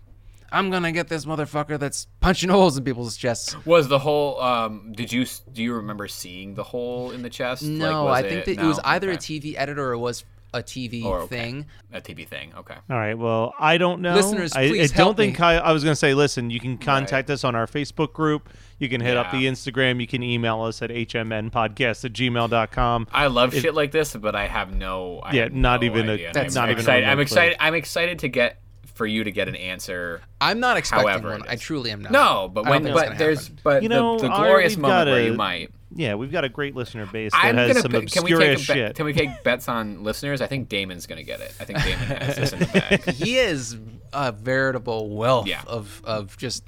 I'm 0.51 0.69
going 0.69 0.83
to 0.83 0.91
get 0.91 1.07
this 1.07 1.25
motherfucker 1.25 1.77
that's 1.79 2.07
punching 2.21 2.49
holes 2.49 2.77
in 2.77 2.83
people's 2.83 3.15
chests. 3.17 3.55
Was 3.65 3.87
the 3.87 3.99
hole? 3.99 4.39
Um, 4.41 4.93
did 4.95 5.11
you 5.11 5.25
do 5.51 5.61
you 5.63 5.73
remember 5.73 6.07
seeing 6.07 6.55
the 6.55 6.63
hole 6.63 7.11
in 7.11 7.21
the 7.21 7.29
chest? 7.29 7.63
Like, 7.63 7.71
No, 7.71 8.05
was 8.05 8.17
I 8.23 8.27
think 8.29 8.45
that 8.45 8.51
it 8.59 8.63
was 8.63 8.77
no? 8.77 8.83
either 8.85 9.11
a 9.11 9.17
TV 9.17 9.55
editor 9.57 9.89
or 9.89 9.93
it 9.93 9.99
was 9.99 10.23
a 10.51 10.63
TV 10.63 11.05
Or, 11.05 11.19
okay. 11.19 11.37
thing. 11.37 11.65
A 11.93 12.01
TV 12.01 12.27
thing. 12.27 12.51
Okay. 12.57 12.73
All 12.89 12.97
right. 12.97 13.13
Well, 13.15 13.53
I 13.59 13.77
don't 13.77 14.01
know. 14.01 14.15
Listeners, 14.15 14.51
I, 14.53 14.67
please 14.69 14.91
I 14.91 14.95
don't 14.97 15.05
help 15.05 15.17
think 15.17 15.37
me. 15.39 15.45
I, 15.45 15.57
I 15.59 15.71
was 15.73 15.83
going 15.83 15.91
to 15.91 15.95
say, 15.95 16.15
listen, 16.15 16.49
you 16.49 16.59
can 16.59 16.79
contact 16.79 17.29
us 17.29 17.43
on 17.43 17.53
our 17.53 17.67
Facebook 17.67 18.13
group. 18.13 18.49
You 18.79 18.89
can 18.89 18.99
hit 18.99 19.15
up 19.15 19.29
the 19.31 19.45
Instagram. 19.45 20.01
You 20.01 20.07
can 20.07 20.23
email 20.23 20.63
us 20.63 20.81
at 20.81 20.89
hmnpodcast 20.89 22.03
at 22.05 22.13
gmail.com. 22.13 23.07
I 23.11 23.27
love 23.27 23.53
If- 23.53 23.61
shit 23.61 23.75
like 23.75 23.91
this, 23.91 24.15
but 24.15 24.35
I 24.35 24.47
have 24.47 24.73
no. 24.75 25.19
I 25.19 25.33
Yeah, 25.33 25.43
have 25.43 25.53
not 25.53 25.81
no 25.81 25.85
even 25.85 26.09
a- 26.09 26.13
idea. 26.13 26.31
that's 26.33 26.55
I'm 26.55 26.61
not 26.63 26.69
even 26.71 26.79
excited. 26.79 27.07
I'm 27.07 27.19
excited. 27.19 27.57
I'm 27.59 27.75
excited 27.75 28.19
to 28.19 28.27
get 28.27 28.59
for 28.99 29.07
you 29.07 29.23
to 29.23 29.31
get 29.31 29.47
an 29.47 29.55
answer. 29.55 30.21
I'm 30.41 30.59
not 30.59 30.75
expecting 30.75 31.07
however 31.07 31.29
one. 31.31 31.41
it 31.43 31.47
I 31.49 31.55
truly 31.55 31.89
am 31.91 32.01
not. 32.01 32.11
No, 32.11 32.49
but 32.53 32.65
when 32.65 32.83
but 32.83 33.17
there's 33.17 33.47
happen. 33.47 33.59
but 33.63 33.81
You 33.83 33.87
know, 33.87 34.17
the, 34.19 34.27
the 34.27 34.35
glorious 34.35 34.73
we've 34.73 34.79
moment 34.81 35.07
got 35.07 35.11
where 35.11 35.23
you 35.23 35.33
might. 35.33 35.71
Yeah, 35.95 36.15
we've 36.15 36.31
got 36.31 36.43
a 36.43 36.49
great 36.49 36.75
listener 36.75 37.05
base 37.07 37.31
that 37.31 37.43
I'm 37.45 37.55
has 37.55 37.69
gonna 37.69 37.79
some 37.81 37.91
put- 37.93 38.11
can 38.11 38.23
we 38.25 38.31
take 38.35 38.59
ass 38.59 38.69
a 38.69 38.73
bet, 38.73 38.95
can 38.95 39.05
we 39.05 39.13
take 39.13 39.41
bets 39.43 39.69
on 39.69 40.03
listeners? 40.03 40.41
I 40.41 40.47
think 40.47 40.67
Damon's 40.67 41.07
gonna 41.07 41.23
get 41.23 41.39
it. 41.39 41.55
I 41.61 41.63
think 41.65 41.81
Damon 41.81 42.05
has 42.21 42.35
this 42.35 42.51
in 42.53 42.59
the 42.59 42.65
bag. 42.65 43.03
he 43.15 43.37
is 43.39 43.77
a 44.13 44.31
veritable 44.33 45.09
wealth 45.09 45.47
Yeah. 45.47 45.63
of 45.65 46.01
of 46.03 46.35
just 46.37 46.63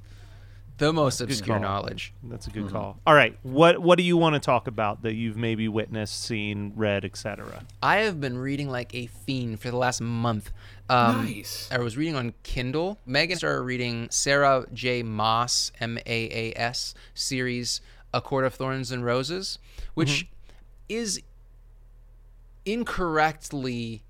the 0.78 0.92
most 0.92 1.22
obscure 1.22 1.60
knowledge. 1.60 2.12
That's 2.24 2.48
a 2.48 2.50
good 2.50 2.64
Mm-hmm. 2.64 2.76
call. 2.76 3.00
All 3.06 3.14
right, 3.14 3.38
what 3.44 3.78
what 3.78 3.98
do 4.00 4.04
you 4.04 4.18
want 4.18 4.34
to 4.34 4.40
talk 4.40 4.66
about 4.68 5.04
that 5.04 5.14
you've 5.14 5.38
maybe 5.38 5.68
witnessed, 5.68 6.24
seen, 6.24 6.74
read, 6.76 7.06
etc.? 7.06 7.64
I 7.84 7.98
have 7.98 8.20
been 8.20 8.36
reading 8.40 8.70
like 8.72 8.96
a 8.96 9.06
fiend 9.06 9.60
for 9.60 9.70
the 9.70 9.78
last 9.78 10.02
month. 10.02 10.52
Um, 10.92 11.26
Nice. 11.26 11.70
I 11.72 11.80
was 11.80 11.96
reading 11.96 12.16
on 12.16 12.34
Kindle. 12.44 13.00
Megan 13.06 13.38
started 13.38 13.62
reading 13.62 14.10
Sarah 14.12 14.66
J. 14.74 15.04
Maas, 15.04 15.72
M 15.80 15.98
A 16.00 16.04
A 16.06 16.54
S, 16.60 16.94
series 17.14 17.80
A 18.14 18.20
Court 18.20 18.44
of 18.44 18.56
Thorns 18.56 18.92
and 18.92 19.06
Roses, 19.06 19.58
which 19.94 20.28
is 20.90 21.22
incorrectly 22.66 24.04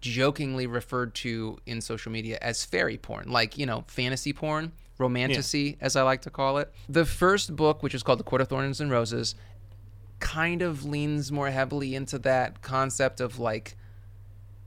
jokingly 0.00 0.66
referred 0.66 1.14
to 1.14 1.58
in 1.66 1.80
social 1.80 2.12
media 2.12 2.38
as 2.40 2.64
fairy 2.64 2.96
porn, 2.96 3.28
like, 3.28 3.58
you 3.58 3.66
know, 3.66 3.84
fantasy 3.88 4.32
porn, 4.32 4.72
romantasy, 4.98 5.76
as 5.80 5.96
I 5.96 6.02
like 6.02 6.22
to 6.22 6.30
call 6.30 6.58
it. 6.58 6.72
The 6.88 7.04
first 7.04 7.56
book, 7.56 7.82
which 7.82 7.94
is 7.94 8.02
called 8.04 8.20
The 8.20 8.24
Court 8.24 8.40
of 8.40 8.48
Thorns 8.48 8.80
and 8.80 8.90
Roses, 8.90 9.34
kind 10.20 10.62
of 10.62 10.84
leans 10.84 11.32
more 11.32 11.50
heavily 11.50 11.94
into 11.94 12.18
that 12.20 12.62
concept 12.62 13.20
of 13.20 13.38
like 13.38 13.76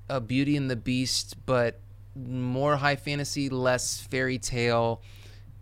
a 0.09 0.19
Beauty 0.21 0.57
and 0.57 0.69
the 0.69 0.75
Beast, 0.75 1.35
but 1.45 1.79
more 2.15 2.77
high 2.77 2.95
fantasy, 2.95 3.49
less 3.49 4.01
fairy 4.01 4.37
tale 4.37 5.01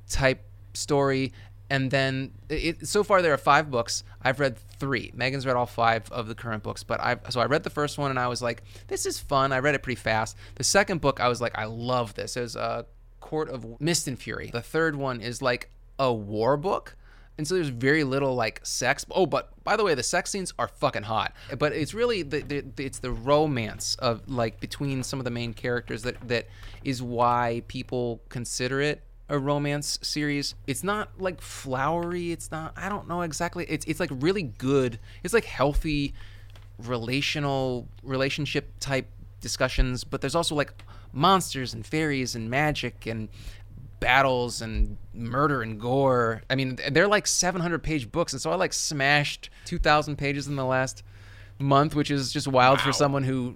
type 0.10 0.43
story. 0.73 1.34
And 1.69 1.89
then 1.89 2.34
it, 2.49 2.88
so 2.88 3.04
far 3.04 3.21
there 3.21 3.34
are 3.34 3.38
five 3.38 3.71
books. 3.71 4.04
I've 4.21 4.39
read 4.39 4.58
three. 4.58 5.12
Megan's 5.15 5.45
read 5.45 5.56
all 5.56 5.65
five 5.65 6.12
of 6.12 6.27
the 6.27 6.36
current 6.36 6.63
books, 6.63 6.84
but 6.84 6.99
I 6.99 7.17
so 7.30 7.39
I 7.39 7.45
read 7.45 7.63
the 7.63 7.69
first 7.69 7.97
one 7.97 8.10
and 8.10 8.19
I 8.19 8.27
was 8.27 8.41
like, 8.41 8.63
this 8.88 9.06
is 9.06 9.19
fun. 9.19 9.54
I 9.54 9.60
read 9.60 9.75
it 9.75 9.82
pretty 9.82 9.99
fast. 9.99 10.36
The 10.56 10.65
second 10.65 10.99
book 10.99 11.21
I 11.21 11.30
was 11.30 11.39
like, 11.39 11.58
I 11.58 11.65
love 11.65 12.15
this. 12.15 12.36
It 12.36 12.41
was 12.41 12.56
a 12.58 12.86
Court 13.21 13.49
of 13.49 13.80
Mist 13.80 14.08
and 14.10 14.19
Fury. 14.19 14.49
The 14.51 14.62
third 14.62 14.97
one 14.97 15.21
is 15.21 15.41
like 15.41 15.69
a 15.97 16.12
war 16.12 16.58
book. 16.58 16.97
And 17.38 17.48
so 17.48 17.56
there's 17.56 17.70
very 17.70 18.04
little 18.04 18.36
like 18.36 18.60
sex. 18.63 19.06
Oh, 19.10 19.26
but 19.26 19.52
by 19.63 19.76
the 19.76 19.84
way, 19.84 19.96
the 19.96 20.04
sex 20.04 20.30
scenes 20.30 20.54
are 20.60 20.67
fucking 20.67 21.04
hot. 21.04 21.34
But 21.58 21.74
it's 21.74 21.94
really 21.94 22.24
the, 22.24 22.41
the, 22.41 22.62
the 22.76 22.86
it's 22.86 23.00
the 23.00 23.12
romance 23.12 23.96
of 23.96 24.30
like 24.30 24.60
between 24.60 25.04
some 25.04 25.20
of 25.20 25.26
the 25.26 25.32
main 25.32 25.54
characters 25.54 26.04
that 26.04 26.28
that 26.28 26.48
is 26.84 27.02
why 27.02 27.63
people 27.67 28.22
consider 28.30 28.82
it 28.82 29.02
a 29.32 29.39
romance 29.39 29.98
series. 30.02 30.56
It's 30.67 30.84
not 30.84 31.10
like 31.17 31.41
flowery. 31.41 32.32
It's 32.32 32.52
not. 32.52 32.74
I 32.76 32.89
don't 32.89 33.08
know 33.08 33.22
exactly. 33.22 33.65
It's 33.70 33.86
it's 33.86 34.00
like 34.00 34.12
really 34.12 34.44
good. 34.44 35.00
It's 35.24 35.34
like 35.34 35.46
healthy 35.46 36.13
relational 36.78 37.88
relationship 38.04 38.74
type 38.80 39.08
discussions. 39.39 40.04
But 40.04 40.22
there's 40.22 40.36
also 40.36 40.54
like 40.54 40.74
monsters 41.13 41.74
and 41.74 41.86
fairies 41.86 42.36
and 42.36 42.50
magic 42.50 43.06
and 43.06 43.30
battles 44.02 44.62
and 44.62 44.98
murder 45.14 45.62
and 45.62 45.80
gore. 45.80 46.42
I 46.50 46.56
mean, 46.56 46.78
they're 46.92 47.08
like 47.08 47.26
700 47.26 47.80
page 47.82 48.12
books, 48.12 48.34
and 48.34 48.42
so 48.42 48.52
I 48.52 48.56
like 48.56 48.74
smashed 48.74 49.50
2,000 49.64 50.18
pages 50.18 50.48
in 50.48 50.58
the 50.58 50.66
last 50.66 51.04
month, 51.58 51.96
which 51.96 52.12
is 52.12 52.34
just 52.34 52.50
wild 52.50 52.82
for 52.82 52.92
someone 52.92 53.24
who, 53.24 53.56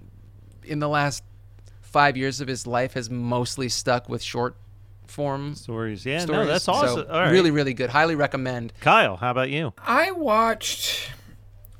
in 0.64 0.78
the 0.78 0.88
last 0.88 1.22
five 1.82 2.16
years 2.16 2.40
of 2.40 2.48
his 2.48 2.66
life, 2.66 2.94
has 2.94 3.10
mostly 3.10 3.68
stuck 3.68 4.08
with 4.08 4.22
short 4.22 4.56
form 5.06 5.54
Stories. 5.54 6.04
Yeah, 6.06 6.18
no, 6.20 6.24
stories. 6.24 6.48
that's 6.48 6.64
So, 6.64 6.72
awesome. 6.72 7.06
All 7.10 7.20
right. 7.20 7.30
Really, 7.30 7.50
really 7.50 7.74
good. 7.74 7.90
Highly 7.90 8.14
recommend. 8.14 8.72
Kyle, 8.80 9.16
how 9.16 9.30
about 9.30 9.50
you? 9.50 9.74
I 9.78 10.10
watched 10.12 11.10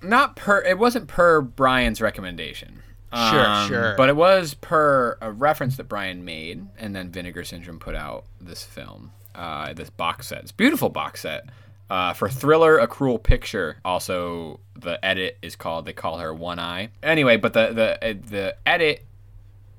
not 0.02 0.36
per 0.36 0.62
it 0.62 0.78
wasn't 0.78 1.08
per 1.08 1.40
Brian's 1.40 2.00
recommendation. 2.00 2.82
Sure, 3.30 3.68
sure. 3.68 3.94
But 3.96 4.08
it 4.08 4.16
was 4.16 4.54
per 4.54 5.16
a 5.20 5.30
reference 5.30 5.76
that 5.76 5.84
Brian 5.88 6.24
made, 6.24 6.66
and 6.78 6.94
then 6.94 7.10
Vinegar 7.10 7.44
Syndrome 7.44 7.78
put 7.78 7.94
out 7.94 8.24
this 8.40 8.64
film, 8.64 9.12
uh, 9.34 9.72
this 9.72 9.90
box 9.90 10.28
set. 10.28 10.42
It's 10.42 10.50
a 10.50 10.54
beautiful 10.54 10.88
box 10.88 11.22
set. 11.22 11.48
Uh, 11.88 12.12
for 12.12 12.28
Thriller, 12.28 12.78
A 12.78 12.88
Cruel 12.88 13.18
Picture. 13.18 13.76
Also, 13.84 14.58
the 14.74 15.02
edit 15.04 15.38
is 15.40 15.54
called. 15.54 15.86
They 15.86 15.92
call 15.92 16.18
her 16.18 16.34
One 16.34 16.58
Eye. 16.58 16.90
Anyway, 17.02 17.36
but 17.36 17.52
the 17.52 17.72
the 17.72 18.10
uh, 18.10 18.14
the 18.28 18.56
edit, 18.66 19.04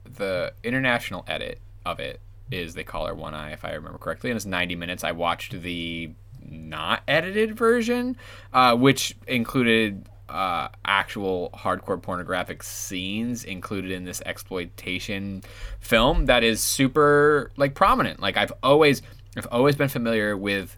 the 0.06 0.54
international 0.63 1.26
edit 1.28 1.60
of 1.86 2.00
it 2.00 2.21
is 2.50 2.76
they 2.76 2.86
call 2.86 3.08
her 3.08 3.15
One 3.15 3.34
Eye, 3.34 3.52
if 3.52 3.65
I 3.65 3.73
remember 3.73 3.97
correctly, 3.97 4.30
and 4.30 4.38
it's 4.38 4.45
90 4.45 4.76
minutes. 4.76 5.04
I 5.04 5.12
watched 5.12 5.62
the 5.62 6.12
not 6.50 7.04
edited 7.08 7.58
version, 7.58 8.15
uh, 8.54 8.76
which 8.76 9.17
included 9.28 10.08
uh, 10.29 10.69
actual 10.85 11.49
hardcore 11.53 12.01
pornographic 12.01 12.63
scenes 12.63 13.43
included 13.43 13.91
in 13.91 14.05
this 14.05 14.21
exploitation 14.25 15.43
film 15.80 16.25
that 16.25 16.43
is 16.43 16.61
super 16.61 17.51
like 17.57 17.73
prominent. 17.75 18.19
Like 18.19 18.38
I've 18.38 18.53
always 18.63 19.01
I've 19.36 19.47
always 19.51 19.75
been 19.75 19.89
familiar 19.89 20.36
with 20.36 20.78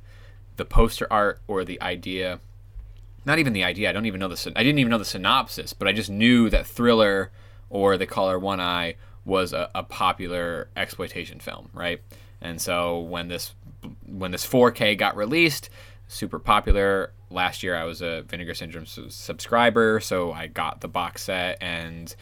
the 0.58 0.66
poster 0.66 1.08
art 1.12 1.40
or 1.48 1.64
the 1.64 1.82
idea. 1.82 2.40
Not 3.26 3.40
even 3.40 3.54
the 3.54 3.64
idea. 3.64 3.90
I 3.90 3.94
don't 3.94 4.06
even 4.06 4.20
know 4.20 4.28
the. 4.28 4.54
I 4.56 4.64
didn't 4.64 4.80
even 4.80 4.92
know 4.92 4.98
the 4.98 5.06
synopsis, 5.06 5.74
but 5.74 5.88
I 5.88 5.94
just 5.94 6.10
knew 6.10 6.50
that 6.50 6.68
Thriller 6.68 7.32
or 7.70 7.98
They 7.98 8.06
Call 8.06 8.30
Her 8.30 8.40
One 8.40 8.60
Eye 8.60 8.96
was 9.26 9.54
a, 9.54 9.70
a 9.76 9.84
popular 9.84 10.70
exploitation 10.76 11.40
film, 11.40 11.70
right? 11.74 12.02
And 12.42 12.62
so 12.62 13.00
when 13.00 13.28
this 13.28 13.54
when 14.06 14.32
this 14.32 14.46
4K 14.46 14.98
got 14.98 15.16
released, 15.16 15.70
super 16.08 16.40
popular. 16.40 17.12
Last 17.30 17.64
year 17.64 17.76
I 17.76 17.84
was 17.84 18.02
a 18.02 18.24
Vinegar 18.24 18.54
Syndrome 18.54 18.86
su- 18.86 19.10
subscriber, 19.10 20.00
so 20.00 20.32
I 20.32 20.48
got 20.48 20.82
the 20.82 20.88
box 20.88 21.24
set 21.24 21.58
and 21.62 22.14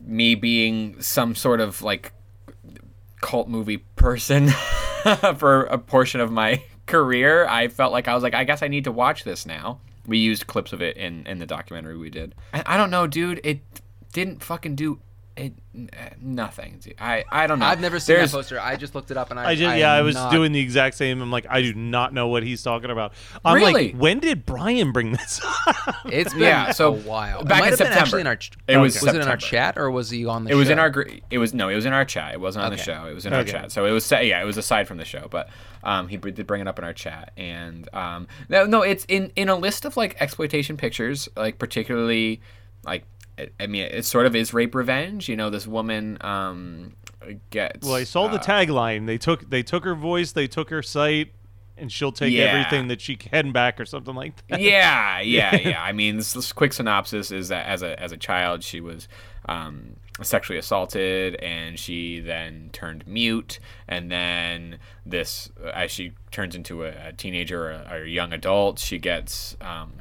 me 0.00 0.34
being 0.34 1.00
some 1.00 1.34
sort 1.34 1.60
of 1.60 1.82
like 1.82 2.12
cult 3.20 3.48
movie 3.48 3.78
person 3.96 4.48
for 5.36 5.64
a 5.64 5.78
portion 5.78 6.20
of 6.20 6.30
my 6.30 6.62
career, 6.86 7.46
I 7.46 7.68
felt 7.68 7.92
like 7.92 8.08
I 8.08 8.14
was 8.14 8.22
like, 8.22 8.34
I 8.34 8.44
guess 8.44 8.62
I 8.62 8.68
need 8.68 8.84
to 8.84 8.92
watch 8.92 9.24
this 9.24 9.46
now. 9.46 9.80
We 10.06 10.18
used 10.18 10.46
clips 10.46 10.72
of 10.72 10.80
it 10.80 10.96
in, 10.96 11.26
in 11.26 11.38
the 11.38 11.46
documentary 11.46 11.96
we 11.96 12.10
did. 12.10 12.34
I, 12.54 12.62
I 12.66 12.76
don't 12.76 12.90
know, 12.90 13.06
dude. 13.06 13.40
It 13.42 13.60
didn't 14.12 14.42
fucking 14.42 14.76
do 14.76 15.00
it. 15.36 15.52
Nothing. 16.20 16.80
I 16.98 17.24
I 17.30 17.46
don't 17.46 17.58
know. 17.58 17.66
I've 17.66 17.80
never 17.80 17.98
seen 18.00 18.16
There's- 18.16 18.30
that 18.32 18.36
poster. 18.38 18.60
I 18.60 18.76
just 18.76 18.94
looked 18.94 19.10
it 19.10 19.16
up 19.16 19.30
and 19.30 19.38
I. 19.38 19.50
I 19.50 19.54
just 19.54 19.68
I 19.68 19.76
yeah, 19.76 19.92
I 19.92 20.02
was 20.02 20.14
not- 20.14 20.32
doing 20.32 20.52
the 20.52 20.60
exact 20.60 20.96
same. 20.96 21.20
I'm 21.20 21.30
like, 21.30 21.46
I 21.48 21.60
do 21.62 21.74
not 21.74 22.14
know 22.14 22.28
what 22.28 22.42
he's 22.42 22.62
talking 22.62 22.90
about. 22.90 23.12
I'm 23.44 23.56
Really? 23.56 23.92
like, 23.92 23.96
when 24.00 24.18
did 24.20 24.46
Brian 24.46 24.92
bring 24.92 25.12
this 25.12 25.40
up? 25.66 25.94
It's 26.06 26.32
been 26.32 26.42
Yeah, 26.42 26.70
so 26.72 26.88
a 26.88 26.92
while. 26.92 27.44
back 27.44 27.62
it 27.64 27.66
in 27.66 27.70
have 27.70 27.80
actually 27.80 27.94
September. 27.94 28.18
in 28.20 28.26
our. 28.26 28.36
ch- 28.36 28.50
It 28.68 28.76
was 28.78 29.02
was 29.02 29.14
it 29.14 29.20
in 29.20 29.28
our 29.28 29.36
chat 29.36 29.76
or 29.76 29.90
was 29.90 30.08
he 30.10 30.24
on 30.26 30.44
the? 30.44 30.50
It 30.50 30.54
was 30.54 30.70
in 30.70 30.78
our. 30.78 30.90
gr- 30.90 31.02
It 31.30 31.38
was 31.38 31.52
no. 31.52 31.68
It 31.68 31.74
was 31.74 31.84
in 31.86 31.92
our 31.92 32.04
chat. 32.04 32.32
It 32.34 32.40
wasn't 32.40 32.64
on 32.64 32.70
the 32.70 32.78
show. 32.78 33.04
It 33.06 33.14
was 33.14 33.26
in 33.26 33.32
our 33.32 33.44
chat. 33.44 33.70
So 33.72 33.84
it 33.84 33.90
was. 33.90 34.04
sa- 34.04 34.20
Yeah, 34.20 34.40
it 34.40 34.46
was 34.46 34.56
aside 34.56 34.88
from 34.88 34.96
the 34.96 35.04
show, 35.04 35.28
but 35.30 35.48
um, 35.84 36.08
he 36.08 36.16
did 36.16 36.46
bring 36.46 36.60
it 36.62 36.68
up 36.68 36.78
in 36.78 36.84
our 36.84 36.92
chat, 36.94 37.32
and 37.36 37.88
um, 37.94 38.26
no, 38.48 38.64
no, 38.64 38.82
it's 38.82 39.04
in 39.06 39.32
in 39.36 39.48
a 39.48 39.56
list 39.56 39.84
of 39.84 39.96
like 39.96 40.16
exploitation 40.20 40.76
pictures, 40.76 41.28
like 41.36 41.58
particularly 41.58 42.40
like. 42.84 43.04
I- 43.60 43.66
mean, 43.66 43.82
it 43.84 44.04
sort 44.04 44.26
of 44.26 44.34
is 44.36 44.52
rape 44.54 44.74
revenge. 44.74 45.28
You 45.28 45.36
know, 45.36 45.50
this 45.50 45.66
woman 45.66 46.18
um, 46.22 46.94
gets. 47.50 47.86
well, 47.86 47.96
I 47.96 48.04
saw 48.04 48.28
the 48.28 48.38
uh, 48.40 48.42
tagline. 48.42 49.06
They 49.06 49.18
took 49.18 49.48
they 49.50 49.62
took 49.62 49.84
her 49.84 49.94
voice, 49.94 50.32
they 50.32 50.46
took 50.46 50.70
her 50.70 50.82
sight, 50.82 51.32
and 51.76 51.90
she'll 51.92 52.12
take 52.12 52.32
Yeah. 52.32 52.44
everything 52.44 52.88
that 52.88 53.00
she 53.00 53.16
can 53.16 53.52
back 53.52 53.80
or 53.80 53.84
something 53.84 54.14
like 54.14 54.34
that. 54.48 54.60
yeah, 54.60 55.20
yeah, 55.22 55.54
yeah. 55.56 55.82
I 55.82 55.92
mean, 55.92 56.16
this, 56.16 56.32
this 56.32 56.52
quick 56.52 56.72
synopsis 56.72 57.30
is 57.30 57.48
that 57.48 57.66
as 57.66 57.82
a 57.82 58.00
as 58.00 58.12
a 58.12 58.16
child, 58.16 58.62
she 58.62 58.80
was 58.80 59.06
um, 59.48 59.96
sexually 60.22 60.58
assaulted, 60.58 61.34
and 61.36 61.78
she 61.78 62.20
then 62.20 62.70
turned 62.72 63.06
mute, 63.06 63.58
and 63.86 64.10
then 64.10 64.78
this, 65.04 65.50
as 65.74 65.90
she 65.90 66.12
turns 66.30 66.54
into 66.54 66.84
a, 66.84 67.08
a 67.08 67.12
teenager 67.12 67.64
or 67.66 67.70
a, 67.72 67.88
or 67.92 68.02
a 68.04 68.08
young 68.08 68.32
adult, 68.32 68.78
she 68.78 68.98
gets. 68.98 69.56
Um, 69.60 69.92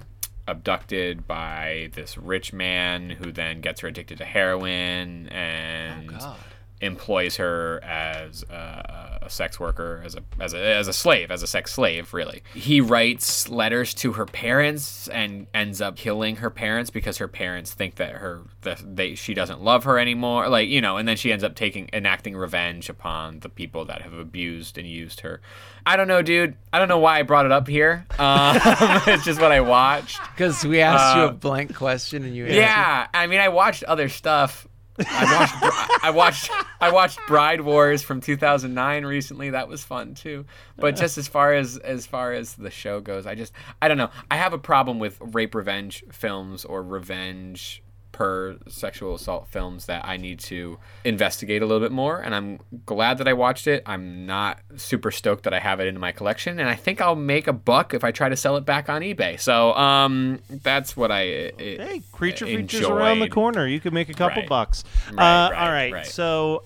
abducted 0.47 1.27
by 1.27 1.89
this 1.93 2.17
rich 2.17 2.53
man 2.53 3.09
who 3.09 3.31
then 3.31 3.61
gets 3.61 3.81
her 3.81 3.87
addicted 3.87 4.17
to 4.19 4.25
heroin 4.25 5.27
and 5.29 6.11
oh, 6.11 6.17
God. 6.17 6.37
Employs 6.81 7.37
her 7.37 7.79
as 7.83 8.43
a, 8.49 9.19
a 9.23 9.29
sex 9.29 9.59
worker, 9.59 10.01
as 10.05 10.15
a 10.15 10.23
as 10.39 10.53
a 10.53 10.59
as 10.59 10.87
a 10.87 10.93
slave, 10.93 11.31
as 11.31 11.41
a 11.43 11.47
sex 11.47 11.73
slave. 11.73 12.13
Really, 12.13 12.43
he 12.53 12.81
writes 12.81 13.49
letters 13.49 13.93
to 13.95 14.13
her 14.13 14.25
parents 14.25 15.07
and 15.07 15.47
ends 15.53 15.81
up 15.81 15.95
killing 15.95 16.37
her 16.37 16.49
parents 16.49 16.89
because 16.89 17.17
her 17.17 17.27
parents 17.27 17.73
think 17.73 17.95
that 17.95 18.13
her 18.15 18.41
that 18.61 18.81
they 18.95 19.15
she 19.15 19.33
doesn't 19.33 19.61
love 19.61 19.83
her 19.85 19.97
anymore. 19.97 20.49
Like 20.49 20.69
you 20.69 20.81
know, 20.81 20.97
and 20.97 21.07
then 21.07 21.17
she 21.17 21.31
ends 21.31 21.43
up 21.43 21.55
taking 21.55 21.89
enacting 21.93 22.35
revenge 22.35 22.89
upon 22.89 23.39
the 23.39 23.49
people 23.49 23.85
that 23.85 24.01
have 24.01 24.13
abused 24.13 24.77
and 24.77 24.87
used 24.87 25.21
her. 25.21 25.41
I 25.87 25.97
don't 25.97 26.07
know, 26.07 26.21
dude. 26.23 26.55
I 26.73 26.79
don't 26.79 26.87
know 26.87 26.97
why 26.99 27.19
I 27.19 27.21
brought 27.23 27.45
it 27.45 27.51
up 27.51 27.67
here. 27.67 28.05
Um, 28.19 28.57
it's 29.07 29.23
just 29.23 29.39
what 29.39 29.51
I 29.51 29.61
watched. 29.61 30.19
Because 30.33 30.65
we 30.65 30.81
asked 30.81 31.15
you 31.17 31.23
Uh, 31.23 31.27
a 31.27 31.31
blank 31.31 31.75
question 31.75 32.23
and 32.23 32.35
you 32.35 32.45
answered. 32.45 32.57
Yeah, 32.57 33.07
I 33.13 33.27
mean, 33.27 33.39
I 33.39 33.49
watched 33.49 33.83
other 33.83 34.09
stuff. 34.09 34.67
I 34.99 35.35
watched, 35.37 36.03
I 36.03 36.09
watched, 36.11 36.51
I 36.79 36.91
watched 36.91 37.19
Bride 37.27 37.61
Wars 37.61 38.01
from 38.01 38.21
2009 38.21 39.05
recently. 39.05 39.49
That 39.49 39.67
was 39.67 39.83
fun 39.83 40.13
too. 40.13 40.45
But 40.77 40.95
just 40.95 41.17
as 41.17 41.27
far 41.27 41.53
as 41.53 41.77
as 41.77 42.05
far 42.05 42.33
as 42.33 42.55
the 42.55 42.71
show 42.71 43.01
goes, 43.01 43.25
I 43.25 43.35
just, 43.35 43.53
I 43.81 43.87
don't 43.87 43.97
know. 43.97 44.09
I 44.31 44.37
have 44.37 44.53
a 44.53 44.57
problem 44.57 44.99
with 44.99 45.17
rape 45.19 45.53
revenge 45.53 46.03
films 46.11 46.63
or 46.65 46.81
revenge 46.81 47.83
per 48.15 48.55
sexual 48.69 49.13
assault 49.13 49.45
films 49.49 49.87
that 49.87 50.05
I 50.05 50.15
need 50.15 50.39
to 50.39 50.79
investigate 51.03 51.61
a 51.61 51.65
little 51.65 51.81
bit 51.85 51.91
more. 51.91 52.21
And 52.21 52.33
I'm 52.33 52.59
glad 52.85 53.17
that 53.17 53.27
I 53.27 53.33
watched 53.33 53.67
it. 53.67 53.83
I'm 53.85 54.25
not 54.25 54.59
super 54.77 55.11
stoked 55.11 55.43
that 55.43 55.53
I 55.53 55.59
have 55.59 55.81
it 55.81 55.87
in 55.87 55.99
my 55.99 56.13
collection, 56.13 56.57
and 56.57 56.69
I 56.69 56.75
think 56.75 57.01
I'll 57.01 57.17
make 57.17 57.45
a 57.47 57.51
buck 57.53 57.93
if 57.93 58.05
I 58.05 58.11
try 58.11 58.29
to 58.29 58.37
sell 58.37 58.55
it 58.55 58.65
back 58.65 58.87
on 58.87 59.01
eBay. 59.01 59.37
So, 59.37 59.73
um, 59.73 60.39
that's 60.49 60.95
what 60.95 61.11
I. 61.11 61.51
Hey, 61.57 62.01
creature 62.13 62.45
features 62.45 62.85
around 62.85 63.19
the 63.19 63.29
corner. 63.29 63.67
You 63.67 63.81
could 63.81 63.91
make 63.93 64.07
a 64.07 64.13
couple 64.13 64.43
Right. 64.43 64.49
bucks. 64.49 64.85
Right, 65.11 65.45
uh, 65.47 65.49
right, 65.51 65.57
all 65.59 65.71
right, 65.93 66.05
so 66.05 66.63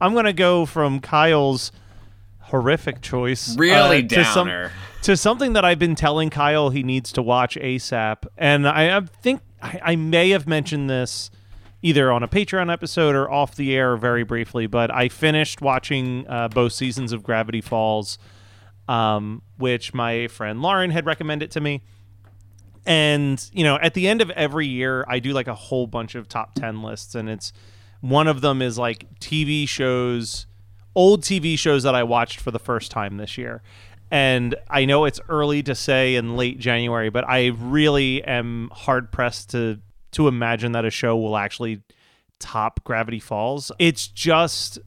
I'm 0.00 0.12
gonna 0.14 0.32
go 0.34 0.66
from 0.66 1.00
Kyle's 1.00 1.72
horrific 2.40 3.00
choice, 3.00 3.56
Really 3.56 4.04
uh, 4.04 4.08
to, 4.08 4.24
some- 4.26 4.46
downer. 4.48 4.72
to 5.02 5.16
something 5.16 5.54
that 5.54 5.64
I've 5.64 5.78
been 5.78 5.94
telling 5.94 6.28
Kyle 6.28 6.68
he 6.70 6.82
needs 6.82 7.12
to 7.12 7.22
watch 7.22 7.56
ASAP, 7.56 8.26
and 8.36 8.68
I, 8.68 8.96
I 8.98 9.00
think 9.00 9.40
I, 9.62 9.80
I 9.82 9.96
may 9.96 10.30
have 10.30 10.46
mentioned 10.46 10.90
this 10.90 11.30
either 11.80 12.12
on 12.12 12.22
a 12.22 12.28
Patreon 12.28 12.72
episode 12.72 13.14
or 13.14 13.30
off 13.30 13.56
the 13.56 13.74
air 13.74 13.96
very 13.96 14.22
briefly, 14.22 14.66
but 14.66 14.90
I 14.92 15.08
finished 15.08 15.60
watching 15.60 16.26
uh, 16.28 16.48
both 16.48 16.72
seasons 16.72 17.12
of 17.12 17.22
Gravity 17.22 17.60
Falls, 17.60 18.18
um, 18.88 19.42
which 19.58 19.94
my 19.94 20.28
friend 20.28 20.62
Lauren 20.62 20.90
had 20.90 21.06
recommended 21.06 21.50
to 21.52 21.60
me. 21.60 21.82
And 22.84 23.44
you 23.52 23.62
know 23.62 23.78
at 23.80 23.94
the 23.94 24.08
end 24.08 24.20
of 24.20 24.30
every 24.30 24.66
year 24.66 25.04
i 25.06 25.20
do 25.20 25.32
like 25.32 25.46
a 25.46 25.54
whole 25.54 25.86
bunch 25.86 26.16
of 26.16 26.28
top 26.28 26.56
10 26.56 26.82
lists 26.82 27.14
and 27.14 27.30
it's 27.30 27.52
one 28.00 28.26
of 28.26 28.40
them 28.40 28.60
is 28.60 28.76
like 28.76 29.06
tv 29.20 29.68
shows 29.68 30.46
old 30.96 31.22
tv 31.22 31.56
shows 31.56 31.84
that 31.84 31.94
i 31.94 32.02
watched 32.02 32.40
for 32.40 32.50
the 32.50 32.58
first 32.58 32.90
time 32.90 33.18
this 33.18 33.38
year 33.38 33.62
and 34.12 34.54
i 34.70 34.84
know 34.84 35.04
it's 35.06 35.20
early 35.28 35.62
to 35.62 35.74
say 35.74 36.14
in 36.14 36.36
late 36.36 36.58
january 36.58 37.10
but 37.10 37.28
i 37.28 37.46
really 37.58 38.22
am 38.22 38.70
hard 38.72 39.10
pressed 39.10 39.50
to 39.50 39.80
to 40.12 40.28
imagine 40.28 40.72
that 40.72 40.84
a 40.84 40.90
show 40.90 41.16
will 41.16 41.36
actually 41.36 41.80
top 42.38 42.84
gravity 42.84 43.18
falls 43.18 43.72
it's 43.78 44.06
just 44.06 44.78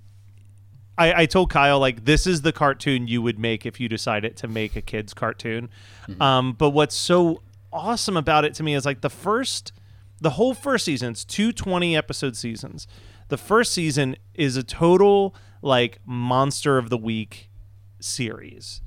I, 0.97 1.23
I 1.23 1.25
told 1.25 1.49
Kyle 1.49 1.79
like 1.79 2.05
this 2.05 2.25
is 2.25 2.41
the 2.41 2.53
cartoon 2.53 3.07
you 3.07 3.21
would 3.21 3.37
make 3.37 3.65
if 3.65 3.79
you 3.79 3.89
decided 3.89 4.37
to 4.37 4.47
make 4.47 4.75
a 4.75 4.81
kids 4.81 5.13
cartoon. 5.13 5.69
Um, 6.21 6.53
but 6.53 6.69
what's 6.69 6.95
so 6.95 7.41
awesome 7.73 8.15
about 8.15 8.45
it 8.45 8.53
to 8.55 8.63
me 8.63 8.75
is 8.75 8.85
like 8.85 9.01
the 9.01 9.09
first, 9.09 9.73
the 10.21 10.31
whole 10.31 10.53
first 10.53 10.85
season. 10.85 11.11
It's 11.11 11.25
two 11.25 11.51
20 11.51 11.97
episode 11.97 12.37
seasons. 12.37 12.87
The 13.27 13.37
first 13.37 13.73
season 13.73 14.15
is 14.33 14.55
a 14.55 14.63
total 14.63 15.35
like 15.61 15.99
monster 16.05 16.77
of 16.77 16.89
the 16.89 16.97
week 16.97 17.49
series. 17.99 18.81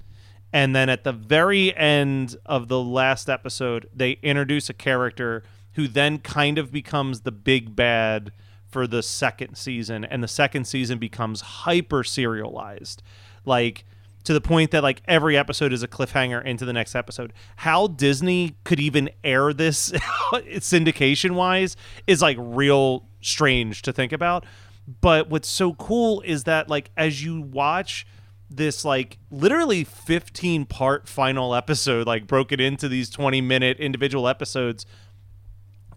And 0.53 0.75
then 0.75 0.89
at 0.89 1.05
the 1.05 1.13
very 1.13 1.77
end 1.77 2.37
of 2.47 2.69
the 2.69 2.81
last 2.81 3.29
episode, 3.29 3.89
they 3.95 4.13
introduce 4.23 4.71
a 4.71 4.75
character 4.75 5.43
who 5.73 5.87
then 5.89 6.19
kind 6.19 6.59
of 6.59 6.73
becomes 6.73 7.21
the 7.21 7.33
big 7.33 7.77
bad 7.77 8.33
for 8.67 8.87
the 8.87 9.03
second 9.03 9.57
season. 9.57 10.05
And 10.05 10.23
the 10.23 10.29
second 10.29 10.67
season 10.67 10.99
becomes 10.99 11.41
hyper 11.41 12.03
serialized. 12.03 13.03
Like, 13.45 13.85
to 14.25 14.35
the 14.35 14.41
point 14.43 14.73
that 14.73 14.83
like 14.83 15.01
every 15.09 15.39
episode 15.39 15.73
is 15.73 15.83
a 15.83 15.89
cliffhanger 15.89 16.45
into 16.45 16.67
the 16.67 16.73
next 16.75 16.95
episode. 16.95 17.33
How 17.57 17.87
Disney 17.87 18.57
could 18.63 18.79
even 18.79 19.09
air 19.25 19.55
this 19.55 19.91
syndication 20.33 21.31
wise 21.31 21.77
is 22.07 22.21
like 22.21 22.37
real 22.39 23.07
strange 23.23 23.81
to 23.83 23.93
think 23.93 24.13
about. 24.13 24.45
But 25.01 25.31
what's 25.31 25.49
so 25.49 25.73
cool 25.75 26.21
is 26.23 26.45
that 26.45 26.69
like 26.69 26.91
as 26.95 27.25
you 27.25 27.41
watch 27.41 28.07
this 28.51 28.85
like 28.85 29.19
literally 29.31 29.85
15 29.85 30.65
part 30.67 31.09
final 31.09 31.55
episode 31.55 32.07
like 32.07 32.27
broken 32.27 32.61
into 32.61 32.89
these 32.89 33.11
20 33.11 33.41
minute 33.41 33.79
individual 33.79 34.29
episodes. 34.29 34.87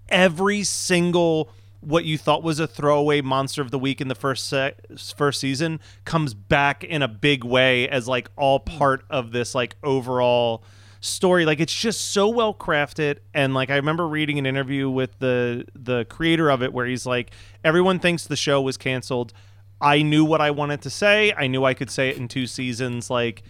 Every 0.09 0.63
single 0.63 1.49
what 1.79 2.05
you 2.05 2.17
thought 2.17 2.43
was 2.43 2.59
a 2.59 2.67
throwaway 2.67 3.21
monster 3.21 3.61
of 3.61 3.71
the 3.71 3.79
week 3.79 4.01
in 4.01 4.07
the 4.07 4.15
first 4.15 4.47
se- 4.47 4.75
first 5.15 5.39
season 5.39 5.79
comes 6.05 6.33
back 6.33 6.83
in 6.83 7.01
a 7.01 7.07
big 7.07 7.43
way 7.43 7.89
as 7.89 8.07
like 8.07 8.29
all 8.37 8.59
part 8.59 9.03
of 9.09 9.31
this 9.31 9.55
like 9.55 9.75
overall 9.83 10.63
story. 10.99 11.45
Like 11.45 11.59
it's 11.59 11.73
just 11.73 12.09
so 12.11 12.29
well 12.29 12.53
crafted 12.53 13.17
and 13.33 13.53
like 13.53 13.69
I 13.69 13.75
remember 13.77 14.07
reading 14.07 14.37
an 14.37 14.45
interview 14.45 14.89
with 14.89 15.17
the 15.19 15.65
the 15.73 16.05
creator 16.05 16.49
of 16.49 16.61
it 16.61 16.71
where 16.71 16.85
he's 16.85 17.05
like 17.05 17.31
everyone 17.63 17.99
thinks 17.99 18.25
the 18.25 18.35
show 18.35 18.61
was 18.61 18.77
canceled 18.77 19.33
I 19.81 20.01
knew 20.03 20.23
what 20.23 20.41
I 20.41 20.51
wanted 20.51 20.81
to 20.83 20.89
say 20.89 21.33
I 21.37 21.47
knew 21.47 21.63
I 21.65 21.73
could 21.73 21.89
say 21.89 22.09
it 22.09 22.17
in 22.17 22.27
two 22.27 22.47
seasons 22.47 23.09
like 23.09 23.43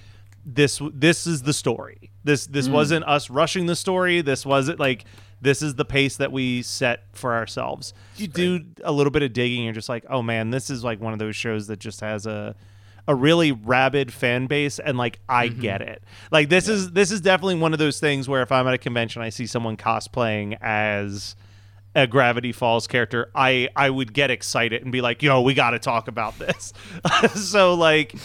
this 0.45 0.81
this 0.93 1.27
is 1.27 1.43
the 1.43 1.53
story 1.53 2.09
this 2.23 2.47
this 2.47 2.67
Mm. 2.67 2.71
wasn't 2.71 3.05
us 3.05 3.29
rushing 3.29 3.65
the 3.67 3.75
story 3.75 4.21
this 4.21 4.45
wasn't 4.45 4.79
like 4.79 5.05
this 5.41 5.61
is 5.61 5.75
the 5.75 5.85
pace 5.85 6.17
that 6.17 6.31
we 6.31 6.61
set 6.61 7.03
for 7.13 7.33
ourselves 7.35 7.93
you 8.15 8.27
do 8.27 8.61
a 8.83 8.91
little 8.91 9.11
bit 9.11 9.21
of 9.23 9.33
digging 9.33 9.63
you're 9.63 9.73
just 9.73 9.89
like 9.89 10.05
oh 10.09 10.21
man 10.23 10.49
this 10.49 10.69
is 10.69 10.83
like 10.83 10.99
one 11.01 11.13
of 11.13 11.19
those 11.19 11.35
shows 11.35 11.67
that 11.67 11.79
just 11.79 12.01
has 12.01 12.25
a 12.25 12.55
a 13.07 13.15
really 13.15 13.51
rabid 13.51 14.13
fan 14.13 14.45
base 14.45 14.77
and 14.77 14.95
like 14.97 15.19
I 15.27 15.49
Mm-hmm. 15.49 15.59
get 15.61 15.81
it. 15.81 16.03
Like 16.31 16.49
this 16.49 16.67
is 16.69 16.91
this 16.91 17.09
is 17.11 17.19
definitely 17.19 17.55
one 17.55 17.73
of 17.73 17.79
those 17.79 17.99
things 17.99 18.29
where 18.29 18.43
if 18.43 18.51
I'm 18.51 18.67
at 18.67 18.75
a 18.75 18.77
convention 18.77 19.23
I 19.23 19.29
see 19.29 19.47
someone 19.47 19.75
cosplaying 19.75 20.55
as 20.61 21.35
a 21.95 22.07
Gravity 22.07 22.51
Falls 22.51 22.87
character, 22.87 23.29
I 23.35 23.69
I 23.75 23.89
would 23.89 24.13
get 24.13 24.31
excited 24.31 24.81
and 24.83 24.91
be 24.91 25.01
like, 25.01 25.21
"Yo, 25.21 25.41
we 25.41 25.53
got 25.53 25.71
to 25.71 25.79
talk 25.79 26.07
about 26.07 26.37
this." 26.39 26.73
so 27.35 27.73
like 27.73 28.15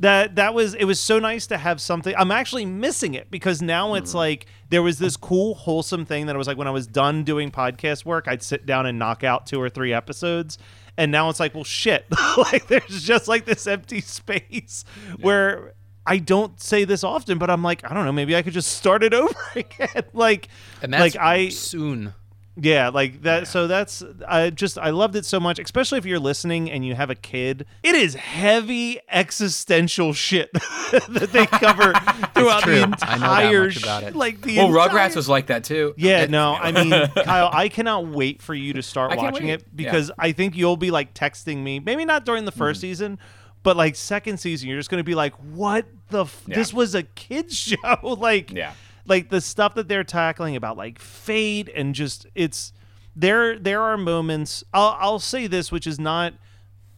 that 0.00 0.36
that 0.36 0.54
was 0.54 0.74
it 0.74 0.84
was 0.84 1.00
so 1.00 1.18
nice 1.18 1.46
to 1.48 1.58
have 1.58 1.80
something. 1.80 2.14
I'm 2.16 2.30
actually 2.30 2.66
missing 2.66 3.14
it 3.14 3.30
because 3.30 3.62
now 3.62 3.94
it's 3.94 4.12
mm. 4.12 4.16
like 4.16 4.46
there 4.70 4.82
was 4.82 4.98
this 4.98 5.16
cool 5.16 5.54
wholesome 5.54 6.04
thing 6.04 6.26
that 6.26 6.36
I 6.36 6.38
was 6.38 6.46
like 6.46 6.58
when 6.58 6.68
I 6.68 6.72
was 6.72 6.86
done 6.86 7.24
doing 7.24 7.50
podcast 7.50 8.04
work, 8.04 8.28
I'd 8.28 8.42
sit 8.42 8.66
down 8.66 8.86
and 8.86 8.98
knock 8.98 9.24
out 9.24 9.46
two 9.46 9.60
or 9.60 9.68
three 9.68 9.92
episodes. 9.92 10.58
And 10.98 11.12
now 11.12 11.28
it's 11.28 11.38
like, 11.38 11.54
well, 11.54 11.64
shit. 11.64 12.06
like 12.38 12.68
there's 12.68 13.02
just 13.02 13.28
like 13.28 13.44
this 13.44 13.66
empty 13.66 14.00
space 14.02 14.84
where 15.20 15.74
I 16.06 16.18
don't 16.18 16.60
say 16.60 16.84
this 16.84 17.02
often, 17.02 17.38
but 17.38 17.50
I'm 17.50 17.62
like, 17.62 17.88
I 17.88 17.92
don't 17.92 18.04
know, 18.04 18.12
maybe 18.12 18.36
I 18.36 18.42
could 18.42 18.52
just 18.52 18.72
start 18.72 19.02
it 19.02 19.12
over 19.12 19.34
again. 19.54 20.04
like, 20.12 20.48
And 20.82 20.92
that's 20.92 21.14
like 21.14 21.16
I 21.16 21.48
soon. 21.48 22.14
Yeah, 22.56 22.88
like 22.88 23.22
that. 23.22 23.46
So 23.48 23.66
that's 23.66 24.02
I 24.26 24.50
just 24.50 24.78
I 24.78 24.90
loved 24.90 25.14
it 25.16 25.24
so 25.26 25.38
much, 25.38 25.58
especially 25.58 25.98
if 25.98 26.06
you're 26.06 26.18
listening 26.18 26.70
and 26.70 26.84
you 26.86 26.94
have 26.94 27.10
a 27.10 27.14
kid. 27.14 27.66
It 27.82 27.94
is 27.94 28.14
heavy 28.14 28.98
existential 29.10 30.12
shit 30.12 30.50
that 30.54 31.28
they 31.32 31.46
cover 31.46 31.92
throughout 32.34 32.62
true. 32.62 32.74
the 32.74 32.82
I 32.82 32.84
know 32.86 32.90
that 32.90 33.12
entire 33.12 33.64
much 33.64 33.82
about 33.82 34.02
it. 34.04 34.16
like 34.16 34.40
the 34.40 34.56
Well, 34.58 34.68
entire- 34.68 34.88
Rugrats 34.88 35.16
was 35.16 35.28
like 35.28 35.46
that 35.48 35.64
too. 35.64 35.94
yeah, 35.96 36.26
no, 36.26 36.54
I 36.54 36.72
mean, 36.72 36.90
Kyle, 37.24 37.50
I 37.52 37.68
cannot 37.68 38.06
wait 38.06 38.40
for 38.40 38.54
you 38.54 38.72
to 38.74 38.82
start 38.82 39.12
I 39.12 39.16
watching 39.16 39.46
wait. 39.48 39.60
it 39.60 39.76
because 39.76 40.10
I 40.18 40.32
think 40.32 40.56
you'll 40.56 40.76
be 40.76 40.90
like 40.90 41.12
texting 41.14 41.58
me, 41.62 41.78
maybe 41.80 42.04
not 42.04 42.24
during 42.24 42.44
the 42.44 42.52
1st 42.52 42.56
Mm-hmm. 42.66 42.80
season, 42.80 43.18
but 43.62 43.76
like 43.76 43.96
second 43.96 44.38
season, 44.38 44.68
you're 44.68 44.78
just 44.78 44.90
going 44.90 45.00
to 45.00 45.04
be 45.04 45.14
like, 45.14 45.34
"What 45.34 45.86
the? 46.10 46.22
F- 46.24 46.42
Yeah. 46.46 46.54
This 46.56 46.72
was 46.72 46.94
a 46.94 47.02
kids 47.02 47.56
show." 47.56 47.98
like, 48.02 48.50
Yeah. 48.52 48.72
Like 49.06 49.30
the 49.30 49.40
stuff 49.40 49.74
that 49.74 49.88
they're 49.88 50.04
tackling 50.04 50.56
about 50.56 50.76
like 50.76 50.98
fate 50.98 51.68
and 51.74 51.94
just 51.94 52.26
it's 52.34 52.72
there. 53.14 53.58
There 53.58 53.82
are 53.82 53.96
moments. 53.96 54.64
I'll 54.72 54.96
I'll 54.98 55.18
say 55.18 55.46
this, 55.46 55.72
which 55.72 55.86
is 55.86 55.98
not 55.98 56.34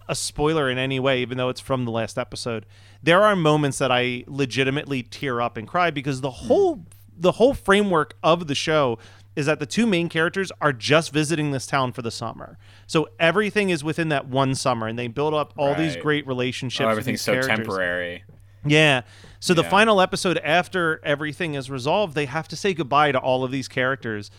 a 0.08 0.14
spoiler 0.14 0.70
in 0.70 0.78
any 0.78 0.98
way, 0.98 1.20
even 1.20 1.36
though 1.36 1.50
it's 1.50 1.60
from 1.60 1.84
the 1.84 1.90
last 1.90 2.18
episode. 2.18 2.66
There 3.02 3.22
are 3.22 3.36
moments 3.36 3.78
that 3.78 3.92
I 3.92 4.24
legitimately 4.26 5.02
tear 5.04 5.40
up 5.40 5.56
and 5.56 5.68
cry 5.68 5.90
because 5.90 6.20
the 6.20 6.30
hmm. 6.30 6.46
whole 6.46 6.86
the 7.16 7.32
whole 7.32 7.54
framework 7.54 8.14
of 8.22 8.46
the 8.46 8.54
show 8.54 8.98
is 9.36 9.46
that 9.46 9.60
the 9.60 9.66
two 9.66 9.86
main 9.86 10.08
characters 10.08 10.50
are 10.60 10.72
just 10.72 11.12
visiting 11.12 11.52
this 11.52 11.66
town 11.66 11.92
for 11.92 12.02
the 12.02 12.10
summer. 12.10 12.58
So 12.86 13.08
everything 13.20 13.70
is 13.70 13.84
within 13.84 14.08
that 14.08 14.26
one 14.26 14.54
summer 14.56 14.88
and 14.88 14.98
they 14.98 15.06
build 15.06 15.32
up 15.34 15.52
all 15.56 15.76
these 15.76 15.96
great 15.96 16.26
relationships. 16.26 16.84
Oh, 16.84 16.88
everything's 16.88 17.20
so 17.20 17.34
characters. 17.34 17.56
temporary. 17.56 18.24
Yeah. 18.64 19.02
So 19.40 19.54
the 19.54 19.64
final 19.64 20.00
episode 20.00 20.38
after 20.38 21.00
everything 21.04 21.54
is 21.54 21.70
resolved, 21.70 22.14
they 22.14 22.26
have 22.26 22.48
to 22.48 22.56
say 22.56 22.74
goodbye 22.74 23.12
to 23.12 23.18
all 23.18 23.44
of 23.44 23.50
these 23.50 23.68
characters. 23.68 24.30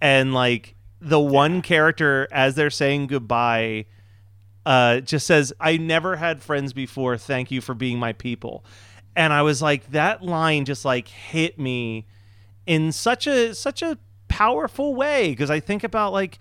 And 0.00 0.32
like 0.32 0.74
the 1.00 1.20
one 1.20 1.60
character 1.60 2.28
as 2.30 2.54
they're 2.54 2.70
saying 2.70 3.08
goodbye 3.08 3.86
uh 4.64 5.00
just 5.00 5.26
says, 5.26 5.52
"I 5.60 5.76
never 5.76 6.16
had 6.16 6.42
friends 6.42 6.72
before. 6.72 7.16
Thank 7.18 7.50
you 7.50 7.60
for 7.60 7.74
being 7.74 7.98
my 7.98 8.12
people." 8.12 8.64
And 9.16 9.32
I 9.32 9.42
was 9.42 9.60
like 9.60 9.90
that 9.90 10.22
line 10.22 10.64
just 10.64 10.84
like 10.84 11.08
hit 11.08 11.58
me 11.58 12.06
in 12.66 12.92
such 12.92 13.26
a 13.26 13.54
such 13.54 13.82
a 13.82 13.98
powerful 14.28 14.94
way 14.94 15.30
because 15.30 15.50
I 15.50 15.60
think 15.60 15.84
about 15.84 16.12
like 16.12 16.38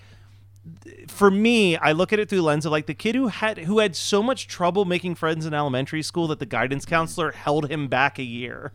for 1.07 1.29
me, 1.29 1.75
I 1.77 1.91
look 1.91 2.13
at 2.13 2.19
it 2.19 2.29
through 2.29 2.39
the 2.39 2.43
lens 2.43 2.65
of 2.65 2.71
like 2.71 2.85
the 2.85 2.93
kid 2.93 3.15
who 3.15 3.27
had 3.27 3.57
who 3.59 3.79
had 3.79 3.95
so 3.95 4.23
much 4.23 4.47
trouble 4.47 4.85
making 4.85 5.15
friends 5.15 5.45
in 5.45 5.53
elementary 5.53 6.01
school 6.01 6.27
that 6.27 6.39
the 6.39 6.45
guidance 6.45 6.85
counselor 6.85 7.31
held 7.31 7.69
him 7.69 7.87
back 7.87 8.17
a 8.17 8.23
year 8.23 8.71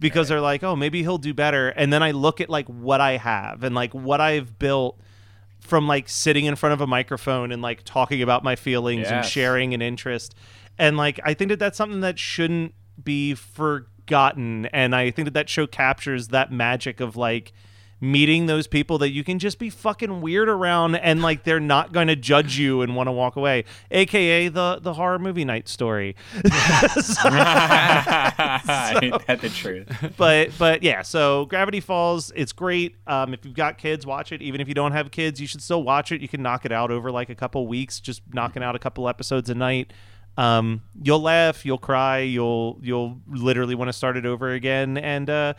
because 0.00 0.28
they're 0.28 0.40
like, 0.40 0.62
"Oh, 0.62 0.74
maybe 0.74 1.02
he'll 1.02 1.18
do 1.18 1.32
better." 1.32 1.68
And 1.68 1.92
then 1.92 2.02
I 2.02 2.10
look 2.10 2.40
at 2.40 2.50
like 2.50 2.66
what 2.66 3.00
I 3.00 3.18
have 3.18 3.62
and 3.62 3.74
like 3.74 3.94
what 3.94 4.20
I've 4.20 4.58
built 4.58 5.00
from 5.60 5.86
like 5.86 6.08
sitting 6.08 6.44
in 6.44 6.56
front 6.56 6.72
of 6.72 6.80
a 6.80 6.86
microphone 6.86 7.52
and 7.52 7.62
like 7.62 7.82
talking 7.84 8.22
about 8.22 8.42
my 8.42 8.56
feelings 8.56 9.08
and 9.08 9.24
sharing 9.24 9.74
an 9.74 9.82
interest. 9.82 10.34
And 10.78 10.96
like 10.96 11.20
I 11.24 11.34
think 11.34 11.50
that 11.50 11.58
that's 11.58 11.76
something 11.76 12.00
that 12.00 12.18
shouldn't 12.18 12.74
be 13.02 13.34
forgotten 13.34 14.66
and 14.66 14.94
I 14.94 15.10
think 15.10 15.26
that 15.26 15.34
that 15.34 15.48
show 15.48 15.66
captures 15.66 16.28
that 16.28 16.50
magic 16.50 16.98
of 17.00 17.16
like 17.16 17.52
meeting 18.00 18.46
those 18.46 18.66
people 18.66 18.98
that 18.98 19.10
you 19.10 19.24
can 19.24 19.38
just 19.38 19.58
be 19.58 19.68
fucking 19.70 20.20
weird 20.20 20.48
around 20.48 20.94
and 20.96 21.20
like 21.20 21.42
they're 21.44 21.58
not 21.58 21.92
going 21.92 22.06
to 22.06 22.14
judge 22.16 22.58
you 22.58 22.80
and 22.80 22.94
want 22.94 23.08
to 23.08 23.12
walk 23.12 23.34
away 23.36 23.64
aka 23.90 24.48
the 24.48 24.78
the 24.80 24.94
horror 24.94 25.18
movie 25.18 25.44
night 25.44 25.68
story. 25.68 26.14
Ain't 26.34 26.44
that 29.26 29.38
the 29.40 29.48
truth? 29.48 30.14
but 30.16 30.50
but 30.58 30.82
yeah 30.82 31.02
so 31.02 31.46
gravity 31.46 31.80
falls 31.80 32.30
it's 32.36 32.52
great. 32.52 32.96
Um, 33.06 33.34
if 33.34 33.44
you've 33.44 33.54
got 33.54 33.78
kids 33.78 34.06
watch 34.06 34.32
it. 34.32 34.42
Even 34.42 34.60
if 34.60 34.68
you 34.68 34.74
don't 34.74 34.92
have 34.92 35.10
kids 35.10 35.40
you 35.40 35.46
should 35.46 35.62
still 35.62 35.82
watch 35.82 36.12
it. 36.12 36.20
You 36.20 36.28
can 36.28 36.42
knock 36.42 36.64
it 36.64 36.72
out 36.72 36.90
over 36.90 37.10
like 37.10 37.30
a 37.30 37.34
couple 37.34 37.66
weeks 37.66 37.98
just 38.00 38.22
knocking 38.32 38.62
out 38.62 38.76
a 38.76 38.78
couple 38.78 39.08
episodes 39.08 39.50
a 39.50 39.54
night. 39.54 39.92
Um, 40.36 40.82
you'll 41.02 41.20
laugh 41.20 41.66
you'll 41.66 41.78
cry 41.78 42.20
you'll 42.20 42.78
you'll 42.80 43.20
literally 43.26 43.74
want 43.74 43.88
to 43.88 43.92
start 43.92 44.16
it 44.16 44.24
over 44.24 44.50
again. 44.50 44.96
And 44.96 45.28
uh, 45.28 45.54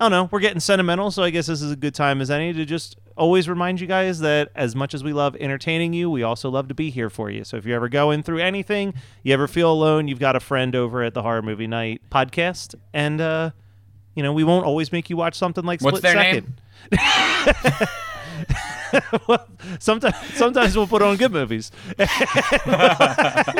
I 0.00 0.04
don't 0.04 0.12
know. 0.12 0.28
We're 0.32 0.40
getting 0.40 0.60
sentimental, 0.60 1.10
so 1.10 1.22
I 1.22 1.28
guess 1.28 1.46
this 1.46 1.60
is 1.60 1.72
a 1.72 1.76
good 1.76 1.94
time 1.94 2.22
as 2.22 2.30
any 2.30 2.54
to 2.54 2.64
just 2.64 2.96
always 3.18 3.50
remind 3.50 3.82
you 3.82 3.86
guys 3.86 4.20
that 4.20 4.50
as 4.54 4.74
much 4.74 4.94
as 4.94 5.04
we 5.04 5.12
love 5.12 5.36
entertaining 5.38 5.92
you, 5.92 6.10
we 6.10 6.22
also 6.22 6.48
love 6.48 6.68
to 6.68 6.74
be 6.74 6.88
here 6.88 7.10
for 7.10 7.30
you. 7.30 7.44
So 7.44 7.58
if 7.58 7.66
you're 7.66 7.76
ever 7.76 7.90
going 7.90 8.22
through 8.22 8.38
anything, 8.38 8.94
you 9.22 9.34
ever 9.34 9.46
feel 9.46 9.70
alone, 9.70 10.08
you've 10.08 10.18
got 10.18 10.36
a 10.36 10.40
friend 10.40 10.74
over 10.74 11.02
at 11.02 11.12
the 11.12 11.20
Horror 11.20 11.42
Movie 11.42 11.66
Night 11.66 12.00
podcast, 12.10 12.74
and 12.94 13.20
uh, 13.20 13.50
you 14.14 14.22
know 14.22 14.32
we 14.32 14.42
won't 14.42 14.64
always 14.64 14.90
make 14.90 15.10
you 15.10 15.18
watch 15.18 15.34
something 15.34 15.64
like 15.64 15.82
What's 15.82 15.98
Split 15.98 16.14
their 16.14 16.22
Second. 16.22 17.88
well, 19.28 19.46
sometimes 19.78 20.14
sometimes 20.34 20.76
we'll 20.76 20.86
put 20.86 21.02
on 21.02 21.16
good 21.16 21.32
movies. 21.32 21.70
we 21.98 22.04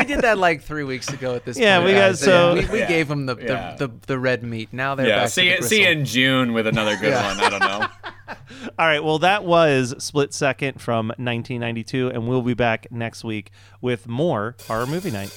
did 0.05 0.21
that 0.23 0.37
like 0.39 0.63
three 0.63 0.85
weeks 0.85 1.09
ago 1.13 1.35
at 1.35 1.45
this 1.45 1.59
Yeah, 1.59 1.79
point. 1.79 1.87
we 1.89 1.93
got- 1.93 1.99
guys. 2.11 2.21
so- 2.21 2.55
we, 2.55 2.67
we 2.67 2.79
Yeah. 2.81 2.89
gave 2.89 3.09
them 3.09 3.27
the, 3.27 3.35
the, 3.35 3.43
Yeah. 3.45 3.77
the, 3.79 3.91
the 4.07 4.19
red 4.19 4.43
meat. 4.43 4.69
Now 4.73 4.95
they're 4.95 5.07
yeah. 5.09 5.21
back 5.21 5.29
See 5.31 5.43
to 5.43 5.51
you. 5.51 5.57
the 5.59 5.63
See 5.67 5.83
you 5.83 5.89
in 5.89 6.05
June 6.05 6.53
with 6.53 6.67
another 6.67 6.97
good 6.97 7.11
Yeah. 7.11 7.27
one. 7.37 7.41
I 7.41 7.51
don't 7.51 7.61
know. 7.61 7.87
All 8.79 8.87
right, 8.87 9.03
well, 9.03 9.19
that 9.21 9.45
was 9.45 9.95
Split 10.03 10.33
Second 10.35 10.81
from 10.81 11.09
1992, 11.09 12.09
and 12.09 12.29
we'll 12.29 12.43
be 12.43 12.55
back 12.55 12.91
next 12.93 13.25
week 13.25 13.51
with 13.81 14.07
more 14.07 14.55
Horror 14.67 14.87
Movie 14.87 15.11
Night. 15.11 15.37